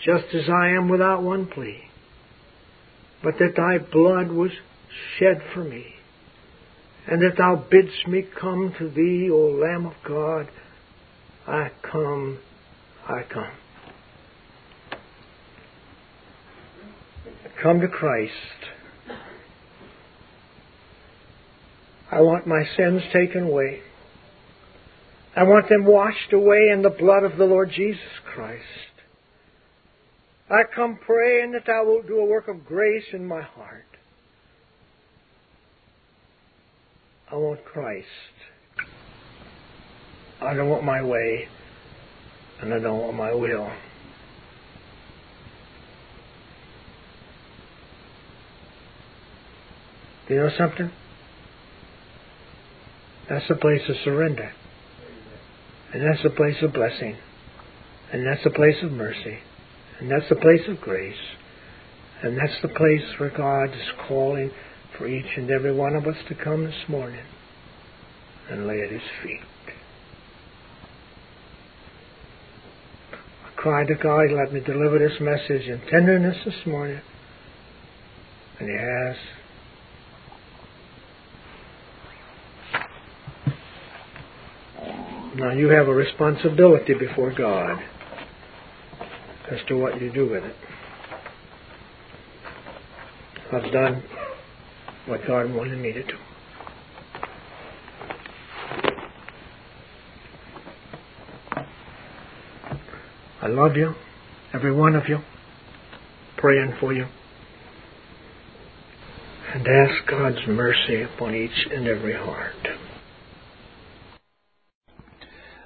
just 0.06 0.26
as 0.34 0.50
I 0.50 0.70
am 0.70 0.90
without 0.90 1.24
one 1.24 1.48
plea, 1.48 1.82
but 3.24 3.36
that 3.40 3.56
thy 3.56 3.78
blood 3.78 4.32
was 4.32 4.52
shed 5.18 5.42
for 5.54 5.64
me, 5.64 5.86
and 7.08 7.22
that 7.22 7.38
thou 7.38 7.56
bidst 7.56 8.08
me 8.08 8.26
come 8.40 8.74
to 8.78 8.90
thee, 8.90 9.30
O 9.32 9.38
Lamb 9.38 9.86
of 9.86 9.94
God. 10.06 10.50
I 11.48 11.72
come, 11.82 12.40
I 13.08 13.24
come. 13.24 13.52
Come 17.62 17.80
to 17.80 17.88
Christ. 17.88 18.34
I 22.12 22.22
want 22.22 22.46
my 22.46 22.64
sins 22.78 23.02
taken 23.14 23.44
away. 23.44 23.82
I 25.36 25.44
want 25.44 25.68
them 25.68 25.86
washed 25.86 26.32
away 26.32 26.70
in 26.72 26.84
the 26.84 26.90
blood 26.90 27.24
of 27.24 27.38
the 27.38 27.46
Lord 27.46 27.72
Jesus 27.76 28.02
Christ. 28.36 28.93
I 30.50 30.64
come 30.76 30.98
praying 31.06 31.54
that 31.54 31.66
Thou 31.66 31.86
wilt 31.86 32.08
do 32.08 32.20
a 32.20 32.26
work 32.26 32.48
of 32.48 32.66
grace 32.66 33.06
in 33.14 33.26
my 33.26 33.42
heart. 33.42 33.86
I 37.32 37.36
want 37.36 37.64
Christ. 37.66 38.08
I 40.42 40.54
don't 40.54 40.70
want 40.70 40.84
my 40.84 41.02
way, 41.02 41.48
and 42.62 42.74
I 42.74 42.80
don't 42.80 43.00
want 43.00 43.16
my 43.16 43.34
will. 43.34 43.72
Do 50.28 50.34
you 50.34 50.40
know 50.42 50.52
something? 50.58 50.92
That's 53.30 53.50
a 53.50 53.56
place 53.56 53.82
of 53.90 53.96
surrender. 54.04 54.52
And 55.94 56.04
that's 56.04 56.26
a 56.26 56.30
place 56.30 56.62
of 56.62 56.74
blessing. 56.74 57.18
And 58.12 58.26
that's 58.26 58.46
a 58.46 58.50
place 58.50 58.78
of 58.84 58.92
mercy. 58.92 59.40
And 60.04 60.12
that's 60.12 60.28
the 60.28 60.36
place 60.36 60.68
of 60.68 60.82
grace. 60.82 61.16
And 62.24 62.38
that's 62.38 62.62
the 62.62 62.68
place 62.68 63.02
where 63.20 63.30
God 63.30 63.74
is 63.74 63.88
calling 64.06 64.52
for 64.98 65.08
each 65.08 65.38
and 65.38 65.50
every 65.50 65.74
one 65.74 65.96
of 65.96 66.06
us 66.06 66.18
to 66.28 66.36
come 66.36 66.66
this 66.66 66.90
morning 66.90 67.24
and 68.50 68.68
lay 68.68 68.82
at 68.82 68.92
His 68.92 69.02
feet. 69.24 69.40
I 73.46 73.52
cried 73.56 73.88
to 73.88 73.96
God, 73.96 74.30
let 74.32 74.52
me 74.52 74.60
deliver 74.60 75.00
this 75.00 75.22
message 75.22 75.70
in 75.70 75.80
tenderness 75.90 76.36
this 76.44 76.66
morning. 76.66 77.00
And 78.60 78.70
He 78.70 78.76
has. 78.76 79.16
Now 85.38 85.54
you 85.54 85.70
have 85.70 85.88
a 85.88 85.94
responsibility 85.94 86.94
before 86.94 87.32
God 87.34 87.82
as 89.54 89.60
to 89.68 89.78
what 89.78 90.02
you 90.02 90.12
do 90.12 90.28
with 90.28 90.44
it. 90.44 90.56
I've 93.52 93.72
done 93.72 94.04
what 95.06 95.22
God 95.28 95.54
wanted 95.54 95.78
me 95.80 95.94
to 95.94 96.04
do. 96.04 96.18
I 103.42 103.48
love 103.48 103.76
you, 103.76 103.94
every 104.54 104.74
one 104.74 104.96
of 104.96 105.04
you, 105.08 105.20
praying 106.38 106.76
for 106.80 106.94
you, 106.94 107.06
and 109.54 109.68
ask 109.68 110.10
God's 110.10 110.48
mercy 110.48 111.04
upon 111.04 111.36
each 111.36 111.68
and 111.72 111.88
every 111.88 112.16
heart. 112.16 112.56